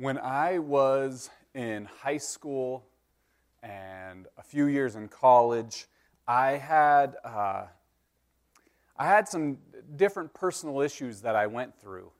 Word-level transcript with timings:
When 0.00 0.16
I 0.16 0.60
was 0.60 1.28
in 1.52 1.84
high 1.84 2.16
school 2.16 2.86
and 3.62 4.26
a 4.38 4.42
few 4.42 4.64
years 4.64 4.96
in 4.96 5.08
college, 5.08 5.88
I 6.26 6.52
had, 6.52 7.16
uh, 7.22 7.66
I 8.96 9.06
had 9.06 9.28
some 9.28 9.58
different 9.96 10.32
personal 10.32 10.80
issues 10.80 11.20
that 11.20 11.36
I 11.36 11.48
went 11.48 11.78
through. 11.78 12.12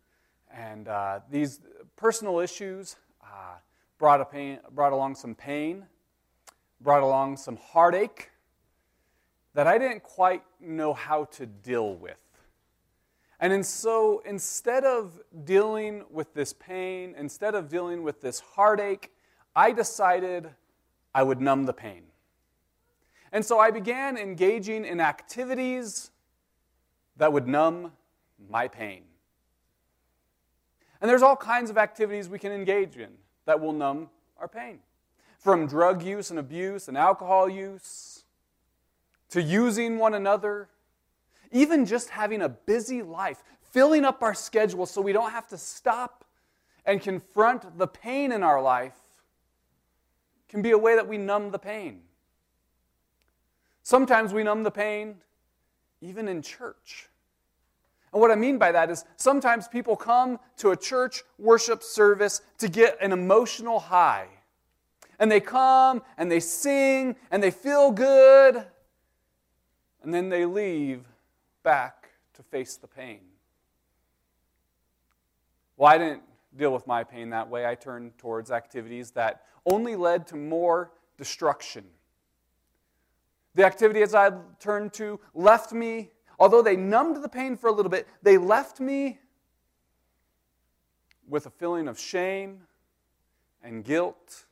And 0.55 0.89
uh, 0.89 1.21
these 1.31 1.61
personal 1.97 2.41
issues 2.41 2.97
uh, 3.25 3.55
brought, 3.97 4.21
a 4.21 4.27
pain, 4.27 4.59
brought 4.73 4.93
along 4.93 5.15
some 5.15 5.35
pain, 5.35 5.87
brought 6.83 7.03
along 7.03 7.39
some 7.39 7.57
heartache 7.57 8.31
that 9.55 9.67
I 9.67 9.79
didn't 9.79 10.03
quite 10.03 10.43
know 10.61 10.93
how 10.93 11.25
to 11.25 11.47
deal 11.47 11.95
with. 11.95 12.30
And 13.41 13.55
in 13.55 13.65
so 13.65 14.23
instead 14.27 14.85
of 14.85 15.19
dealing 15.45 16.05
with 16.11 16.35
this 16.35 16.53
pain, 16.53 17.15
instead 17.17 17.55
of 17.55 17.71
dealing 17.71 18.03
with 18.03 18.21
this 18.21 18.39
heartache, 18.39 19.11
I 19.57 19.73
decided 19.73 20.51
I 21.15 21.23
would 21.23 21.41
numb 21.41 21.65
the 21.65 21.73
pain. 21.73 22.03
And 23.33 23.45
so 23.45 23.59
I 23.59 23.71
began 23.71 24.19
engaging 24.19 24.85
in 24.85 25.01
activities 25.01 26.11
that 27.17 27.33
would 27.33 27.49
numb 27.49 27.93
my 28.51 28.69
pain. 28.69 29.05
And 31.01 31.09
there's 31.09 31.23
all 31.23 31.37
kinds 31.37 31.71
of 31.71 31.79
activities 31.79 32.29
we 32.29 32.39
can 32.39 32.53
engage 32.53 32.99
in 32.99 33.11
that 33.47 33.59
will 33.59 33.73
numb 33.73 34.11
our 34.39 34.49
pain. 34.49 34.81
From 35.39 35.67
drug 35.67 36.03
use 36.03 36.29
and 36.29 36.39
abuse 36.39 36.89
and 36.89 36.99
alcohol 36.99 37.49
use 37.49 38.25
to 39.31 39.41
using 39.41 39.97
one 39.97 40.13
another 40.13 40.69
even 41.53 41.87
just 41.87 42.11
having 42.11 42.43
a 42.43 42.49
busy 42.49 43.03
life, 43.03 43.43
filling 43.73 44.05
up 44.05 44.23
our 44.23 44.35
schedule 44.35 44.87
so 44.87 45.01
we 45.01 45.13
don't 45.13 45.31
have 45.31 45.49
to 45.49 45.59
stop 45.59 46.25
and 46.87 47.01
confront 47.01 47.79
the 47.79 47.87
pain 47.87 48.33
in 48.33 48.43
our 48.43 48.61
life, 48.61 48.97
can 50.49 50.63
be 50.63 50.71
a 50.71 50.79
way 50.79 50.97
that 50.97 51.07
we 51.07 51.19
numb 51.19 51.51
the 51.51 51.59
pain. 51.59 52.01
Sometimes 53.83 54.33
we 54.33 54.43
numb 54.43 54.63
the 54.63 54.71
pain 54.71 55.17
even 56.01 56.29
in 56.29 56.43
church. 56.43 57.09
And 58.13 58.21
what 58.21 58.31
I 58.31 58.35
mean 58.35 58.59
by 58.59 58.73
that 58.73 58.91
is 58.91 59.05
sometimes 59.17 59.69
people 59.69 59.95
come 59.97 60.41
to 60.57 60.71
a 60.71 60.77
church 60.77 61.23
worship 61.39 61.83
service 61.83 62.43
to 62.59 62.69
get 62.69 62.97
an 63.01 63.13
emotional 63.13 63.79
high. 63.79 64.27
And 65.19 65.31
they 65.31 65.41
come 65.41 66.03
and 66.17 66.31
they 66.31 66.41
sing 66.41 67.15
and 67.31 67.43
they 67.43 67.51
feel 67.51 67.93
good. 67.93 68.65
And 70.03 70.13
then 70.15 70.29
they 70.29 70.47
leave 70.47 71.05
back 71.63 72.11
to 72.35 72.43
face 72.43 72.77
the 72.77 72.87
pain. 72.87 73.21
Well, 75.77 75.91
I 75.91 75.99
didn't 75.99 76.23
deal 76.57 76.73
with 76.73 76.87
my 76.87 77.05
pain 77.05 77.31
that 77.31 77.49
way. 77.49 77.67
I 77.67 77.75
turned 77.75 78.19
towards 78.19 78.51
activities 78.51 79.13
that 79.13 79.45
only 79.65 79.97
led 79.97 80.27
to 80.29 80.37
more 80.37 80.93
destruction. 81.17 81.85
The 83.55 83.65
activities 83.65 84.15
I 84.15 84.31
turned 84.59 84.93
to 84.95 85.21
left 85.35 85.73
me, 85.73 86.11
although 86.39 86.63
they 86.63 86.77
numbed 86.77 87.23
the 87.23 87.29
pain 87.29 87.57
for 87.57 87.69
a 87.69 87.73
little 87.73 87.91
bit, 87.91 88.07
they 88.23 88.39
left 88.39 88.81
me 88.81 89.19
with 91.29 91.47
a 91.47 91.51
feeling 91.51 91.89
of 91.89 91.99
shame 91.99 92.63
and 93.63 93.85
guilt 93.85 94.47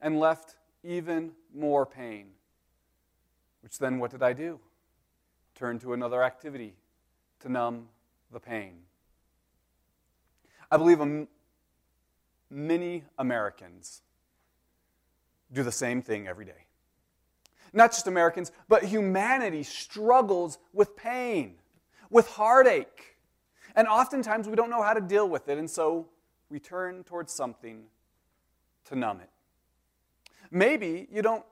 and 0.00 0.18
left 0.18 0.56
even 0.82 1.32
more 1.54 1.86
pain. 1.86 2.26
Which 3.62 3.78
then, 3.78 3.98
what 3.98 4.10
did 4.10 4.22
I 4.22 4.32
do? 4.32 4.60
Turn 5.54 5.78
to 5.80 5.92
another 5.92 6.22
activity 6.22 6.74
to 7.40 7.48
numb 7.48 7.88
the 8.32 8.40
pain. 8.40 8.74
I 10.70 10.76
believe 10.76 11.00
many 12.50 13.04
Americans 13.18 14.02
do 15.52 15.62
the 15.62 15.72
same 15.72 16.02
thing 16.02 16.26
every 16.26 16.44
day. 16.44 16.66
Not 17.72 17.90
just 17.90 18.06
Americans, 18.06 18.52
but 18.68 18.84
humanity 18.84 19.62
struggles 19.62 20.58
with 20.72 20.96
pain, 20.96 21.56
with 22.10 22.28
heartache. 22.28 23.16
And 23.76 23.88
oftentimes 23.88 24.48
we 24.48 24.54
don't 24.54 24.70
know 24.70 24.82
how 24.82 24.94
to 24.94 25.00
deal 25.00 25.28
with 25.28 25.48
it, 25.48 25.58
and 25.58 25.68
so 25.68 26.08
we 26.48 26.60
turn 26.60 27.04
towards 27.04 27.32
something 27.32 27.84
to 28.86 28.96
numb 28.96 29.20
it. 29.20 29.30
Maybe 30.50 31.08
you 31.10 31.22
don't 31.22 31.44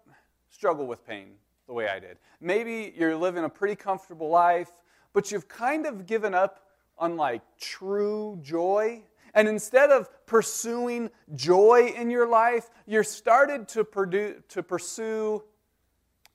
struggle 0.49 0.87
with 0.87 1.05
pain 1.07 1.35
the 1.73 1.77
way 1.77 1.89
I 1.89 1.99
did. 1.99 2.19
Maybe 2.39 2.93
you're 2.99 3.17
living 3.17 3.45
a 3.45 3.49
pretty 3.49 3.77
comfortable 3.77 4.29
life, 4.29 4.71
but 5.15 5.33
you've 5.33 5.49
kind 5.49 5.87
of 5.87 6.07
given 6.07 6.35
up 6.35 6.67
on 6.99 7.17
like 7.17 7.41
true 7.59 8.39
joy. 8.43 9.03
And 9.33 9.49
instead 9.49 9.91
of 9.91 10.11
pursuing 10.27 11.09
joy 11.35 11.95
in 11.97 12.11
your 12.11 12.29
life, 12.29 12.69
you're 12.87 13.05
started 13.05 13.69
to, 13.69 13.85
produce, 13.85 14.43
to 14.51 14.63
pursue 14.63 15.43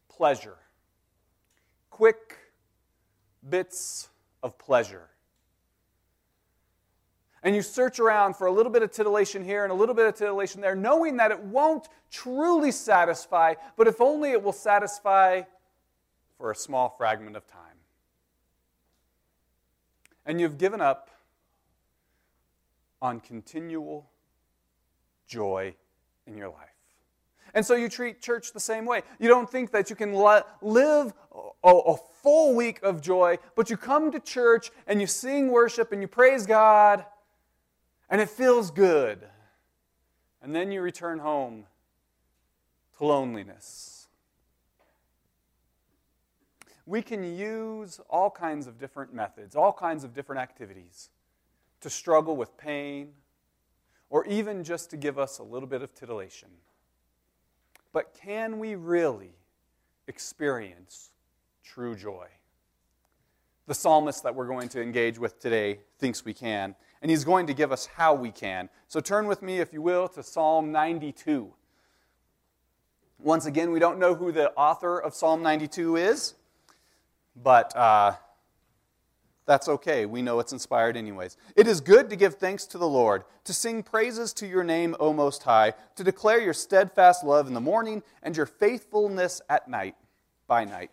pleasure. 0.09 0.58
Quick 1.92 2.38
bits 3.47 4.09
of 4.42 4.58
pleasure. 4.58 5.08
And 7.47 7.56
you 7.56 7.62
search 7.62 7.97
around 7.97 8.35
for 8.35 8.47
a 8.47 8.52
little 8.52 8.69
bit 8.69 8.84
of 8.84 8.91
titillation 8.91 9.41
here 9.41 9.63
and 9.63 9.72
a 9.72 9.74
little 9.74 9.96
bit 9.96 10.06
of 10.06 10.16
titillation 10.16 10.59
there, 10.59 10.75
knowing 10.75 11.16
that 11.16 11.31
it 11.31 11.40
won't 11.40 11.88
truly 12.12 12.74
satisfy, 12.74 13.53
but 13.78 13.88
if 13.88 14.02
only 14.02 14.31
it 14.31 14.44
will 14.44 14.52
satisfy 14.52 15.44
for 16.38 16.52
a 16.52 16.56
small 16.56 16.94
fragment 16.97 17.38
of 17.38 17.47
time. 17.47 17.62
And 20.25 20.41
you've 20.41 20.58
given 20.58 20.81
up 20.81 21.09
on 23.02 23.22
continual 23.22 24.09
joy 25.25 25.74
in 26.25 26.35
your 26.35 26.50
life. 26.50 26.68
And 27.53 27.66
so 27.66 27.75
you 27.75 27.88
treat 27.88 28.22
church 28.22 28.52
the 28.52 28.59
same 28.59 28.85
way. 28.85 29.03
You 29.19 29.29
don't 29.29 29.50
think 29.50 29.72
that 29.72 29.90
you 29.90 29.96
can 29.96 30.12
live 30.14 31.14
a, 31.64 31.96
full 32.22 32.56
week 32.56 32.84
of 32.84 33.00
joy, 33.00 33.38
but 33.56 33.69
you 33.69 33.78
come 33.78 34.12
to 34.12 34.19
church 34.19 34.69
and 34.85 35.00
you 35.00 35.08
sing 35.08 35.50
worship 35.50 35.94
and 35.94 36.02
you 36.02 36.09
praise 36.09 36.46
God 36.46 37.06
and 38.09 38.22
it 38.22 38.29
feels 38.29 38.72
good. 38.72 39.28
And 40.41 40.56
then 40.56 40.72
you 40.72 40.81
return 40.81 41.19
home 41.19 41.66
to 42.97 43.06
loneliness. 43.06 44.07
We 46.85 47.01
can 47.01 47.23
use 47.38 48.00
all 48.09 48.29
kinds 48.29 48.66
of 48.66 48.79
different 48.79 49.13
methods, 49.13 49.56
all 49.56 49.73
kinds 49.73 50.03
of 50.03 50.13
different 50.13 50.41
activities 50.41 51.09
to 51.81 51.90
struggle 51.90 52.38
with 52.38 52.57
pain 52.57 53.09
or 54.09 54.25
even 54.25 54.63
just 54.63 54.90
to 54.91 54.97
give 54.97 55.19
us 55.19 55.40
a 55.40 55.44
little 55.44 55.67
bit 55.67 55.81
of 55.81 55.94
titillation. 55.94 56.50
But 57.91 58.13
can 58.13 58.59
we 58.59 58.75
really 58.75 59.34
experience 60.07 61.12
true 61.63 61.96
joy? 61.96 62.28
The 63.66 63.73
psalmist 63.73 64.23
that 64.23 64.34
we're 64.34 64.47
going 64.47 64.69
to 64.69 64.81
engage 64.81 65.19
with 65.19 65.40
today 65.41 65.79
thinks 66.00 66.23
we 66.23 66.34
can 66.34 66.75
and 67.02 67.12
he's 67.12 67.24
going 67.24 67.47
to 67.47 67.53
give 67.53 67.72
us 67.72 67.85
how 67.85 68.13
we 68.13 68.31
can. 68.31 68.69
So 68.88 69.00
turn 69.00 69.28
with 69.28 69.41
me, 69.41 69.59
if 69.59 69.74
you 69.74 69.81
will, 69.81 70.08
to 70.09 70.24
Psalm 70.24 70.72
92. 70.72 71.53
Once 73.19 73.46
again, 73.46 73.72
we 73.72 73.80
don't 73.80 74.00
know 74.00 74.13
who 74.13 74.31
the 74.31 74.52
author 74.52 75.00
of 75.00 75.13
Psalm 75.13 75.41
92 75.41 75.96
is, 75.96 76.34
but 77.35 77.75
uh, 77.75 78.13
that's 79.46 79.68
okay. 79.68 80.06
We 80.06 80.22
know 80.22 80.40
it's 80.40 80.52
inspired, 80.52 80.96
anyways. 80.96 81.38
It 81.56 81.68
is 81.68 81.81
good 81.81 82.09
to 82.09 82.16
give 82.16 82.35
thanks 82.35 82.66
to 82.68 82.78
the 82.78 82.88
Lord, 82.88 83.24
to 83.46 83.53
sing 83.53 83.81
praises 83.81 84.34
to 84.34 84.47
your 84.47 84.64
name, 84.64 84.96
O 85.00 85.14
Most 85.14 85.44
High, 85.44 85.74
to 85.96 86.03
declare 86.03 86.40
your 86.40 86.53
steadfast 86.53 87.24
love 87.24 87.47
in 87.47 87.53
the 87.53 87.62
morning 87.62 88.03
and 88.22 88.38
your 88.38 88.46
faithfulness 88.46 89.41
at 89.50 89.68
night, 89.68 89.96
by 90.47 90.66
night, 90.66 90.91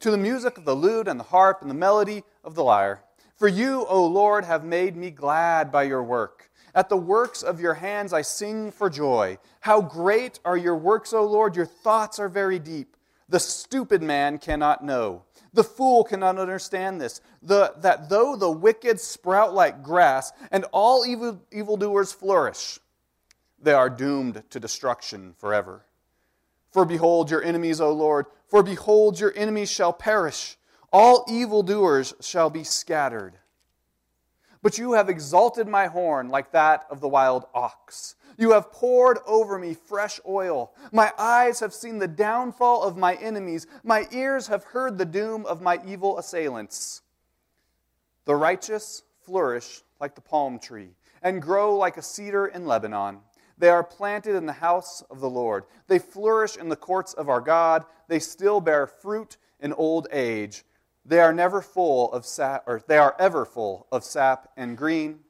to 0.00 0.10
the 0.10 0.16
music 0.16 0.56
of 0.56 0.64
the 0.64 0.74
lute 0.74 1.08
and 1.08 1.20
the 1.20 1.24
harp 1.24 1.60
and 1.60 1.70
the 1.70 1.74
melody 1.74 2.22
of 2.44 2.54
the 2.54 2.64
lyre 2.64 3.02
for 3.36 3.48
you, 3.48 3.86
O 3.86 4.06
Lord, 4.06 4.44
have 4.44 4.64
made 4.64 4.96
me 4.96 5.10
glad 5.10 5.70
by 5.70 5.84
your 5.84 6.02
work. 6.02 6.50
At 6.74 6.88
the 6.88 6.96
works 6.96 7.42
of 7.42 7.60
your 7.60 7.74
hands 7.74 8.12
I 8.12 8.22
sing 8.22 8.70
for 8.70 8.90
joy. 8.90 9.38
How 9.60 9.80
great 9.80 10.40
are 10.44 10.56
your 10.56 10.76
works, 10.76 11.12
O 11.12 11.24
Lord! 11.24 11.56
Your 11.56 11.66
thoughts 11.66 12.18
are 12.18 12.28
very 12.28 12.58
deep. 12.58 12.96
The 13.28 13.40
stupid 13.40 14.02
man 14.02 14.38
cannot 14.38 14.84
know. 14.84 15.22
The 15.52 15.64
fool 15.64 16.04
cannot 16.04 16.38
understand 16.38 17.00
this, 17.00 17.22
the, 17.42 17.72
that 17.78 18.10
though 18.10 18.36
the 18.36 18.50
wicked 18.50 19.00
sprout 19.00 19.54
like 19.54 19.82
grass 19.82 20.32
and 20.50 20.66
all 20.70 21.06
evil, 21.06 21.40
evildoers 21.50 22.12
flourish, 22.12 22.78
they 23.58 23.72
are 23.72 23.88
doomed 23.88 24.42
to 24.50 24.60
destruction 24.60 25.34
forever. 25.38 25.86
For 26.72 26.84
behold 26.84 27.30
your 27.30 27.42
enemies, 27.42 27.80
O 27.80 27.90
Lord, 27.90 28.26
for 28.48 28.62
behold 28.62 29.18
your 29.18 29.32
enemies 29.34 29.70
shall 29.70 29.94
perish. 29.94 30.58
All 30.98 31.26
evildoers 31.28 32.14
shall 32.22 32.48
be 32.48 32.64
scattered. 32.64 33.34
But 34.62 34.78
you 34.78 34.94
have 34.94 35.10
exalted 35.10 35.68
my 35.68 35.88
horn 35.88 36.30
like 36.30 36.52
that 36.52 36.86
of 36.88 37.02
the 37.02 37.08
wild 37.08 37.44
ox. 37.52 38.14
You 38.38 38.52
have 38.52 38.72
poured 38.72 39.18
over 39.26 39.58
me 39.58 39.74
fresh 39.74 40.18
oil. 40.26 40.72
My 40.92 41.12
eyes 41.18 41.60
have 41.60 41.74
seen 41.74 41.98
the 41.98 42.08
downfall 42.08 42.82
of 42.82 42.96
my 42.96 43.16
enemies. 43.16 43.66
My 43.84 44.06
ears 44.10 44.46
have 44.46 44.64
heard 44.64 44.96
the 44.96 45.04
doom 45.04 45.44
of 45.44 45.60
my 45.60 45.80
evil 45.86 46.16
assailants. 46.16 47.02
The 48.24 48.34
righteous 48.34 49.02
flourish 49.20 49.82
like 50.00 50.14
the 50.14 50.22
palm 50.22 50.58
tree 50.58 50.94
and 51.20 51.42
grow 51.42 51.76
like 51.76 51.98
a 51.98 52.02
cedar 52.02 52.46
in 52.46 52.64
Lebanon. 52.64 53.18
They 53.58 53.68
are 53.68 53.84
planted 53.84 54.34
in 54.34 54.46
the 54.46 54.54
house 54.54 55.02
of 55.10 55.20
the 55.20 55.28
Lord. 55.28 55.64
They 55.88 55.98
flourish 55.98 56.56
in 56.56 56.70
the 56.70 56.74
courts 56.74 57.12
of 57.12 57.28
our 57.28 57.42
God. 57.42 57.84
They 58.08 58.18
still 58.18 58.62
bear 58.62 58.86
fruit 58.86 59.36
in 59.60 59.74
old 59.74 60.08
age. 60.10 60.64
They 61.08 61.20
are 61.20 61.32
never 61.32 61.62
full 61.62 62.12
of 62.12 62.26
sap, 62.26 62.64
or 62.66 62.82
they 62.86 62.98
are 62.98 63.14
ever 63.18 63.44
full 63.44 63.86
of 63.92 64.02
sap 64.02 64.50
and 64.56 64.76
green, 64.76 65.20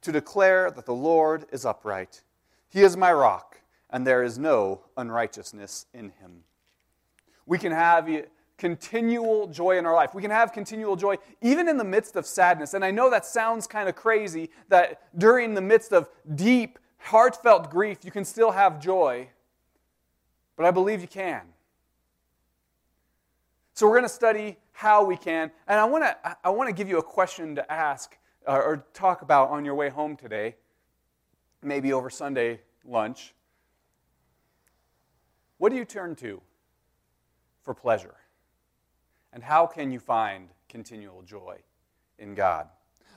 to 0.00 0.10
declare 0.10 0.70
that 0.70 0.86
the 0.86 0.94
Lord 0.94 1.44
is 1.52 1.66
upright. 1.66 2.22
He 2.68 2.80
is 2.80 2.96
my 2.96 3.12
rock, 3.12 3.60
and 3.90 4.06
there 4.06 4.22
is 4.22 4.38
no 4.38 4.80
unrighteousness 4.96 5.86
in 5.92 6.10
him. 6.20 6.44
We 7.44 7.58
can 7.58 7.72
have 7.72 8.08
continual 8.56 9.46
joy 9.48 9.76
in 9.78 9.84
our 9.84 9.94
life. 9.94 10.14
We 10.14 10.22
can 10.22 10.30
have 10.30 10.52
continual 10.52 10.96
joy 10.96 11.16
even 11.42 11.68
in 11.68 11.76
the 11.76 11.84
midst 11.84 12.16
of 12.16 12.26
sadness. 12.26 12.72
And 12.72 12.84
I 12.84 12.90
know 12.90 13.10
that 13.10 13.26
sounds 13.26 13.66
kind 13.66 13.88
of 13.88 13.94
crazy 13.94 14.50
that 14.68 15.02
during 15.18 15.52
the 15.54 15.60
midst 15.60 15.92
of 15.92 16.08
deep, 16.34 16.78
heartfelt 16.98 17.70
grief, 17.70 17.98
you 18.04 18.10
can 18.10 18.24
still 18.24 18.52
have 18.52 18.80
joy. 18.80 19.28
But 20.56 20.64
I 20.64 20.70
believe 20.70 21.02
you 21.02 21.08
can. 21.08 21.42
So 23.76 23.86
we're 23.86 23.98
going 23.98 24.04
to 24.04 24.08
study 24.08 24.56
how 24.72 25.04
we 25.04 25.18
can. 25.18 25.50
And 25.68 25.78
I 25.78 25.84
want 25.84 26.02
to 26.02 26.36
I 26.42 26.48
want 26.48 26.70
to 26.70 26.74
give 26.74 26.88
you 26.88 26.96
a 26.96 27.02
question 27.02 27.54
to 27.56 27.70
ask 27.70 28.16
uh, 28.48 28.52
or 28.52 28.86
talk 28.94 29.20
about 29.20 29.50
on 29.50 29.66
your 29.66 29.74
way 29.74 29.90
home 29.90 30.16
today, 30.16 30.56
maybe 31.62 31.92
over 31.92 32.08
Sunday 32.08 32.60
lunch. 32.86 33.34
What 35.58 35.68
do 35.68 35.76
you 35.76 35.84
turn 35.84 36.16
to 36.16 36.40
for 37.60 37.74
pleasure? 37.74 38.14
And 39.34 39.42
how 39.42 39.66
can 39.66 39.92
you 39.92 40.00
find 40.00 40.48
continual 40.70 41.20
joy 41.20 41.58
in 42.18 42.34
God? 42.34 42.68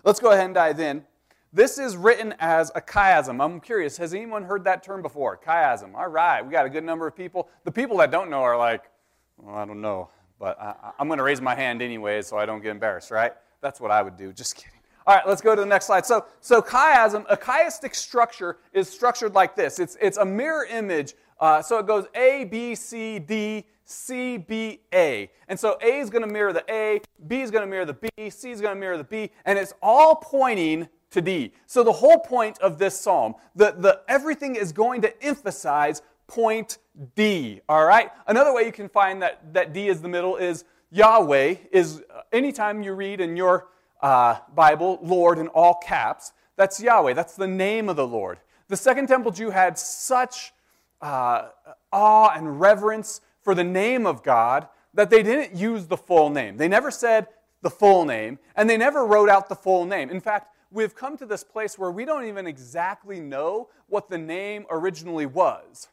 Let's 0.04 0.20
go 0.20 0.32
ahead 0.32 0.44
and 0.44 0.54
dive 0.54 0.82
in. 0.82 1.06
This 1.54 1.78
is 1.78 1.96
written 1.96 2.36
as 2.38 2.70
a 2.76 2.82
chiasm. 2.82 3.42
I'm 3.42 3.62
curious, 3.62 3.96
has 3.96 4.14
anyone 4.14 4.44
heard 4.44 4.66
that 4.66 4.84
term 4.84 5.02
before? 5.02 5.40
Chiasm. 5.42 5.96
All 5.96 6.10
right, 6.10 6.46
we 6.46 6.52
got 6.52 6.66
a 6.66 6.70
good 6.70 6.84
number 6.84 7.08
of 7.08 7.16
people. 7.16 7.48
The 7.64 7.72
people 7.72 7.96
that 8.00 8.12
don't 8.12 8.30
know 8.30 8.42
are 8.42 8.58
like, 8.58 8.92
well, 9.38 9.56
I 9.56 9.64
don't 9.66 9.82
know, 9.82 10.10
but 10.40 10.60
I, 10.60 10.92
am 11.00 11.08
going 11.08 11.18
to 11.18 11.24
raise 11.24 11.42
my 11.42 11.54
hand 11.54 11.82
anyway 11.82 12.22
so 12.22 12.38
I 12.38 12.46
don't 12.46 12.62
get 12.62 12.72
embarrassed, 12.72 13.12
right? 13.12 13.34
That's 13.62 13.82
what 13.82 13.92
I 13.92 14.02
would 14.02 14.18
do. 14.18 14.32
Just 14.32 14.56
kidding. 14.56 14.72
All 15.06 15.16
right, 15.16 15.28
let's 15.28 15.42
go 15.42 15.56
to 15.56 15.62
the 15.62 15.68
next 15.68 15.88
slide. 15.88 16.06
So, 16.06 16.26
so 16.40 16.62
chiasm, 16.62 17.26
a 17.30 17.36
chiastic 17.36 17.96
structure 17.96 18.58
is 18.74 18.90
structured 18.90 19.34
like 19.34 19.56
this. 19.56 19.80
It's, 19.80 19.98
it's 20.02 20.18
a 20.18 20.26
mirror 20.26 20.66
image. 20.66 21.16
Uh, 21.40 21.62
so 21.62 21.80
it 21.80 21.88
goes 21.88 22.06
A, 22.16 22.46
B, 22.46 22.76
C, 22.76 23.20
D, 23.20 23.66
C, 23.86 24.38
B, 24.38 24.82
A. 24.94 25.32
And 25.48 25.60
so 25.60 25.78
A 25.82 26.00
is 26.00 26.10
going 26.10 26.22
to 26.22 26.32
mirror 26.32 26.54
the 26.54 26.64
A, 26.70 27.02
B 27.28 27.42
is 27.42 27.50
going 27.50 27.64
to 27.64 27.68
mirror 27.68 27.86
the 27.86 27.94
B, 27.94 28.30
C 28.30 28.52
is 28.52 28.62
going 28.62 28.76
to 28.76 28.80
mirror 28.80 28.98
the 28.98 29.04
B, 29.04 29.32
and 29.46 29.58
it's 29.58 29.74
all 29.82 30.16
pointing 30.16 30.88
to 31.12 31.22
D. 31.22 31.54
So 31.66 31.84
the 31.84 31.92
whole 31.92 32.20
point 32.20 32.60
of 32.60 32.78
this 32.78 33.00
psalm, 33.00 33.34
the, 33.56 33.74
the, 33.78 34.02
everything 34.08 34.56
is 34.56 34.72
going 34.72 35.02
to 35.02 35.24
emphasize 35.24 36.04
point 36.28 36.78
D. 37.16 37.62
All 37.70 37.86
right? 37.86 38.12
Another 38.28 38.54
way 38.54 38.66
you 38.66 38.72
can 38.72 38.90
find 38.90 39.22
that, 39.22 39.54
that 39.54 39.74
D 39.74 39.88
is 39.88 40.02
the 40.02 40.08
middle 40.08 40.36
is 40.36 40.66
Yahweh, 40.92 41.56
is 41.72 42.02
uh, 42.14 42.22
anytime 42.34 42.82
you 42.82 42.94
read 42.94 43.22
in 43.22 43.38
your 43.38 43.68
uh, 44.02 44.40
Bible, 44.56 45.00
Lord 45.02 45.38
in 45.38 45.48
all 45.50 45.76
caps, 45.76 46.34
that's 46.56 46.82
Yahweh. 46.82 47.14
That's 47.14 47.36
the 47.36 47.48
name 47.48 47.90
of 47.90 47.96
the 47.96 48.08
Lord. 48.08 48.40
The 48.68 48.78
Second 48.78 49.08
Temple 49.08 49.32
Jew 49.32 49.50
had 49.50 49.78
such 49.78 50.54
uh, 51.02 51.50
awe 51.92 52.32
and 52.36 52.60
reverence 52.60 53.22
for 53.42 53.56
the 53.56 53.64
name 53.64 54.06
of 54.06 54.24
God 54.24 54.68
that 54.94 55.10
they 55.10 55.24
didn't 55.24 55.56
use 55.56 55.88
the 55.88 55.98
full 55.98 56.30
name. 56.30 56.58
They 56.58 56.68
never 56.68 56.92
said 56.92 57.28
the 57.62 57.70
full 57.70 58.06
name, 58.06 58.40
and 58.56 58.70
they 58.70 58.78
never 58.78 59.06
wrote 59.06 59.30
out 59.30 59.48
the 59.48 59.56
full 59.56 59.86
name. 59.86 60.10
In 60.10 60.20
fact, 60.20 60.54
we've 60.72 60.96
come 60.96 61.18
to 61.18 61.26
this 61.26 61.44
place 61.44 61.78
where 61.78 61.92
we 61.92 62.06
don't 62.06 62.26
even 62.26 62.48
exactly 62.48 63.20
know 63.20 63.70
what 63.88 64.10
the 64.10 64.18
name 64.18 64.66
originally 64.70 65.26
was 65.26 65.88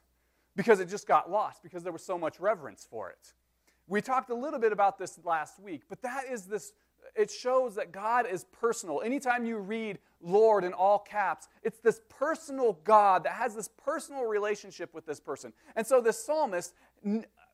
because 0.57 0.81
it 0.81 0.89
just 0.89 1.07
got 1.07 1.31
lost 1.31 1.63
because 1.63 1.83
there 1.83 1.93
was 1.93 2.05
so 2.05 2.19
much 2.19 2.41
reverence 2.41 2.87
for 2.89 3.11
it. 3.11 3.35
We 3.87 4.01
talked 4.01 4.31
a 4.31 4.35
little 4.35 4.59
bit 4.59 4.73
about 4.73 4.99
this 4.99 5.19
last 5.25 5.61
week, 5.61 5.83
but 5.89 6.03
that 6.03 6.25
is 6.29 6.47
this 6.47 6.73
it 7.15 7.31
shows 7.31 7.77
that 7.77 7.93
God 7.93 8.27
is 8.31 8.45
personal. 8.45 9.01
Anytime 9.01 9.45
you 9.45 9.59
read 9.59 9.99
Lord 10.21 10.65
in 10.65 10.73
all 10.73 10.99
caps, 10.99 11.49
it's 11.63 11.79
this 11.79 12.01
personal 12.09 12.79
God 12.85 13.25
that 13.25 13.33
has 13.33 13.55
this 13.55 13.69
personal 13.69 14.25
relationship 14.25 14.93
with 14.93 15.07
this 15.07 15.21
person. 15.21 15.53
And 15.77 15.87
so 15.87 16.01
this 16.01 16.23
psalmist 16.25 16.75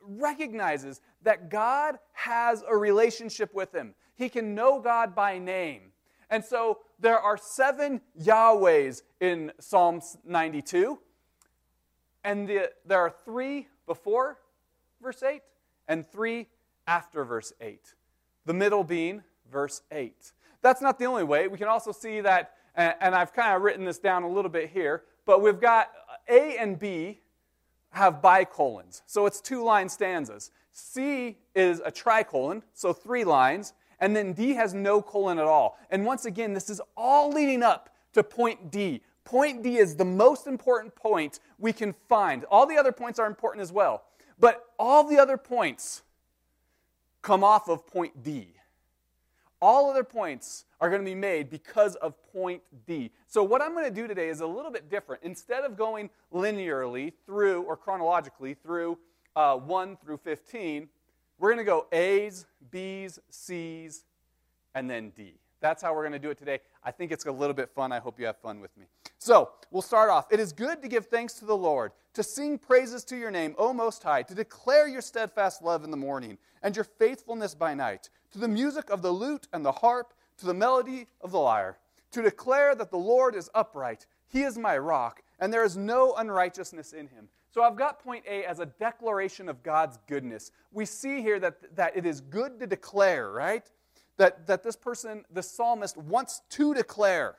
recognizes 0.01 1.01
that 1.23 1.51
God 1.51 1.99
has 2.13 2.65
a 2.69 2.77
relationship 2.77 3.55
with 3.55 3.75
him. 3.75 3.95
He 4.15 4.29
can 4.29 4.55
know 4.55 4.81
God 4.81 5.15
by 5.15 5.39
name. 5.39 5.93
And 6.31 6.45
so 6.45 6.79
there 6.99 7.19
are 7.19 7.37
seven 7.37 8.01
Yahwehs 8.19 9.03
in 9.21 9.53
Psalms 9.61 10.17
92, 10.25 10.99
and 12.25 12.49
the, 12.49 12.71
there 12.85 13.01
are 13.01 13.15
three 13.25 13.69
before 13.87 14.39
verse 15.03 15.23
8 15.23 15.43
and 15.89 16.09
three 16.11 16.49
after 16.87 17.25
verse 17.25 17.53
8. 17.61 17.95
The 18.47 18.55
middle 18.55 18.85
being 18.85 19.23
verse 19.51 19.83
8. 19.91 20.33
That's 20.63 20.81
not 20.81 20.99
the 20.99 21.05
only 21.07 21.25
way. 21.25 21.49
We 21.49 21.59
can 21.59 21.69
also 21.69 21.93
see 21.93 22.21
that, 22.21 22.55
and 22.77 23.15
I've 23.15 23.33
kind 23.33 23.55
of 23.55 23.63
written 23.63 23.85
this 23.85 23.99
down 23.99 24.23
a 24.23 24.29
little 24.29 24.51
bit 24.51 24.71
here, 24.71 25.03
but 25.27 25.43
we've 25.43 25.61
got 25.61 25.91
uh, 26.09 26.33
A 26.33 26.57
and 26.59 26.79
B 26.79 27.21
have 27.91 28.23
bicolons. 28.23 29.03
So 29.07 29.27
it's 29.27 29.41
two 29.41 29.63
line 29.63 29.89
stanzas. 29.89 30.51
C 30.71 31.37
is 31.55 31.83
a 31.85 31.91
tricolon, 31.91 32.63
so 32.73 32.93
three 32.93 33.25
lines, 33.25 33.75
and 34.01 34.17
then 34.17 34.33
D 34.33 34.55
has 34.55 34.73
no 34.73 35.03
colon 35.03 35.39
at 35.39 35.45
all. 35.45 35.79
And 35.91 36.07
once 36.07 36.25
again, 36.25 36.55
this 36.55 36.71
is 36.71 36.81
all 36.97 37.31
leading 37.31 37.63
up 37.63 37.91
to 38.15 38.23
point 38.23 38.71
D. 38.71 39.03
Point 39.25 39.63
D 39.63 39.77
is 39.79 39.97
the 39.97 40.05
most 40.05 40.47
important 40.47 40.95
point 40.95 41.41
we 41.59 41.73
can 41.73 41.93
find. 42.09 42.45
All 42.45 42.67
the 42.67 42.77
other 42.77 42.93
points 42.93 43.19
are 43.19 43.27
important 43.27 43.63
as 43.63 43.73
well, 43.73 44.03
but 44.39 44.65
all 44.79 45.05
the 45.05 45.19
other 45.19 45.37
points 45.37 46.03
come 47.23 47.45
off 47.45 47.69
of 47.69 47.87
point 47.87 48.23
D. 48.23 48.55
All 49.61 49.89
other 49.89 50.03
points 50.03 50.65
are 50.81 50.91
going 50.91 51.01
to 51.01 51.09
be 51.09 51.15
made 51.15 51.49
because 51.49 51.95
of 51.97 52.15
point 52.33 52.63
D. 52.85 53.13
So, 53.29 53.45
what 53.45 53.63
I'm 53.63 53.75
going 53.75 53.85
to 53.85 53.95
do 53.95 54.09
today 54.09 54.29
is 54.29 54.41
a 54.41 54.47
little 54.47 54.73
bit 54.73 54.91
different. 54.91 55.23
Instead 55.23 55.63
of 55.63 55.77
going 55.77 56.11
linearly 56.35 57.13
through 57.25 57.63
or 57.63 57.77
chronologically 57.77 58.55
through 58.55 58.99
uh, 59.37 59.57
1 59.57 59.97
through 60.05 60.17
15, 60.19 60.89
we're 61.39 61.49
going 61.49 61.59
to 61.59 61.65
go 61.65 61.87
A's, 61.93 62.47
B's, 62.73 63.21
C's, 63.31 64.05
and 64.75 64.91
then 64.91 65.11
D. 65.11 65.35
That's 65.63 65.83
how 65.83 65.95
we're 65.95 66.03
going 66.03 66.13
to 66.13 66.19
do 66.19 66.29
it 66.29 66.37
today. 66.37 66.59
I 66.85 66.91
think 66.91 67.13
it's 67.13 67.25
a 67.25 67.33
little 67.33 67.55
bit 67.55 67.71
fun. 67.71 67.93
I 67.93 68.01
hope 68.01 68.21
you 68.21 68.27
have 68.27 68.37
fun 68.37 68.61
with 68.61 68.77
me. 68.77 68.85
So, 69.19 69.51
we'll 69.71 69.81
start 69.81 70.11
off. 70.11 70.27
It 70.31 70.41
is 70.41 70.53
good 70.53 70.83
to 70.83 70.89
give 70.89 71.07
thanks 71.07 71.35
to 71.35 71.47
the 71.47 71.57
Lord, 71.57 71.93
to 72.13 72.23
sing 72.23 72.59
praises 72.59 73.05
to 73.05 73.17
your 73.17 73.31
name, 73.31 73.55
O 73.57 73.73
Most 73.73 74.03
High, 74.03 74.23
to 74.25 74.35
declare 74.35 74.89
your 74.89 75.01
steadfast 75.01 75.63
love 75.63 75.85
in 75.85 75.91
the 75.91 75.97
morning 75.97 76.37
and 76.63 76.77
your 76.77 76.85
faithfulness 76.85 77.55
by 77.55 77.73
night 77.73 78.11
to 78.33 78.39
the 78.39 78.49
music 78.49 78.91
of 78.91 79.03
the 79.03 79.13
lute 79.13 79.47
and 79.53 79.65
the 79.65 79.73
harp, 79.73 80.13
to 80.39 80.47
the 80.47 80.55
melody 80.55 81.07
of 81.21 81.31
the 81.31 81.39
lyre, 81.39 81.79
to 82.11 82.23
declare 82.23 82.75
that 82.75 82.91
the 82.91 82.99
Lord 82.99 83.35
is 83.35 83.49
upright, 83.55 84.07
he 84.29 84.43
is 84.43 84.59
my 84.59 84.77
rock, 84.77 85.23
and 85.39 85.53
there 85.53 85.65
is 85.65 85.77
no 85.77 86.15
unrighteousness 86.15 86.93
in 86.93 87.09
him. 87.09 87.29
So 87.51 87.63
I've 87.63 87.77
got 87.77 88.03
point 88.03 88.25
A 88.27 88.45
as 88.45 88.61
a 88.61 88.67
declaration 88.67 89.49
of 89.49 89.63
God's 89.63 89.99
goodness. 90.09 90.51
We 90.73 90.87
see 90.87 91.21
here 91.21 91.39
that, 91.41 91.77
that 91.77 91.97
it 91.97 92.07
is 92.07 92.23
good 92.23 92.59
to 92.61 92.67
declare, 92.67 93.31
right? 93.31 93.71
That, 94.19 94.47
that 94.47 94.63
this 94.63 94.77
person, 94.77 95.25
the 95.33 95.43
psalmist, 95.43 95.97
wants 95.97 96.43
to 96.51 96.75
declare. 96.75 97.37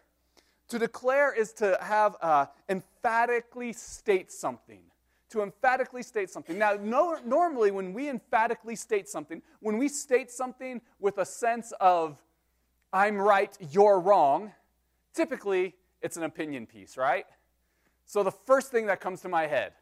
To 0.69 0.79
declare 0.79 1.33
is 1.33 1.53
to 1.53 1.77
have 1.81 2.15
uh, 2.21 2.47
emphatically 2.67 3.73
state 3.73 4.31
something 4.31 4.81
to 5.33 5.41
emphatically 5.41 6.03
state 6.03 6.29
something. 6.29 6.59
Now, 6.59 6.77
no, 6.79 7.17
normally 7.25 7.71
when 7.71 7.91
we 7.91 8.07
emphatically 8.07 8.75
state 8.75 9.09
something, 9.09 9.41
when 9.61 9.79
we 9.79 9.89
state 9.89 10.29
something 10.29 10.79
with 10.99 11.17
a 11.17 11.25
sense 11.25 11.73
of, 11.81 12.21
I'm 12.93 13.17
right, 13.17 13.57
you're 13.71 13.99
wrong, 13.99 14.51
typically 15.11 15.73
it's 16.03 16.17
an 16.17 16.23
opinion 16.23 16.67
piece, 16.67 16.97
right? 16.97 17.25
So 18.05 18.21
the 18.21 18.31
first 18.31 18.69
thing 18.71 18.85
that 18.85 19.01
comes 19.01 19.21
to 19.21 19.29
my 19.29 19.47
head 19.47 19.73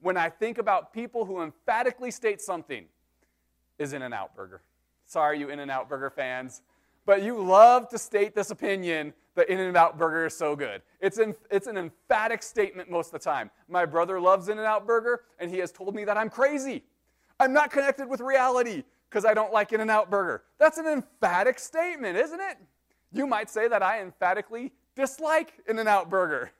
when 0.00 0.16
I 0.16 0.28
think 0.28 0.58
about 0.58 0.92
people 0.92 1.24
who 1.24 1.42
emphatically 1.42 2.12
state 2.12 2.40
something 2.40 2.84
is 3.80 3.92
In 3.92 4.02
N 4.02 4.12
Out 4.12 4.36
Burger. 4.36 4.62
Sorry, 5.12 5.38
you 5.38 5.50
In 5.50 5.60
N 5.60 5.68
Out 5.68 5.90
Burger 5.90 6.08
fans, 6.08 6.62
but 7.04 7.22
you 7.22 7.38
love 7.38 7.86
to 7.90 7.98
state 7.98 8.34
this 8.34 8.50
opinion 8.50 9.12
that 9.34 9.50
In 9.50 9.58
N 9.58 9.76
Out 9.76 9.98
burger 9.98 10.24
is 10.24 10.34
so 10.34 10.56
good. 10.56 10.80
It's, 11.02 11.18
an, 11.18 11.34
it's 11.50 11.66
an 11.66 11.76
emphatic 11.76 12.42
statement 12.42 12.90
most 12.90 13.08
of 13.08 13.12
the 13.12 13.18
time. 13.18 13.50
My 13.68 13.84
brother 13.84 14.18
loves 14.18 14.48
In 14.48 14.58
N 14.58 14.64
Out 14.64 14.86
burger, 14.86 15.24
and 15.38 15.50
he 15.50 15.58
has 15.58 15.70
told 15.70 15.94
me 15.94 16.06
that 16.06 16.16
I'm 16.16 16.30
crazy. 16.30 16.84
I'm 17.38 17.52
not 17.52 17.70
connected 17.70 18.08
with 18.08 18.22
reality 18.22 18.84
because 19.10 19.26
I 19.26 19.34
don't 19.34 19.52
like 19.52 19.74
In 19.74 19.82
N 19.82 19.90
Out 19.90 20.08
burger. 20.08 20.44
That's 20.58 20.78
an 20.78 20.86
emphatic 20.86 21.58
statement, 21.58 22.16
isn't 22.16 22.40
it? 22.40 22.56
You 23.12 23.26
might 23.26 23.50
say 23.50 23.68
that 23.68 23.82
I 23.82 24.00
emphatically 24.00 24.72
dislike 24.96 25.52
In 25.68 25.78
N 25.78 25.88
Out 25.88 26.08
burger. 26.08 26.52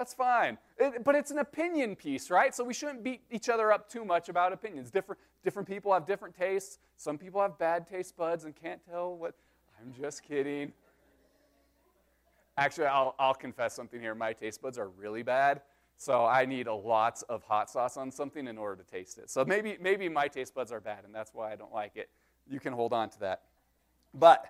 That's 0.00 0.14
fine. 0.14 0.56
It, 0.78 1.04
but 1.04 1.14
it's 1.14 1.30
an 1.30 1.40
opinion 1.40 1.94
piece, 1.94 2.30
right? 2.30 2.54
So 2.54 2.64
we 2.64 2.72
shouldn't 2.72 3.04
beat 3.04 3.20
each 3.30 3.50
other 3.50 3.70
up 3.70 3.86
too 3.90 4.02
much 4.02 4.30
about 4.30 4.50
opinions. 4.50 4.90
Different, 4.90 5.20
different 5.44 5.68
people 5.68 5.92
have 5.92 6.06
different 6.06 6.34
tastes. 6.34 6.78
Some 6.96 7.18
people 7.18 7.42
have 7.42 7.58
bad 7.58 7.86
taste 7.86 8.16
buds 8.16 8.46
and 8.46 8.56
can't 8.56 8.80
tell 8.82 9.14
what. 9.14 9.34
I'm 9.78 9.92
just 9.92 10.22
kidding. 10.22 10.72
Actually, 12.56 12.86
I'll, 12.86 13.14
I'll 13.18 13.34
confess 13.34 13.74
something 13.74 14.00
here. 14.00 14.14
My 14.14 14.32
taste 14.32 14.62
buds 14.62 14.78
are 14.78 14.88
really 14.88 15.22
bad, 15.22 15.60
so 15.98 16.24
I 16.24 16.46
need 16.46 16.66
a 16.66 16.74
lots 16.74 17.20
of 17.24 17.42
hot 17.42 17.68
sauce 17.68 17.98
on 17.98 18.10
something 18.10 18.48
in 18.48 18.56
order 18.56 18.82
to 18.82 18.90
taste 18.90 19.18
it. 19.18 19.28
So 19.28 19.44
maybe, 19.44 19.76
maybe 19.82 20.08
my 20.08 20.28
taste 20.28 20.54
buds 20.54 20.72
are 20.72 20.80
bad, 20.80 21.04
and 21.04 21.14
that's 21.14 21.34
why 21.34 21.52
I 21.52 21.56
don't 21.56 21.74
like 21.74 21.96
it. 21.96 22.08
You 22.48 22.58
can 22.58 22.72
hold 22.72 22.94
on 22.94 23.10
to 23.10 23.20
that. 23.20 23.42
But, 24.14 24.46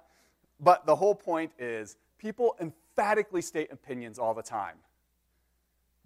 but 0.61 0.87
the 0.87 0.95
whole 0.95 1.17
point 1.17 1.51
is 1.59 1.97
people 2.19 2.55
emphatically 2.61 3.43
state 3.43 3.73
opinions 3.73 4.17
all 4.17 4.33
the 4.33 4.45
time. 4.45 4.77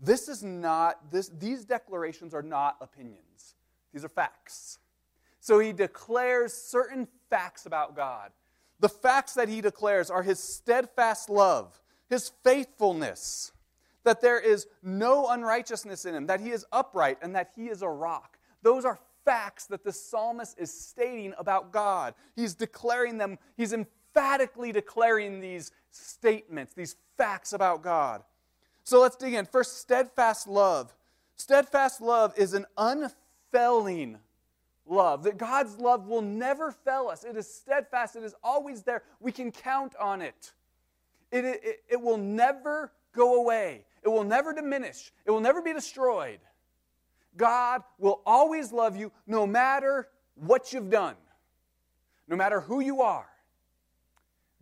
This 0.05 0.29
is 0.29 0.43
not, 0.43 1.11
this, 1.11 1.31
these 1.31 1.65
declarations 1.65 2.35
are 2.35 2.43
not 2.43 2.77
opinions, 2.81 3.55
these 3.93 4.05
are 4.05 4.09
facts. 4.09 4.79
So 5.41 5.59
he 5.59 5.73
declares 5.73 6.53
certain 6.53 7.07
facts 7.29 7.67
about 7.67 7.95
God. 7.95 8.31
The 8.81 8.89
facts 8.89 9.35
that 9.35 9.49
he 9.49 9.61
declares 9.61 10.11
are 10.11 10.23
his 10.23 10.41
steadfast 10.41 11.29
love, 11.29 11.81
his 12.09 12.33
faithfulness, 12.43 13.53
that 14.05 14.21
there 14.21 14.41
is 14.41 14.67
no 14.83 15.29
unrighteousness 15.29 16.05
in 16.05 16.15
him, 16.15 16.27
that 16.27 16.41
he 16.41 16.51
is 16.51 16.67
upright, 16.73 17.19
and 17.23 17.35
that 17.35 17.53
he 17.57 17.67
is 17.67 17.83
a 17.83 17.89
rock. 17.89 18.39
Those 18.63 18.85
are 18.85 18.99
facts 19.25 19.67
that 19.67 19.85
the 19.85 19.93
psalmist 19.93 20.59
is 20.59 20.73
stating 20.73 21.33
about 21.39 21.73
God. 21.73 22.15
He's 22.37 22.55
declaring 22.55 23.19
them, 23.19 23.39
he's 23.57 23.73
emphatically 23.73 24.73
declaring 24.73 25.41
these 25.41 25.73
statements, 25.91 26.75
these 26.75 26.97
facts 27.17 27.53
about 27.53 27.83
God. 27.83 28.23
So 28.85 29.01
let's 29.01 29.17
dig 29.17 29.35
in. 29.35 29.47
First, 29.47 29.79
steadfast 29.79 30.47
love. 30.47 30.95
Steadfast 31.37 32.01
love 32.01 32.35
is 32.37 32.55
an 32.55 32.67
unfailing 32.77 34.19
love. 34.87 35.25
That 35.25 35.39
God's 35.39 35.79
love 35.79 36.07
will 36.07 36.23
never 36.23 36.71
fail 36.71 37.09
us. 37.11 37.25
It 37.25 37.37
is 37.37 37.53
steadfast, 37.53 38.15
it 38.15 38.23
is 38.23 38.35
always 38.43 38.83
there. 38.83 39.03
We 39.21 39.33
can 39.33 39.51
count 39.51 39.95
on 39.97 40.23
it. 40.23 40.53
It, 41.33 41.45
it, 41.45 41.83
it 41.89 42.01
will 42.01 42.19
never 42.19 42.93
go 43.13 43.41
away, 43.41 43.85
it 44.03 44.09
will 44.09 44.25
never 44.25 44.53
diminish, 44.53 45.13
it 45.25 45.31
will 45.31 45.41
never 45.41 45.63
be 45.63 45.73
destroyed. 45.73 46.41
God 47.37 47.83
will 47.99 48.21
always 48.25 48.71
love 48.71 48.97
you 48.97 49.11
no 49.27 49.45
matter 49.47 50.09
what 50.37 50.73
you've 50.73 50.91
done, 50.91 51.17
no 52.29 52.37
matter 52.37 52.61
who 52.61 52.81
you 52.81 53.03
are. 53.03 53.27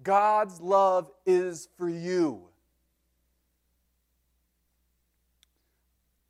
God's 0.02 0.60
love 0.60 1.10
is 1.26 1.68
for 1.76 1.88
you. 1.88 2.48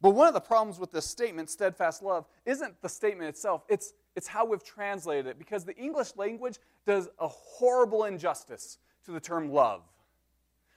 But 0.03 0.11
one 0.11 0.27
of 0.27 0.35
the 0.35 0.41
problems 0.41 0.81
with 0.81 0.91
this 0.91 1.07
statement, 1.07 1.49
steadfast 1.49 2.03
love, 2.03 2.27
isn't 2.45 2.83
the 2.83 2.89
statement 2.89 3.29
itself, 3.29 3.63
it's, 3.69 3.95
it's 4.17 4.27
how 4.27 4.45
we've 4.45 4.65
translated 4.65 5.29
it, 5.29 5.39
because 5.39 5.65
the 5.65 5.77
English 5.77 6.17
language 6.17 6.59
does 6.85 7.09
a 7.21 7.29
horrible 7.29 8.05
injustice 8.05 8.79
to 9.05 9.13
the 9.13 9.21
term 9.21 9.53
love. 9.53 9.83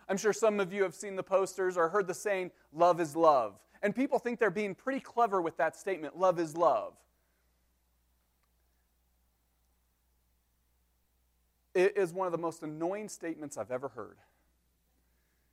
I'm 0.08 0.17
sure 0.17 0.32
some 0.32 0.60
of 0.60 0.72
you 0.72 0.84
have 0.84 0.94
seen 0.94 1.15
the 1.15 1.24
posters 1.24 1.75
or 1.75 1.89
heard 1.89 2.05
the 2.05 2.13
saying, 2.13 2.51
love 2.72 3.01
is 3.01 3.15
love. 3.15 3.60
And 3.82 3.96
people 3.96 4.20
think 4.20 4.38
they're 4.38 4.51
being 4.51 4.75
pretty 4.75 5.00
clever 5.00 5.41
with 5.41 5.58
that 5.58 5.75
statement, 5.75 6.17
love 6.17 6.39
is 6.39 6.55
love. 6.55 6.94
It 11.74 11.98
is 11.98 12.13
one 12.13 12.27
of 12.27 12.32
the 12.32 12.38
most 12.38 12.62
annoying 12.62 13.10
statements 13.10 13.58
I've 13.58 13.72
ever 13.72 13.88
heard. 13.89 14.17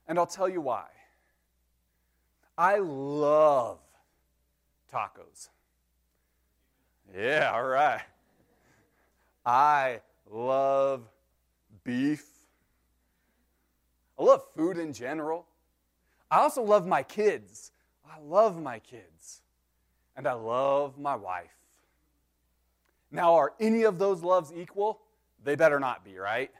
And 0.06 0.18
I'll 0.18 0.26
tell 0.26 0.48
you 0.48 0.60
why. 0.60 0.84
I 2.56 2.78
love 2.78 3.78
tacos. 4.92 5.48
Yeah, 7.16 7.50
all 7.52 7.64
right. 7.64 8.02
I 9.44 10.00
love 10.30 11.08
beef. 11.84 12.24
I 14.18 14.22
love 14.22 14.42
food 14.54 14.78
in 14.78 14.92
general. 14.92 15.46
I 16.30 16.38
also 16.38 16.62
love 16.62 16.86
my 16.86 17.02
kids. 17.02 17.72
I 18.06 18.20
love 18.20 18.60
my 18.60 18.78
kids. 18.78 19.42
And 20.16 20.26
I 20.26 20.34
love 20.34 20.98
my 20.98 21.16
wife. 21.16 21.56
Now, 23.10 23.34
are 23.34 23.52
any 23.60 23.82
of 23.82 23.98
those 23.98 24.22
loves 24.22 24.52
equal? 24.54 25.00
They 25.44 25.54
better 25.54 25.80
not 25.80 26.04
be, 26.04 26.16
right? 26.16 26.50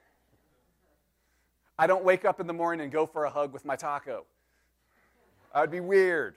I 1.78 1.86
don't 1.86 2.04
wake 2.04 2.24
up 2.24 2.40
in 2.40 2.46
the 2.46 2.52
morning 2.52 2.82
and 2.82 2.92
go 2.92 3.06
for 3.06 3.24
a 3.24 3.30
hug 3.30 3.52
with 3.52 3.64
my 3.64 3.76
taco. 3.76 4.26
I'd 5.54 5.70
be 5.70 5.80
weird. 5.80 6.36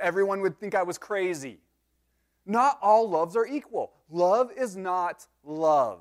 Everyone 0.00 0.40
would 0.40 0.58
think 0.58 0.74
I 0.74 0.82
was 0.82 0.98
crazy. 0.98 1.58
Not 2.46 2.78
all 2.82 3.08
loves 3.08 3.36
are 3.36 3.46
equal. 3.46 3.92
Love 4.10 4.50
is 4.56 4.76
not 4.76 5.26
love. 5.44 6.00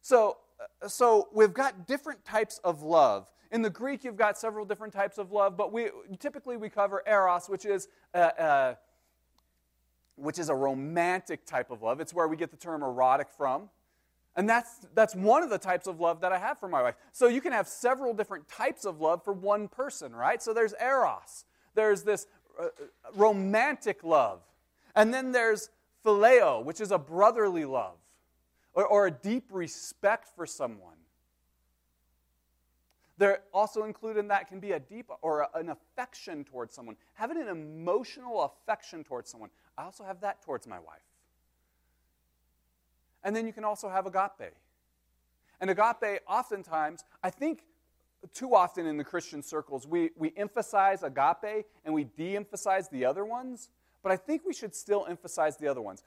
So, 0.00 0.38
uh, 0.60 0.88
so 0.88 1.28
we've 1.32 1.52
got 1.52 1.86
different 1.86 2.24
types 2.24 2.60
of 2.64 2.82
love. 2.82 3.26
In 3.50 3.60
the 3.60 3.70
Greek, 3.70 4.04
you've 4.04 4.16
got 4.16 4.38
several 4.38 4.64
different 4.64 4.94
types 4.94 5.18
of 5.18 5.30
love, 5.30 5.56
but 5.56 5.72
we 5.72 5.90
typically 6.18 6.56
we 6.56 6.70
cover 6.70 7.02
eros, 7.06 7.48
which 7.48 7.66
is 7.66 7.88
a, 8.14 8.18
uh, 8.18 8.42
uh, 8.42 8.74
which 10.16 10.38
is 10.38 10.48
a 10.48 10.54
romantic 10.54 11.44
type 11.44 11.70
of 11.70 11.82
love. 11.82 12.00
It's 12.00 12.14
where 12.14 12.28
we 12.28 12.36
get 12.36 12.50
the 12.50 12.56
term 12.56 12.82
erotic 12.82 13.28
from. 13.30 13.68
And 14.34 14.48
that's, 14.48 14.86
that's 14.94 15.14
one 15.14 15.42
of 15.42 15.50
the 15.50 15.58
types 15.58 15.86
of 15.86 16.00
love 16.00 16.20
that 16.22 16.32
I 16.32 16.38
have 16.38 16.58
for 16.58 16.68
my 16.68 16.82
wife. 16.82 16.94
So 17.12 17.28
you 17.28 17.40
can 17.40 17.52
have 17.52 17.68
several 17.68 18.14
different 18.14 18.48
types 18.48 18.84
of 18.84 19.00
love 19.00 19.22
for 19.22 19.32
one 19.32 19.68
person, 19.68 20.14
right? 20.14 20.42
So 20.42 20.54
there's 20.54 20.74
eros, 20.80 21.44
there's 21.74 22.02
this 22.02 22.26
uh, 22.58 22.68
romantic 23.14 24.02
love. 24.02 24.40
And 24.94 25.12
then 25.12 25.32
there's 25.32 25.70
phileo, 26.04 26.64
which 26.64 26.80
is 26.80 26.90
a 26.90 26.98
brotherly 26.98 27.64
love 27.64 27.96
or, 28.74 28.86
or 28.86 29.06
a 29.06 29.10
deep 29.10 29.44
respect 29.50 30.28
for 30.34 30.46
someone. 30.46 30.96
There 33.18 33.40
also 33.52 33.84
included 33.84 34.20
in 34.20 34.28
that 34.28 34.48
can 34.48 34.58
be 34.58 34.72
a 34.72 34.80
deep 34.80 35.10
or 35.20 35.42
a, 35.42 35.48
an 35.54 35.68
affection 35.68 36.44
towards 36.44 36.74
someone, 36.74 36.96
having 37.14 37.40
an 37.40 37.48
emotional 37.48 38.42
affection 38.42 39.04
towards 39.04 39.30
someone. 39.30 39.50
I 39.76 39.84
also 39.84 40.04
have 40.04 40.20
that 40.22 40.42
towards 40.42 40.66
my 40.66 40.78
wife. 40.78 41.02
And 43.24 43.34
then 43.34 43.46
you 43.46 43.52
can 43.52 43.64
also 43.64 43.88
have 43.88 44.06
agape. 44.06 44.54
And 45.60 45.70
agape, 45.70 46.20
oftentimes, 46.26 47.04
I 47.22 47.30
think 47.30 47.62
too 48.34 48.54
often 48.54 48.86
in 48.86 48.96
the 48.96 49.04
Christian 49.04 49.42
circles, 49.42 49.86
we, 49.86 50.10
we 50.16 50.32
emphasize 50.36 51.02
agape 51.02 51.66
and 51.84 51.94
we 51.94 52.04
de 52.04 52.36
emphasize 52.36 52.88
the 52.88 53.04
other 53.04 53.24
ones. 53.24 53.68
But 54.02 54.12
I 54.12 54.16
think 54.16 54.42
we 54.44 54.52
should 54.52 54.74
still 54.74 55.06
emphasize 55.08 55.56
the 55.56 55.68
other 55.68 55.80
ones. 55.80 56.02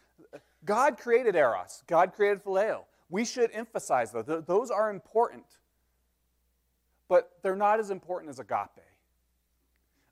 God 0.65 0.97
created 0.97 1.35
Eros, 1.35 1.83
God 1.87 2.13
created 2.13 2.43
Phileo. 2.43 2.81
We 3.09 3.23
should 3.23 3.51
emphasize 3.53 4.11
those. 4.11 4.43
Those 4.47 4.71
are 4.71 4.89
important. 4.89 5.45
But 7.07 7.31
they're 7.43 7.55
not 7.55 7.79
as 7.79 7.91
important 7.91 8.31
as 8.31 8.39
agape. 8.39 8.81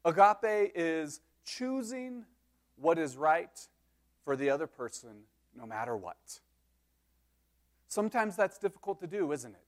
Agape 0.06 0.72
is 0.76 1.22
choosing 1.44 2.26
what 2.78 3.00
is 3.00 3.18
right 3.18 3.68
for 4.24 4.36
the 4.36 4.50
other 4.50 4.68
person 4.68 5.10
no 5.58 5.66
matter 5.66 5.98
what. 5.98 6.40
Sometimes 7.94 8.36
that's 8.36 8.58
difficult 8.58 9.00
to 9.02 9.08
do, 9.08 9.32
isn't 9.32 9.54
it? 9.54 9.62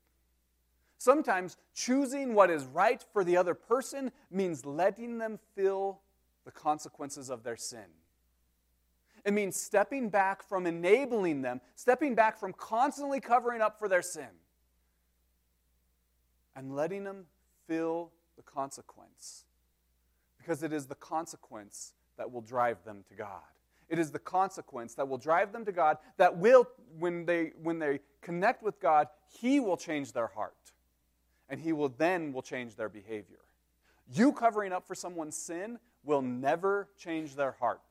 Sometimes 0.97 1.57
choosing 1.75 2.33
what 2.33 2.49
is 2.49 2.65
right 2.65 3.05
for 3.13 3.23
the 3.23 3.37
other 3.37 3.53
person 3.53 4.11
means 4.31 4.65
letting 4.65 5.19
them 5.19 5.37
feel 5.55 6.01
the 6.43 6.49
consequences 6.49 7.29
of 7.29 7.43
their 7.43 7.55
sin. 7.55 7.85
It 9.25 9.33
means 9.33 9.55
stepping 9.55 10.09
back 10.09 10.41
from 10.41 10.65
enabling 10.65 11.43
them, 11.43 11.61
stepping 11.75 12.15
back 12.15 12.39
from 12.39 12.53
constantly 12.53 13.19
covering 13.19 13.61
up 13.61 13.77
for 13.77 13.87
their 13.87 14.01
sin, 14.01 14.29
and 16.55 16.75
letting 16.75 17.03
them 17.03 17.25
feel 17.67 18.11
the 18.37 18.43
consequence. 18.43 19.45
Because 20.39 20.63
it 20.63 20.73
is 20.73 20.87
the 20.87 20.95
consequence 20.95 21.93
that 22.17 22.31
will 22.31 22.41
drive 22.41 22.83
them 22.85 23.03
to 23.09 23.13
God. 23.13 23.54
It 23.89 23.99
is 23.99 24.11
the 24.11 24.19
consequence 24.19 24.95
that 24.95 25.07
will 25.07 25.17
drive 25.17 25.51
them 25.51 25.65
to 25.65 25.71
God, 25.71 25.97
that 26.17 26.37
will, 26.37 26.67
when 26.97 27.25
they, 27.25 27.51
when 27.61 27.79
they 27.79 27.99
connect 28.21 28.63
with 28.63 28.79
God, 28.79 29.07
He 29.39 29.59
will 29.59 29.77
change 29.77 30.11
their 30.11 30.27
heart. 30.27 30.55
And 31.49 31.59
He 31.59 31.71
will 31.71 31.89
then 31.89 32.33
will 32.33 32.41
change 32.41 32.75
their 32.75 32.89
behavior. 32.89 33.39
You 34.11 34.31
covering 34.31 34.73
up 34.73 34.87
for 34.87 34.95
someone's 34.95 35.37
sin 35.37 35.79
will 36.03 36.21
never 36.21 36.89
change 36.97 37.35
their 37.35 37.51
heart. 37.53 37.81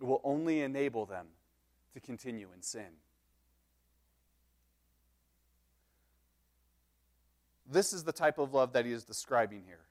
It 0.00 0.04
will 0.04 0.20
only 0.24 0.60
enable 0.60 1.04
them 1.06 1.26
to 1.94 2.00
continue 2.00 2.48
in 2.54 2.62
sin. 2.62 2.88
This 7.70 7.92
is 7.92 8.02
the 8.02 8.12
type 8.12 8.38
of 8.38 8.52
love 8.52 8.72
that 8.72 8.84
he 8.84 8.92
is 8.92 9.04
describing 9.04 9.62
here 9.66 9.89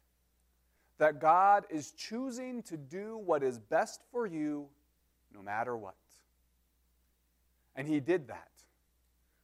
that 0.99 1.19
God 1.19 1.65
is 1.69 1.91
choosing 1.91 2.61
to 2.63 2.77
do 2.77 3.17
what 3.17 3.41
is 3.41 3.57
best 3.57 4.01
for 4.11 4.27
you 4.27 4.67
no 5.33 5.41
matter 5.41 5.75
what. 5.75 5.95
And 7.75 7.87
He 7.87 7.99
did 7.99 8.27
that 8.27 8.51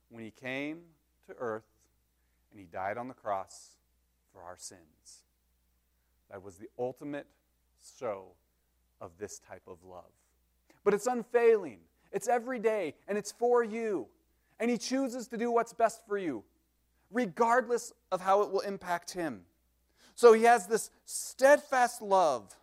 when 0.09 0.23
He 0.23 0.31
came 0.31 0.81
to 1.27 1.35
earth 1.39 1.63
and 2.51 2.59
He 2.59 2.65
died 2.65 2.97
on 2.97 3.07
the 3.07 3.13
cross 3.13 3.71
for 4.33 4.43
our 4.43 4.57
sins. 4.57 5.23
That 6.29 6.43
was 6.43 6.57
the 6.57 6.67
ultimate 6.77 7.27
show 7.99 8.33
of 8.99 9.11
this 9.17 9.39
type 9.39 9.63
of 9.67 9.77
love. 9.83 10.11
But 10.83 10.93
it's 10.93 11.07
unfailing, 11.07 11.79
it's 12.11 12.27
every 12.27 12.59
day, 12.59 12.95
and 13.07 13.17
it's 13.17 13.31
for 13.31 13.63
you. 13.63 14.07
And 14.59 14.69
He 14.69 14.77
chooses 14.77 15.27
to 15.29 15.37
do 15.37 15.51
what's 15.51 15.73
best 15.73 16.01
for 16.05 16.17
you, 16.17 16.43
regardless 17.11 17.93
of 18.11 18.19
how 18.19 18.41
it 18.41 18.51
will 18.51 18.61
impact 18.61 19.11
Him. 19.11 19.45
So 20.15 20.33
he 20.33 20.43
has 20.43 20.67
this 20.67 20.89
steadfast 21.05 22.01
love. 22.01 22.55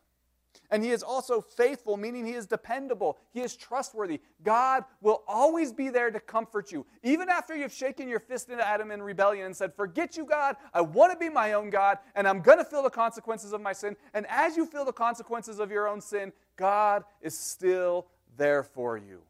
And 0.71 0.83
he 0.83 0.91
is 0.91 1.03
also 1.03 1.43
faithful, 1.43 1.99
meaning 1.99 2.25
he 2.25 2.33
is 2.33 2.47
dependable. 2.47 3.19
He 3.35 3.43
is 3.43 3.55
trustworthy. 3.55 4.23
God 4.43 4.85
will 5.03 5.23
always 5.29 5.71
be 5.71 5.91
there 5.91 6.11
to 6.11 6.19
comfort 6.19 6.73
you. 6.73 6.87
Even 7.03 7.29
after 7.29 7.55
you've 7.55 7.75
shaken 7.75 8.09
your 8.09 8.21
fist 8.21 8.49
into 8.49 8.67
Adam 8.67 8.91
in 8.91 9.03
rebellion 9.03 9.45
and 9.45 9.55
said, 9.55 9.75
Forget 9.75 10.17
you, 10.17 10.25
God. 10.25 10.57
I 10.73 10.81
want 10.81 11.13
to 11.13 11.19
be 11.19 11.29
my 11.29 11.53
own 11.53 11.69
God, 11.69 11.99
and 12.15 12.27
I'm 12.27 12.41
going 12.41 12.57
to 12.57 12.65
feel 12.65 12.83
the 12.83 12.89
consequences 12.89 13.53
of 13.53 13.61
my 13.61 13.75
sin. 13.75 13.97
And 14.15 14.27
as 14.31 14.57
you 14.57 14.65
feel 14.65 14.87
the 14.87 14.95
consequences 14.95 15.59
of 15.59 15.71
your 15.71 15.87
own 15.87 16.01
sin, 16.01 16.33
God 16.57 17.05
is 17.21 17.39
still 17.39 18.07
there 18.39 18.63
for 18.63 18.97
you. 18.97 19.21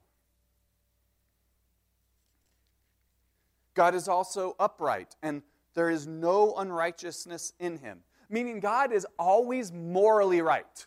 God 3.75 3.97
is 3.97 4.07
also 4.07 4.55
upright, 4.61 5.17
and 5.23 5.43
there 5.75 5.91
is 5.91 6.07
no 6.07 6.55
unrighteousness 6.55 7.55
in 7.59 7.79
him, 7.79 8.01
meaning 8.33 8.59
God 8.59 8.93
is 8.93 9.07
always 9.19 9.71
morally 9.71 10.41
right. 10.41 10.87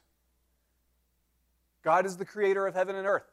God 1.83 2.05
is 2.05 2.17
the 2.17 2.25
creator 2.25 2.65
of 2.65 2.73
heaven 2.73 2.95
and 2.95 3.07
earth, 3.07 3.31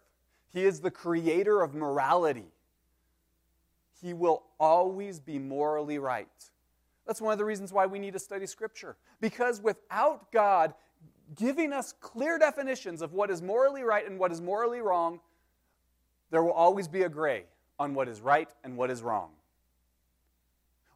He 0.52 0.64
is 0.64 0.80
the 0.80 0.90
creator 0.90 1.62
of 1.62 1.74
morality. 1.74 2.52
He 4.00 4.14
will 4.14 4.42
always 4.58 5.20
be 5.20 5.38
morally 5.38 5.98
right. 5.98 6.26
That's 7.06 7.20
one 7.20 7.32
of 7.32 7.38
the 7.38 7.44
reasons 7.44 7.72
why 7.72 7.86
we 7.86 8.00
need 8.00 8.12
to 8.14 8.18
study 8.18 8.46
Scripture. 8.46 8.96
Because 9.20 9.60
without 9.60 10.32
God 10.32 10.74
giving 11.36 11.72
us 11.72 11.94
clear 12.00 12.38
definitions 12.38 13.00
of 13.00 13.12
what 13.12 13.30
is 13.30 13.40
morally 13.40 13.82
right 13.82 14.08
and 14.08 14.18
what 14.18 14.32
is 14.32 14.40
morally 14.40 14.80
wrong, 14.80 15.20
there 16.30 16.42
will 16.42 16.52
always 16.52 16.88
be 16.88 17.02
a 17.02 17.08
gray 17.08 17.44
on 17.78 17.94
what 17.94 18.08
is 18.08 18.20
right 18.20 18.50
and 18.64 18.76
what 18.76 18.90
is 18.90 19.02
wrong. 19.02 19.30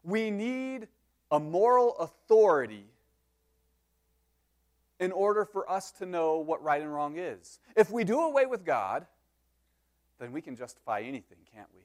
We 0.03 0.31
need 0.31 0.89
a 1.31 1.39
moral 1.39 1.97
authority 1.99 2.87
in 4.99 5.12
order 5.12 5.45
for 5.45 5.71
us 5.71 5.91
to 5.93 6.07
know 6.07 6.38
what 6.38 6.62
right 6.62 6.81
and 6.81 6.93
wrong 6.93 7.19
is. 7.19 7.59
If 7.76 7.91
we 7.91 8.05
do 8.05 8.21
away 8.21 8.47
with 8.47 8.65
God, 8.65 9.07
then 10.19 10.33
we 10.33 10.41
can 10.41 10.57
justify 10.57 11.00
anything, 11.00 11.38
can't 11.55 11.69
we? 11.75 11.83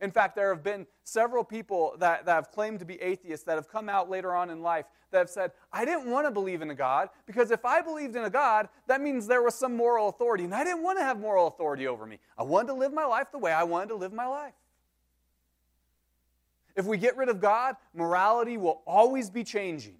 In 0.00 0.10
fact, 0.10 0.34
there 0.34 0.48
have 0.54 0.62
been 0.62 0.86
several 1.04 1.44
people 1.44 1.94
that, 1.98 2.24
that 2.24 2.34
have 2.34 2.50
claimed 2.50 2.78
to 2.78 2.84
be 2.84 3.00
atheists 3.02 3.44
that 3.44 3.56
have 3.56 3.68
come 3.68 3.88
out 3.88 4.08
later 4.08 4.34
on 4.34 4.48
in 4.48 4.62
life 4.62 4.86
that 5.10 5.18
have 5.18 5.28
said, 5.28 5.52
I 5.72 5.84
didn't 5.84 6.10
want 6.10 6.26
to 6.26 6.30
believe 6.30 6.62
in 6.62 6.70
a 6.70 6.74
God 6.74 7.10
because 7.26 7.50
if 7.50 7.64
I 7.64 7.82
believed 7.82 8.16
in 8.16 8.24
a 8.24 8.30
God, 8.30 8.68
that 8.86 9.00
means 9.00 9.26
there 9.26 9.42
was 9.42 9.54
some 9.54 9.76
moral 9.76 10.08
authority. 10.08 10.44
And 10.44 10.54
I 10.54 10.64
didn't 10.64 10.82
want 10.82 10.98
to 10.98 11.04
have 11.04 11.18
moral 11.18 11.48
authority 11.48 11.86
over 11.86 12.06
me. 12.06 12.18
I 12.38 12.44
wanted 12.44 12.68
to 12.68 12.74
live 12.74 12.94
my 12.94 13.04
life 13.04 13.26
the 13.30 13.38
way 13.38 13.52
I 13.52 13.64
wanted 13.64 13.88
to 13.88 13.96
live 13.96 14.12
my 14.12 14.26
life. 14.26 14.54
If 16.76 16.86
we 16.86 16.96
get 16.96 17.16
rid 17.16 17.28
of 17.28 17.40
God, 17.40 17.76
morality 17.92 18.56
will 18.56 18.80
always 18.86 19.28
be 19.28 19.44
changing. 19.44 19.96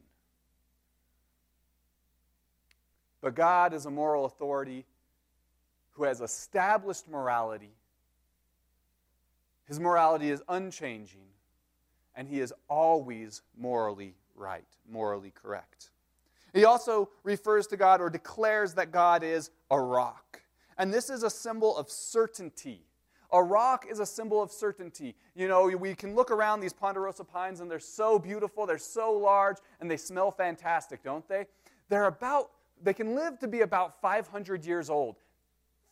But 3.21 3.35
God 3.35 3.75
is 3.75 3.87
a 3.87 3.91
moral 3.91 4.25
authority 4.25 4.87
who 5.93 6.05
has 6.05 6.21
established 6.21 7.09
morality. 7.09 7.73
His 9.67 9.79
morality 9.79 10.31
is 10.31 10.43
unchanging, 10.49 11.29
and 12.17 12.27
he 12.27 12.41
is 12.41 12.53
always 12.69 13.43
morally 13.57 14.15
right, 14.35 14.65
morally 14.91 15.33
correct. 15.35 15.91
He 16.53 16.65
also 16.65 17.11
refers 17.23 17.67
to 17.69 17.77
God 17.77 18.01
or 18.01 18.11
declares 18.11 18.75
that 18.75 18.91
God 18.91 19.23
is 19.23 19.51
a 19.71 19.81
rock. 19.81 20.43
And 20.79 20.93
this 20.93 21.11
is 21.11 21.23
a 21.23 21.31
symbol 21.31 21.77
of 21.77 21.91
certainty. 21.91 22.81
A 23.33 23.43
rock 23.43 23.87
is 23.89 24.01
a 24.01 24.07
symbol 24.07 24.43
of 24.43 24.51
certainty. 24.51 25.15
You 25.37 25.47
know, 25.47 25.69
we 25.69 25.95
can 25.95 26.15
look 26.17 26.31
around 26.33 26.61
these 26.61 26.73
ponderosa 26.73 27.23
pines 27.23 27.61
and 27.61 27.71
they're 27.71 27.79
so 27.79 28.19
beautiful, 28.19 28.67
they're 28.67 28.79
so 28.79 29.13
large, 29.13 29.59
and 29.81 29.89
they 29.89 29.97
smell 29.97 30.33
fantastic, 30.33 31.05
don't 31.05 31.29
they? 31.29 31.47
They're 31.89 32.07
about, 32.07 32.51
they 32.83 32.95
can 32.95 33.15
live 33.15 33.39
to 33.41 33.49
be 33.49 33.61
about 33.61 34.01
500 34.01 34.65
years 34.65 34.91
old. 34.91 35.17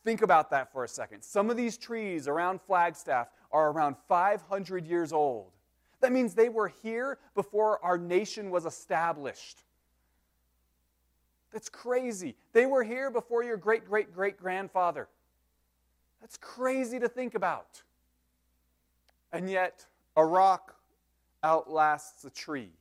Think 0.03 0.21
about 0.21 0.49
that 0.51 0.71
for 0.71 0.83
a 0.83 0.87
second. 0.87 1.23
Some 1.23 1.49
of 1.49 1.57
these 1.57 1.77
trees 1.77 2.27
around 2.27 2.61
Flagstaff 2.61 3.27
are 3.51 3.69
around 3.71 3.95
500 4.07 4.87
years 4.87 5.11
old. 5.11 5.51
That 6.01 6.11
means 6.11 6.33
they 6.33 6.49
were 6.49 6.69
here 6.81 7.17
before 7.35 7.83
our 7.83 7.97
nation 7.97 8.49
was 8.49 8.65
established. 8.65 9.63
That's 11.51 11.69
crazy. 11.69 12.35
They 12.53 12.65
were 12.65 12.83
here 12.83 13.09
before 13.09 13.43
your 13.43 13.57
great 13.57 13.85
great 13.85 14.13
great 14.13 14.37
grandfather. 14.37 15.07
That's 16.21 16.37
crazy 16.37 16.99
to 16.99 17.09
think 17.09 17.35
about. 17.35 17.81
And 19.31 19.49
yet, 19.49 19.85
a 20.15 20.25
rock 20.25 20.75
outlasts 21.43 22.23
a 22.25 22.29
tree. 22.29 22.71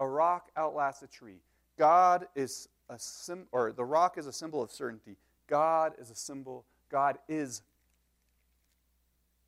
A 0.00 0.06
rock 0.06 0.50
outlasts 0.56 1.02
a 1.02 1.06
tree. 1.06 1.40
God 1.78 2.26
is 2.34 2.68
a 2.88 2.98
sim, 2.98 3.46
or 3.52 3.72
the 3.72 3.84
rock 3.84 4.18
is 4.18 4.26
a 4.26 4.32
symbol 4.32 4.62
of 4.62 4.70
certainty. 4.70 5.16
God 5.46 5.94
is 5.98 6.10
a 6.10 6.14
symbol, 6.14 6.64
God 6.90 7.18
is 7.28 7.62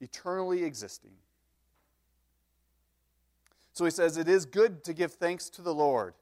eternally 0.01 0.65
existing. 0.65 1.13
So 3.73 3.85
he 3.85 3.91
says, 3.91 4.17
It 4.17 4.29
is 4.29 4.47
good 4.47 4.85
to 4.85 4.95
give 4.95 5.13
thanks 5.13 5.51
to 5.51 5.63
the 5.63 5.75
Lord, 5.75 6.15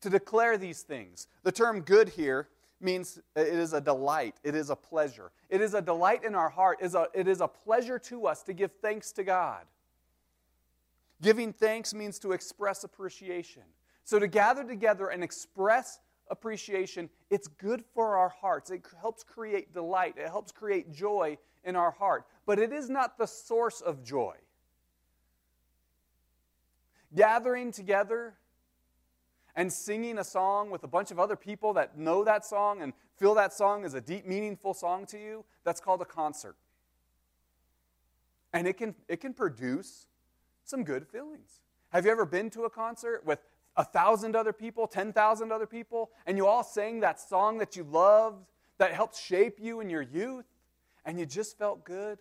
to 0.00 0.10
declare 0.10 0.56
these 0.56 0.82
things. 0.82 1.26
The 1.42 1.52
term 1.52 1.80
good 1.80 2.10
here 2.10 2.48
means 2.80 3.20
it 3.34 3.48
is 3.48 3.72
a 3.72 3.80
delight, 3.80 4.36
it 4.44 4.54
is 4.54 4.70
a 4.70 4.76
pleasure. 4.76 5.32
It 5.48 5.60
is 5.60 5.74
a 5.74 5.82
delight 5.82 6.24
in 6.24 6.34
our 6.34 6.48
heart, 6.48 6.78
it 6.80 6.86
is 6.86 6.94
a, 6.94 7.08
it 7.12 7.28
is 7.28 7.40
a 7.40 7.48
pleasure 7.48 7.98
to 8.00 8.26
us 8.26 8.42
to 8.44 8.52
give 8.52 8.72
thanks 8.80 9.12
to 9.12 9.24
God. 9.24 9.64
Giving 11.22 11.52
thanks 11.52 11.94
means 11.94 12.18
to 12.20 12.32
express 12.32 12.84
appreciation. 12.84 13.62
So 14.04 14.18
to 14.18 14.28
gather 14.28 14.64
together 14.64 15.08
and 15.08 15.24
express 15.24 15.98
appreciation, 16.28 17.08
it's 17.30 17.48
good 17.48 17.84
for 17.94 18.16
our 18.16 18.28
hearts. 18.28 18.70
It 18.70 18.84
helps 19.00 19.22
create 19.22 19.72
delight, 19.72 20.14
it 20.18 20.28
helps 20.28 20.52
create 20.52 20.92
joy 20.92 21.38
in 21.64 21.76
our 21.76 21.90
heart. 21.90 22.26
But 22.46 22.58
it 22.58 22.72
is 22.72 22.90
not 22.90 23.18
the 23.18 23.26
source 23.26 23.80
of 23.80 24.04
joy. 24.04 24.36
Gathering 27.14 27.72
together 27.72 28.34
and 29.56 29.72
singing 29.72 30.18
a 30.18 30.24
song 30.24 30.70
with 30.70 30.82
a 30.82 30.88
bunch 30.88 31.10
of 31.10 31.18
other 31.18 31.36
people 31.36 31.72
that 31.74 31.96
know 31.96 32.24
that 32.24 32.44
song 32.44 32.82
and 32.82 32.92
feel 33.16 33.34
that 33.34 33.52
song 33.52 33.84
as 33.84 33.94
a 33.94 34.00
deep, 34.00 34.26
meaningful 34.26 34.74
song 34.74 35.06
to 35.06 35.18
you, 35.18 35.44
that's 35.62 35.80
called 35.80 36.02
a 36.02 36.04
concert. 36.04 36.56
And 38.52 38.66
it 38.66 38.76
can, 38.76 38.94
it 39.08 39.20
can 39.20 39.32
produce 39.32 40.06
some 40.64 40.82
good 40.82 41.06
feelings. 41.06 41.60
Have 41.90 42.04
you 42.04 42.10
ever 42.10 42.26
been 42.26 42.50
to 42.50 42.64
a 42.64 42.70
concert 42.70 43.24
with 43.24 43.38
a 43.76 43.84
thousand 43.84 44.36
other 44.36 44.52
people, 44.52 44.86
10,000 44.86 45.52
other 45.52 45.66
people, 45.66 46.10
and 46.26 46.36
you 46.36 46.46
all 46.46 46.62
sang 46.62 47.00
that 47.00 47.20
song 47.20 47.58
that 47.58 47.76
you 47.76 47.82
loved, 47.84 48.44
that 48.78 48.92
helped 48.92 49.16
shape 49.16 49.58
you 49.60 49.80
in 49.80 49.90
your 49.90 50.02
youth, 50.02 50.46
and 51.04 51.18
you 51.18 51.26
just 51.26 51.58
felt 51.58 51.84
good? 51.84 52.18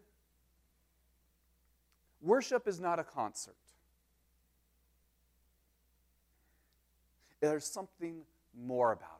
Worship 2.21 2.67
is 2.67 2.79
not 2.79 2.99
a 2.99 3.03
concert. 3.03 3.55
There's 7.41 7.65
something 7.65 8.21
more 8.65 8.93
about 8.93 9.19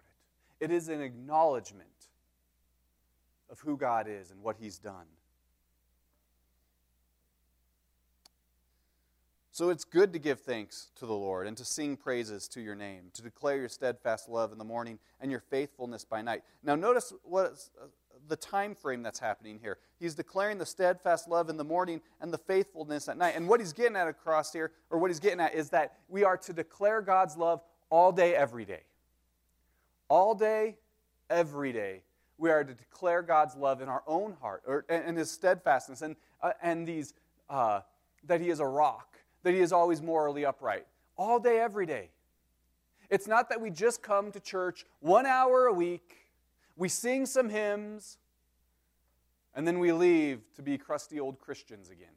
it. 0.60 0.66
It 0.66 0.72
is 0.72 0.88
an 0.88 1.02
acknowledgement 1.02 1.90
of 3.50 3.60
who 3.60 3.76
God 3.76 4.08
is 4.08 4.32
and 4.32 4.42
what 4.42 4.56
He's 4.60 4.78
done. 4.78 5.06
So 9.54 9.70
it's 9.70 9.84
good 9.84 10.14
to 10.14 10.20
give 10.20 10.40
thanks 10.40 10.90
to 10.96 11.06
the 11.06 11.14
Lord 11.14 11.46
and 11.46 11.56
to 11.58 11.64
sing 11.64 11.96
praises 11.96 12.48
to 12.50 12.60
your 12.60 12.74
name, 12.74 13.12
to 13.14 13.22
declare 13.22 13.58
your 13.58 13.70
steadfast 13.70 14.28
love 14.28 14.52
in 14.52 14.58
the 14.58 14.64
morning 14.64 14.98
and 15.22 15.30
your 15.30 15.42
faithfulness 15.42 16.04
by 16.04 16.24
night. 16.24 16.42
Now 16.64 16.74
notice 16.74 17.14
what 17.22 17.60
uh, 17.80 17.86
the 18.28 18.36
time 18.36 18.74
frame 18.74 19.04
that's 19.04 19.20
happening 19.20 19.60
here. 19.62 19.78
He's 20.00 20.16
declaring 20.16 20.58
the 20.58 20.66
steadfast 20.66 21.28
love 21.28 21.52
in 21.52 21.58
the 21.58 21.64
morning 21.64 22.02
and 22.20 22.34
the 22.34 22.38
faithfulness 22.40 23.08
at 23.08 23.16
night. 23.16 23.36
And 23.36 23.48
what 23.48 23.60
he's 23.60 23.74
getting 23.74 23.96
at 23.96 24.08
across 24.08 24.52
here, 24.52 24.72
or 24.90 24.98
what 24.98 25.12
he's 25.12 25.20
getting 25.20 25.40
at, 25.40 25.54
is 25.54 25.70
that 25.70 25.98
we 26.10 26.24
are 26.24 26.38
to 26.38 26.52
declare 26.52 27.02
God's 27.02 27.38
love 27.38 27.62
all 27.92 28.12
day, 28.12 28.36
every 28.36 28.66
day. 28.66 28.82
All 30.10 30.34
day, 30.34 30.78
every 31.30 31.72
day, 31.72 32.02
we 32.40 32.50
are 32.50 32.64
to 32.64 32.74
declare 32.74 33.22
God's 33.22 33.56
love 33.56 33.82
in 33.82 33.88
our 33.88 34.02
own 34.08 34.36
heart 34.42 34.64
or, 34.66 34.84
and 34.90 35.16
His 35.16 35.30
steadfastness 35.30 36.02
and, 36.02 36.16
uh, 36.42 36.54
and 36.64 36.88
these, 36.88 37.14
uh, 37.52 37.82
that 38.26 38.42
He 38.42 38.50
is 38.50 38.60
a 38.60 38.66
rock, 38.66 39.20
that 39.44 39.54
He 39.54 39.60
is 39.60 39.72
always 39.72 40.02
morally 40.02 40.46
upright. 40.46 40.86
All 41.16 41.40
day, 41.40 41.60
every 41.60 41.86
day. 41.86 42.10
It's 43.10 43.28
not 43.28 43.50
that 43.50 43.62
we 43.62 43.70
just 43.70 44.02
come 44.02 44.32
to 44.32 44.40
church 44.40 44.86
one 45.00 45.26
hour 45.26 45.68
a 45.68 45.74
week, 45.74 46.16
we 46.76 46.90
sing 46.90 47.26
some 47.26 47.50
hymns, 47.50 48.18
and 49.54 49.68
then 49.68 49.78
we 49.78 49.92
leave 49.92 50.42
to 50.56 50.64
be 50.64 50.78
crusty 50.78 51.20
old 51.20 51.40
Christians 51.40 51.90
again. 51.90 52.08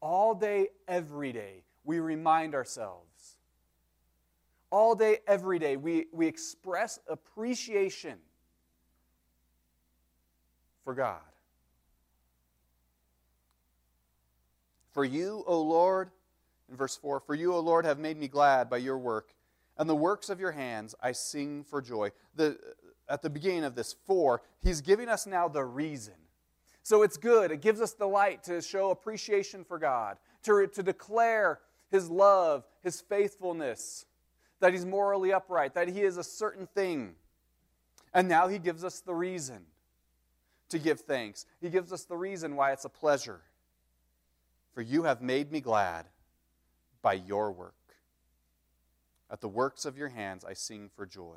All 0.00 0.34
day, 0.34 0.68
every 0.86 1.32
day, 1.32 1.62
we 1.84 1.98
remind 2.00 2.54
ourselves 2.54 3.38
all 4.74 4.96
day, 4.96 5.18
every 5.28 5.60
day, 5.60 5.76
we, 5.76 6.06
we 6.12 6.26
express 6.26 6.98
appreciation 7.08 8.18
for 10.82 10.94
God. 10.94 11.20
For 14.94 15.04
you, 15.04 15.42
O 15.46 15.60
Lord, 15.60 16.10
in 16.70 16.76
verse 16.76 16.96
4 16.96 17.20
For 17.20 17.34
you, 17.34 17.52
O 17.52 17.60
Lord, 17.60 17.84
have 17.84 17.98
made 17.98 18.16
me 18.16 18.28
glad 18.28 18.70
by 18.70 18.76
your 18.78 18.96
work, 18.96 19.34
and 19.76 19.90
the 19.90 19.94
works 19.94 20.30
of 20.30 20.40
your 20.40 20.52
hands 20.52 20.94
I 21.02 21.12
sing 21.12 21.64
for 21.64 21.82
joy. 21.82 22.12
The, 22.36 22.56
at 23.08 23.20
the 23.20 23.28
beginning 23.28 23.64
of 23.64 23.74
this, 23.74 23.94
4, 24.06 24.40
he's 24.62 24.80
giving 24.80 25.08
us 25.08 25.26
now 25.26 25.48
the 25.48 25.64
reason. 25.64 26.14
So 26.84 27.02
it's 27.02 27.16
good. 27.16 27.50
It 27.50 27.60
gives 27.60 27.80
us 27.80 27.92
the 27.92 28.06
light 28.06 28.44
to 28.44 28.62
show 28.62 28.90
appreciation 28.90 29.64
for 29.64 29.78
God, 29.78 30.16
to, 30.44 30.66
to 30.68 30.82
declare 30.82 31.60
his 31.90 32.08
love, 32.08 32.64
his 32.82 33.00
faithfulness, 33.00 34.06
that 34.60 34.72
he's 34.72 34.86
morally 34.86 35.32
upright, 35.32 35.74
that 35.74 35.88
he 35.88 36.02
is 36.02 36.18
a 36.18 36.24
certain 36.24 36.68
thing. 36.68 37.14
And 38.12 38.28
now 38.28 38.46
he 38.48 38.58
gives 38.58 38.84
us 38.84 39.00
the 39.00 39.14
reason 39.14 39.62
to 40.68 40.78
give 40.78 41.00
thanks. 41.00 41.46
He 41.60 41.68
gives 41.68 41.92
us 41.92 42.04
the 42.04 42.16
reason 42.16 42.54
why 42.54 42.72
it's 42.72 42.84
a 42.84 42.90
pleasure. 42.90 43.40
For 44.74 44.82
you 44.82 45.04
have 45.04 45.22
made 45.22 45.52
me 45.52 45.60
glad 45.60 46.06
by 47.00 47.14
your 47.14 47.52
work. 47.52 47.74
At 49.30 49.40
the 49.40 49.48
works 49.48 49.84
of 49.84 49.96
your 49.96 50.08
hands 50.08 50.44
I 50.44 50.52
sing 50.52 50.90
for 50.94 51.06
joy. 51.06 51.36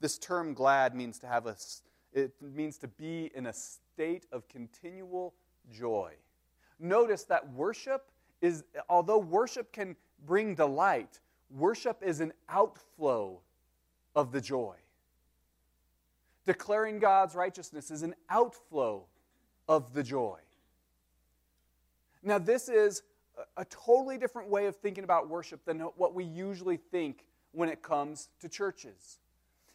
This 0.00 0.18
term 0.18 0.54
glad 0.54 0.94
means 0.94 1.18
to 1.20 1.26
have 1.26 1.46
a 1.46 1.56
it 2.12 2.32
means 2.40 2.78
to 2.78 2.88
be 2.88 3.30
in 3.34 3.46
a 3.46 3.52
state 3.52 4.26
of 4.30 4.48
continual 4.48 5.34
joy. 5.72 6.12
Notice 6.78 7.24
that 7.24 7.52
worship 7.52 8.10
is 8.40 8.64
although 8.88 9.18
worship 9.18 9.72
can 9.72 9.96
bring 10.26 10.54
delight, 10.54 11.20
worship 11.50 12.02
is 12.02 12.20
an 12.20 12.32
outflow 12.48 13.40
of 14.14 14.32
the 14.32 14.40
joy. 14.40 14.76
Declaring 16.46 16.98
God's 16.98 17.34
righteousness 17.34 17.90
is 17.90 18.02
an 18.02 18.14
outflow 18.28 19.04
of 19.68 19.94
the 19.94 20.02
joy. 20.02 20.38
Now, 22.24 22.38
this 22.38 22.68
is 22.68 23.02
a 23.56 23.64
totally 23.66 24.16
different 24.18 24.48
way 24.48 24.66
of 24.66 24.76
thinking 24.76 25.04
about 25.04 25.28
worship 25.28 25.64
than 25.64 25.80
what 25.80 26.14
we 26.14 26.24
usually 26.24 26.76
think 26.76 27.26
when 27.52 27.68
it 27.68 27.82
comes 27.82 28.28
to 28.40 28.48
churches. 28.48 29.18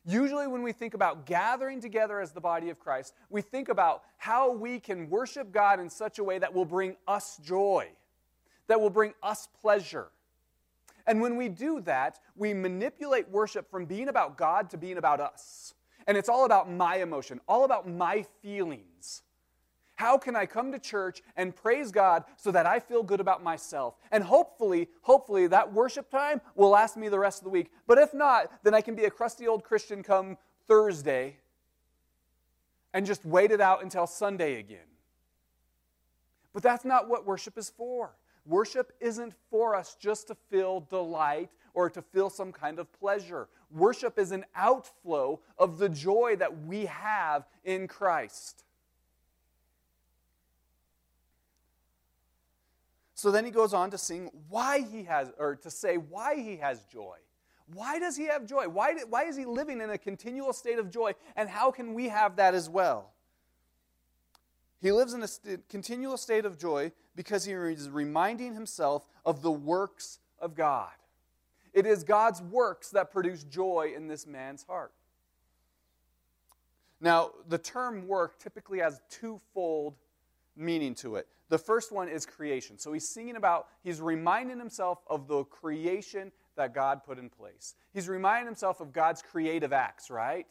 Usually, 0.05 0.47
when 0.47 0.63
we 0.63 0.71
think 0.71 0.93
about 0.93 1.25
gathering 1.25 1.79
together 1.81 2.19
as 2.19 2.31
the 2.31 2.41
body 2.41 2.69
of 2.69 2.79
Christ, 2.79 3.13
we 3.29 3.41
think 3.41 3.69
about 3.69 4.03
how 4.17 4.51
we 4.51 4.79
can 4.79 5.09
worship 5.09 5.51
God 5.51 5.79
in 5.79 5.89
such 5.89 6.19
a 6.19 6.23
way 6.23 6.39
that 6.39 6.53
will 6.53 6.65
bring 6.65 6.95
us 7.07 7.38
joy, 7.38 7.89
that 8.67 8.81
will 8.81 8.89
bring 8.89 9.13
us 9.21 9.47
pleasure. 9.62 10.07
And 11.05 11.21
when 11.21 11.35
we 11.35 11.49
do 11.49 11.81
that, 11.81 12.19
we 12.35 12.53
manipulate 12.53 13.29
worship 13.29 13.69
from 13.69 13.85
being 13.85 14.07
about 14.07 14.38
God 14.38 14.69
to 14.71 14.77
being 14.77 14.97
about 14.97 15.19
us. 15.19 15.73
And 16.07 16.17
it's 16.17 16.29
all 16.29 16.45
about 16.45 16.71
my 16.71 16.97
emotion, 16.97 17.39
all 17.47 17.65
about 17.65 17.88
my 17.88 18.25
feelings. 18.41 19.21
How 19.99 20.17
can 20.17 20.33
I 20.33 20.45
come 20.45 20.71
to 20.71 20.79
church 20.79 21.21
and 21.35 21.53
praise 21.53 21.91
God 21.91 22.23
so 22.38 22.51
that 22.51 22.65
I 22.65 22.79
feel 22.79 23.03
good 23.03 23.19
about 23.19 23.43
myself? 23.43 23.95
And 24.13 24.23
hopefully, 24.23 24.88
hopefully 25.01 25.45
that 25.47 25.73
worship 25.73 26.09
time 26.09 26.39
will 26.55 26.69
last 26.69 26.95
me 26.95 27.09
the 27.09 27.19
rest 27.19 27.39
of 27.39 27.43
the 27.43 27.49
week. 27.49 27.69
But 27.85 27.97
if 27.97 28.13
not, 28.13 28.63
then 28.63 28.73
I 28.73 28.79
can 28.79 28.95
be 28.95 29.03
a 29.03 29.09
crusty 29.09 29.45
old 29.45 29.65
Christian 29.65 30.01
come 30.01 30.38
Thursday 30.69 31.35
and 32.93 33.05
just 33.05 33.25
wait 33.25 33.51
it 33.51 33.59
out 33.59 33.83
until 33.83 34.07
Sunday 34.07 34.57
again. 34.57 34.88
But 36.53 36.63
that's 36.63 36.85
not 36.85 37.09
what 37.09 37.27
worship 37.27 37.57
is 37.57 37.69
for. 37.69 38.15
Worship 38.45 38.93
isn't 39.01 39.33
for 39.51 39.75
us 39.75 39.97
just 39.99 40.27
to 40.27 40.35
feel 40.49 40.79
delight 40.79 41.49
or 41.73 41.89
to 41.89 42.01
feel 42.01 42.29
some 42.29 42.53
kind 42.53 42.79
of 42.79 42.89
pleasure. 42.93 43.49
Worship 43.69 44.17
is 44.17 44.31
an 44.31 44.45
outflow 44.55 45.41
of 45.57 45.77
the 45.77 45.89
joy 45.89 46.38
that 46.38 46.63
we 46.63 46.85
have 46.85 47.49
in 47.65 47.85
Christ. 47.85 48.63
So 53.19 53.32
then 53.32 53.43
he 53.43 53.51
goes 53.51 53.73
on 53.73 53.91
to 53.91 53.97
sing 53.97 54.29
why 54.47 54.79
he 54.79 55.03
has, 55.03 55.29
or 55.38 55.58
to 55.58 55.69
say 55.69 55.97
why 55.97 56.36
he 56.36 56.55
has 56.55 56.86
joy. 56.86 57.17
Why 57.73 57.99
does 57.99 58.15
he 58.15 58.27
have 58.27 58.45
joy? 58.45 58.69
Why, 58.69 58.93
why 59.10 59.25
is 59.25 59.36
he 59.36 59.43
living 59.43 59.82
in 59.82 59.89
a 59.89 59.97
continual 59.97 60.53
state 60.53 60.79
of 60.79 60.89
joy? 60.89 61.12
And 61.36 61.49
how 61.49 61.69
can 61.69 61.93
we 61.93 62.08
have 62.08 62.38
that 62.38 62.53
as 62.53 62.69
well? 62.69 63.12
He 64.82 64.93
lives 64.93 65.13
in 65.13 65.21
a 65.21 65.27
st- 65.27 65.67
continual 65.67 66.15
state 66.15 66.45
of 66.45 66.58
joy 66.58 66.93
because 67.17 67.43
he 67.43 67.51
is 67.51 67.89
reminding 67.89 68.53
himself 68.53 69.05
of 69.25 69.41
the 69.41 69.51
works 69.51 70.19
of 70.39 70.55
God. 70.55 70.93
It 71.73 71.86
is 71.86 72.05
God's 72.05 72.41
works 72.41 72.89
that 72.91 73.12
produce 73.12 73.43
joy 73.43 73.91
in 73.97 74.08
this 74.08 74.25
man's 74.25 74.63
heart. 74.63 74.93
Now, 77.01 77.32
the 77.49 77.58
term 77.58 78.08
work 78.08 78.39
typically 78.39 78.79
has 78.79 79.01
twofold 79.10 79.97
meaning 80.55 80.95
to 80.95 81.17
it. 81.17 81.27
The 81.49 81.57
first 81.57 81.91
one 81.91 82.07
is 82.07 82.25
creation. 82.25 82.77
So 82.77 82.93
he's 82.93 83.07
singing 83.07 83.35
about, 83.35 83.67
he's 83.83 83.99
reminding 83.99 84.59
himself 84.59 84.99
of 85.07 85.27
the 85.27 85.43
creation 85.45 86.31
that 86.55 86.73
God 86.73 87.03
put 87.03 87.17
in 87.17 87.29
place. 87.29 87.75
He's 87.93 88.07
reminding 88.07 88.45
himself 88.45 88.81
of 88.81 88.93
God's 88.93 89.21
creative 89.21 89.73
acts, 89.73 90.09
right? 90.09 90.45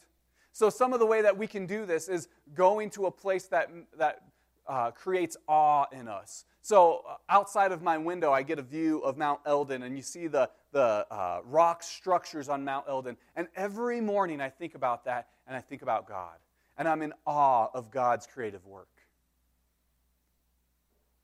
So 0.52 0.70
some 0.70 0.92
of 0.92 0.98
the 0.98 1.06
way 1.06 1.22
that 1.22 1.36
we 1.36 1.46
can 1.46 1.66
do 1.66 1.86
this 1.86 2.08
is 2.08 2.28
going 2.54 2.90
to 2.90 3.06
a 3.06 3.10
place 3.10 3.44
that, 3.46 3.70
that 3.96 4.22
uh, 4.66 4.90
creates 4.90 5.36
awe 5.46 5.86
in 5.92 6.08
us. 6.08 6.44
So 6.62 7.04
uh, 7.08 7.14
outside 7.28 7.72
of 7.72 7.80
my 7.80 7.96
window, 7.96 8.32
I 8.32 8.42
get 8.42 8.58
a 8.58 8.62
view 8.62 8.98
of 9.00 9.16
Mount 9.16 9.40
Elden, 9.46 9.84
and 9.84 9.96
you 9.96 10.02
see 10.02 10.26
the, 10.26 10.50
the 10.72 11.06
uh, 11.10 11.40
rock 11.44 11.82
structures 11.82 12.48
on 12.48 12.64
Mount 12.64 12.86
Elden. 12.88 13.16
And 13.36 13.48
every 13.54 14.00
morning 14.00 14.40
I 14.40 14.48
think 14.48 14.74
about 14.74 15.04
that, 15.04 15.28
and 15.46 15.56
I 15.56 15.60
think 15.60 15.82
about 15.82 16.08
God. 16.08 16.34
And 16.76 16.88
I'm 16.88 17.02
in 17.02 17.12
awe 17.26 17.68
of 17.72 17.90
God's 17.90 18.26
creative 18.26 18.66
work. 18.66 18.88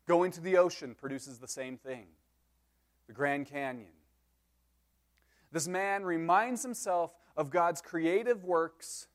Going 0.06 0.30
to 0.32 0.40
the 0.40 0.56
ocean 0.56 0.94
produces 0.94 1.38
the 1.38 1.48
same 1.48 1.76
thing 1.76 2.06
the 3.06 3.12
Grand 3.12 3.46
Canyon. 3.46 3.92
This 5.52 5.68
man 5.68 6.04
reminds 6.04 6.62
himself 6.62 7.12
of 7.36 7.50
God's 7.50 7.80
creative 7.80 8.44
works, 8.44 9.08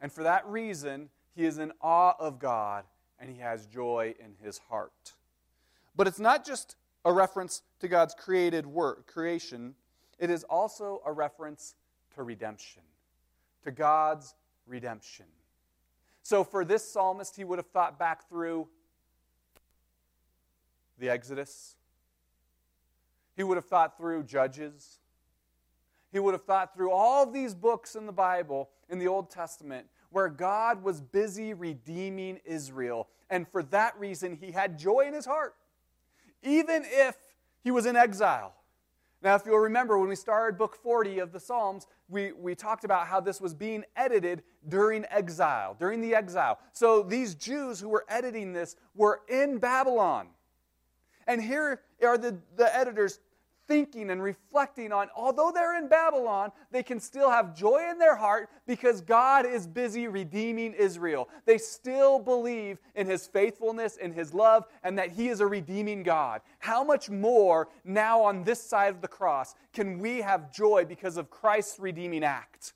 and 0.00 0.12
for 0.12 0.22
that 0.22 0.46
reason, 0.46 1.10
he 1.34 1.44
is 1.44 1.58
in 1.58 1.72
awe 1.80 2.14
of 2.18 2.38
God 2.38 2.84
and 3.20 3.30
he 3.30 3.38
has 3.38 3.66
joy 3.66 4.14
in 4.18 4.34
his 4.44 4.58
heart. 4.58 5.14
But 5.96 6.06
it's 6.06 6.20
not 6.20 6.44
just 6.44 6.76
a 7.04 7.12
reference 7.12 7.62
to 7.80 7.88
God's 7.88 8.14
created 8.14 8.66
work, 8.66 9.06
creation, 9.06 9.74
it 10.18 10.30
is 10.30 10.44
also 10.44 11.00
a 11.04 11.12
reference 11.12 11.74
to 12.14 12.22
redemption, 12.22 12.82
to 13.64 13.70
God's 13.70 14.34
redemption. 14.66 15.26
So 16.22 16.44
for 16.44 16.64
this 16.64 16.88
psalmist, 16.88 17.36
he 17.36 17.44
would 17.44 17.58
have 17.58 17.68
thought 17.68 17.98
back 17.98 18.28
through 18.28 18.68
the 20.98 21.08
Exodus. 21.08 21.76
He 23.36 23.42
would 23.42 23.56
have 23.56 23.66
thought 23.66 23.96
through 23.96 24.24
Judges. 24.24 24.98
He 26.12 26.18
would 26.18 26.34
have 26.34 26.44
thought 26.44 26.74
through 26.74 26.90
all 26.90 27.26
these 27.26 27.54
books 27.54 27.94
in 27.94 28.06
the 28.06 28.12
Bible, 28.12 28.70
in 28.88 28.98
the 28.98 29.08
Old 29.08 29.30
Testament, 29.30 29.86
where 30.10 30.28
God 30.28 30.82
was 30.82 31.00
busy 31.00 31.54
redeeming 31.54 32.40
Israel. 32.44 33.08
And 33.30 33.46
for 33.46 33.62
that 33.64 33.98
reason, 33.98 34.38
he 34.40 34.50
had 34.50 34.78
joy 34.78 35.04
in 35.06 35.14
his 35.14 35.26
heart, 35.26 35.54
even 36.42 36.82
if 36.86 37.16
he 37.62 37.70
was 37.70 37.86
in 37.86 37.96
exile. 37.96 38.54
Now, 39.20 39.34
if 39.34 39.42
you'll 39.44 39.58
remember, 39.58 39.98
when 39.98 40.08
we 40.08 40.16
started 40.16 40.56
book 40.56 40.76
40 40.76 41.18
of 41.18 41.32
the 41.32 41.40
Psalms, 41.40 41.88
we, 42.08 42.32
we 42.32 42.54
talked 42.54 42.84
about 42.84 43.08
how 43.08 43.20
this 43.20 43.40
was 43.40 43.52
being 43.52 43.84
edited 43.96 44.42
during 44.68 45.04
exile, 45.10 45.76
during 45.78 46.00
the 46.00 46.14
exile. 46.14 46.58
So 46.72 47.02
these 47.02 47.34
Jews 47.34 47.80
who 47.80 47.88
were 47.88 48.04
editing 48.08 48.52
this 48.52 48.76
were 48.94 49.22
in 49.28 49.58
Babylon. 49.58 50.28
And 51.28 51.40
here 51.40 51.82
are 52.02 52.18
the, 52.18 52.36
the 52.56 52.74
editors 52.74 53.20
thinking 53.68 54.08
and 54.10 54.22
reflecting 54.22 54.92
on, 54.92 55.08
although 55.14 55.52
they're 55.54 55.76
in 55.76 55.88
Babylon, 55.88 56.50
they 56.70 56.82
can 56.82 56.98
still 56.98 57.30
have 57.30 57.54
joy 57.54 57.86
in 57.90 57.98
their 57.98 58.16
heart 58.16 58.48
because 58.66 59.02
God 59.02 59.44
is 59.44 59.66
busy 59.66 60.08
redeeming 60.08 60.72
Israel. 60.72 61.28
They 61.44 61.58
still 61.58 62.18
believe 62.18 62.78
in 62.94 63.06
his 63.06 63.26
faithfulness 63.26 63.98
and 64.02 64.14
his 64.14 64.32
love 64.32 64.64
and 64.82 64.98
that 64.98 65.12
he 65.12 65.28
is 65.28 65.40
a 65.40 65.46
redeeming 65.46 66.02
God. 66.02 66.40
How 66.58 66.82
much 66.82 67.10
more 67.10 67.68
now 67.84 68.22
on 68.22 68.42
this 68.42 68.60
side 68.60 68.94
of 68.94 69.02
the 69.02 69.08
cross 69.08 69.54
can 69.74 69.98
we 69.98 70.22
have 70.22 70.50
joy 70.50 70.86
because 70.86 71.18
of 71.18 71.28
Christ's 71.28 71.78
redeeming 71.78 72.24
act? 72.24 72.72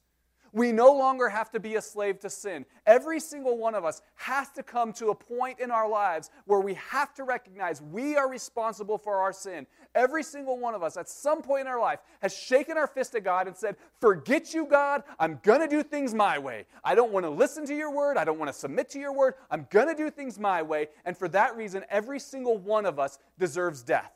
We 0.55 0.71
no 0.71 0.93
longer 0.93 1.31
have 1.31 1.51
to 1.53 1.61
be 1.61 1.77
a 1.77 1.81
slave 1.81 2.19
to 2.21 2.31
sin. 2.31 2.67
Every 2.87 3.21
single 3.21 3.57
one 3.57 3.75
of 3.75 3.87
us 3.87 4.03
has 4.17 4.51
to 4.51 4.63
come 4.63 4.93
to 4.95 5.09
a 5.09 5.15
point 5.15 5.61
in 5.61 5.71
our 5.71 5.89
lives 5.89 6.29
where 6.45 6.61
we 6.61 6.75
have 6.75 7.15
to 7.15 7.25
recognize 7.25 7.81
we 7.81 8.17
are 8.17 8.29
responsible 8.29 8.99
for 8.99 9.17
our 9.17 9.33
sin. 9.33 9.67
Every 9.95 10.23
single 10.23 10.59
one 10.59 10.75
of 10.75 10.83
us 10.83 10.99
at 10.99 11.09
some 11.09 11.41
point 11.41 11.63
in 11.63 11.67
our 11.69 11.81
life 11.81 12.01
has 12.21 12.37
shaken 12.37 12.77
our 12.77 12.87
fist 12.87 13.15
at 13.15 13.25
God 13.25 13.47
and 13.47 13.57
said, 13.57 13.77
Forget 13.99 14.53
you, 14.53 14.67
God. 14.67 15.05
I'm 15.19 15.41
going 15.43 15.61
to 15.61 15.69
do 15.69 15.83
things 15.83 16.13
my 16.13 16.39
way. 16.39 16.67
I 16.85 16.95
don't 16.95 17.13
want 17.13 17.25
to 17.25 17.31
listen 17.31 17.65
to 17.67 17.75
your 17.75 17.91
word. 17.91 18.19
I 18.19 18.25
don't 18.25 18.39
want 18.39 18.53
to 18.53 18.59
submit 18.59 18.91
to 18.91 18.99
your 18.99 19.15
word. 19.15 19.35
I'm 19.51 19.67
going 19.71 19.89
to 19.89 19.95
do 19.95 20.11
things 20.11 20.39
my 20.39 20.61
way. 20.61 20.89
And 21.07 21.17
for 21.17 21.29
that 21.29 21.57
reason, 21.57 21.83
every 21.89 22.21
single 22.21 22.59
one 22.59 22.85
of 22.85 22.99
us 22.99 23.19
deserves 23.39 23.83
death. 23.83 24.13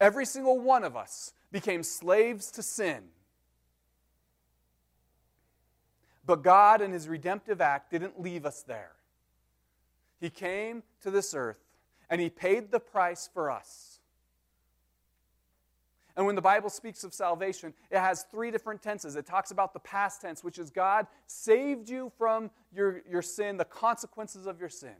Every 0.00 0.26
single 0.26 0.58
one 0.58 0.82
of 0.82 0.96
us 0.96 1.32
became 1.52 1.84
slaves 1.84 2.50
to 2.52 2.62
sin. 2.62 3.04
But 6.26 6.42
God, 6.42 6.80
in 6.80 6.92
His 6.92 7.08
redemptive 7.08 7.60
act, 7.60 7.90
didn't 7.90 8.20
leave 8.20 8.46
us 8.46 8.62
there. 8.62 8.92
He 10.20 10.30
came 10.30 10.82
to 11.02 11.10
this 11.10 11.34
earth 11.34 11.58
and 12.08 12.20
He 12.20 12.30
paid 12.30 12.70
the 12.70 12.80
price 12.80 13.28
for 13.32 13.50
us. 13.50 14.00
And 16.16 16.26
when 16.26 16.36
the 16.36 16.42
Bible 16.42 16.70
speaks 16.70 17.02
of 17.02 17.12
salvation, 17.12 17.74
it 17.90 17.98
has 17.98 18.24
three 18.30 18.50
different 18.50 18.82
tenses. 18.82 19.16
It 19.16 19.26
talks 19.26 19.50
about 19.50 19.72
the 19.72 19.80
past 19.80 20.20
tense, 20.20 20.44
which 20.44 20.58
is 20.58 20.70
God 20.70 21.08
saved 21.26 21.88
you 21.88 22.12
from 22.16 22.50
your, 22.72 23.02
your 23.10 23.22
sin, 23.22 23.56
the 23.56 23.64
consequences 23.64 24.46
of 24.46 24.60
your 24.60 24.68
sin, 24.68 24.94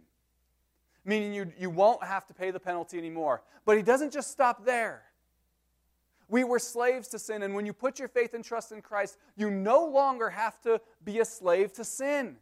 meaning 1.04 1.32
you, 1.32 1.52
you 1.56 1.70
won't 1.70 2.02
have 2.02 2.26
to 2.26 2.34
pay 2.34 2.50
the 2.50 2.58
penalty 2.58 2.98
anymore. 2.98 3.42
But 3.64 3.76
He 3.76 3.82
doesn't 3.82 4.12
just 4.12 4.32
stop 4.32 4.64
there. 4.64 5.04
We 6.28 6.44
were 6.44 6.58
slaves 6.58 7.08
to 7.08 7.18
sin, 7.18 7.42
and 7.42 7.54
when 7.54 7.66
you 7.66 7.72
put 7.72 7.98
your 7.98 8.08
faith 8.08 8.34
and 8.34 8.44
trust 8.44 8.72
in 8.72 8.82
Christ, 8.82 9.18
you 9.36 9.50
no 9.50 9.84
longer 9.86 10.30
have 10.30 10.60
to 10.62 10.80
be 11.04 11.20
a 11.20 11.24
slave 11.24 11.72
to 11.74 11.84
sin. 11.84 12.36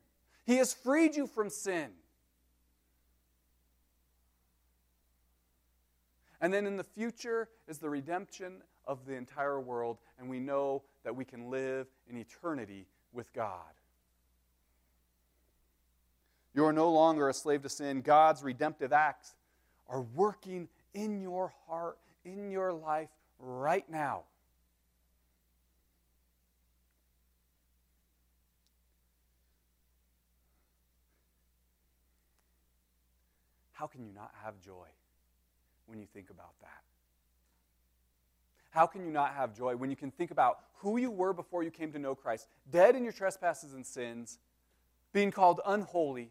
He 0.44 0.56
has 0.56 0.72
freed 0.72 1.16
you 1.16 1.26
from 1.26 1.50
sin. 1.50 1.90
And 6.40 6.52
then 6.52 6.66
in 6.66 6.76
the 6.76 6.84
future 6.84 7.48
is 7.68 7.78
the 7.78 7.88
redemption 7.88 8.62
of 8.86 9.06
the 9.06 9.14
entire 9.14 9.60
world, 9.60 9.98
and 10.18 10.28
we 10.28 10.40
know 10.40 10.82
that 11.04 11.14
we 11.14 11.24
can 11.24 11.50
live 11.50 11.86
in 12.08 12.16
eternity 12.16 12.86
with 13.12 13.32
God. 13.32 13.60
You 16.54 16.64
are 16.64 16.72
no 16.72 16.90
longer 16.90 17.28
a 17.28 17.34
slave 17.34 17.62
to 17.62 17.68
sin. 17.68 18.02
God's 18.02 18.42
redemptive 18.42 18.92
acts 18.92 19.34
are 19.88 20.02
working 20.02 20.68
in 20.94 21.20
your 21.20 21.52
heart, 21.66 21.98
in 22.24 22.50
your 22.50 22.72
life 22.72 23.08
right 23.42 23.84
now. 23.90 24.22
How 33.72 33.86
can 33.86 34.04
you 34.04 34.12
not 34.14 34.30
have 34.42 34.60
joy? 34.60 34.86
when 35.92 36.00
you 36.00 36.06
think 36.14 36.30
about 36.30 36.58
that? 36.60 36.82
How 38.70 38.86
can 38.86 39.04
you 39.04 39.10
not 39.10 39.34
have 39.34 39.54
joy 39.54 39.76
when 39.76 39.90
you 39.90 39.96
can 39.96 40.10
think 40.10 40.30
about 40.30 40.60
who 40.76 40.96
you 40.96 41.10
were 41.10 41.34
before 41.34 41.62
you 41.62 41.70
came 41.70 41.92
to 41.92 41.98
know 41.98 42.14
Christ, 42.14 42.48
dead 42.70 42.96
in 42.96 43.04
your 43.04 43.12
trespasses 43.12 43.74
and 43.74 43.84
sins, 43.84 44.38
being 45.12 45.30
called 45.30 45.60
unholy, 45.66 46.30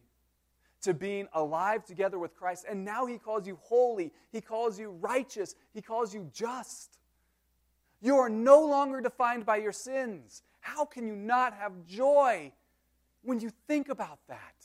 to 0.82 0.96
being 0.96 1.28
alive 1.34 1.86
together 1.86 2.18
with 2.18 2.36
Christ, 2.36 2.66
and 2.68 2.84
now 2.84 3.06
He 3.06 3.20
calls 3.20 3.46
you 3.46 3.60
holy, 3.62 4.12
He 4.32 4.42
calls 4.42 4.80
you 4.80 4.90
righteous, 4.90 5.56
He 5.76 5.82
calls 5.82 6.12
you 6.12 6.28
just. 6.34 6.98
You 8.02 8.18
are 8.18 8.30
no 8.30 8.66
longer 8.66 9.00
defined 9.00 9.46
by 9.46 9.58
your 9.58 9.72
sins. 9.72 10.42
How 10.60 10.86
can 10.86 11.08
you 11.08 11.16
not 11.16 11.54
have 11.54 11.86
joy 11.86 12.52
when 13.24 13.40
you 13.40 13.52
think 13.68 13.90
about 13.90 14.20
that? 14.28 14.56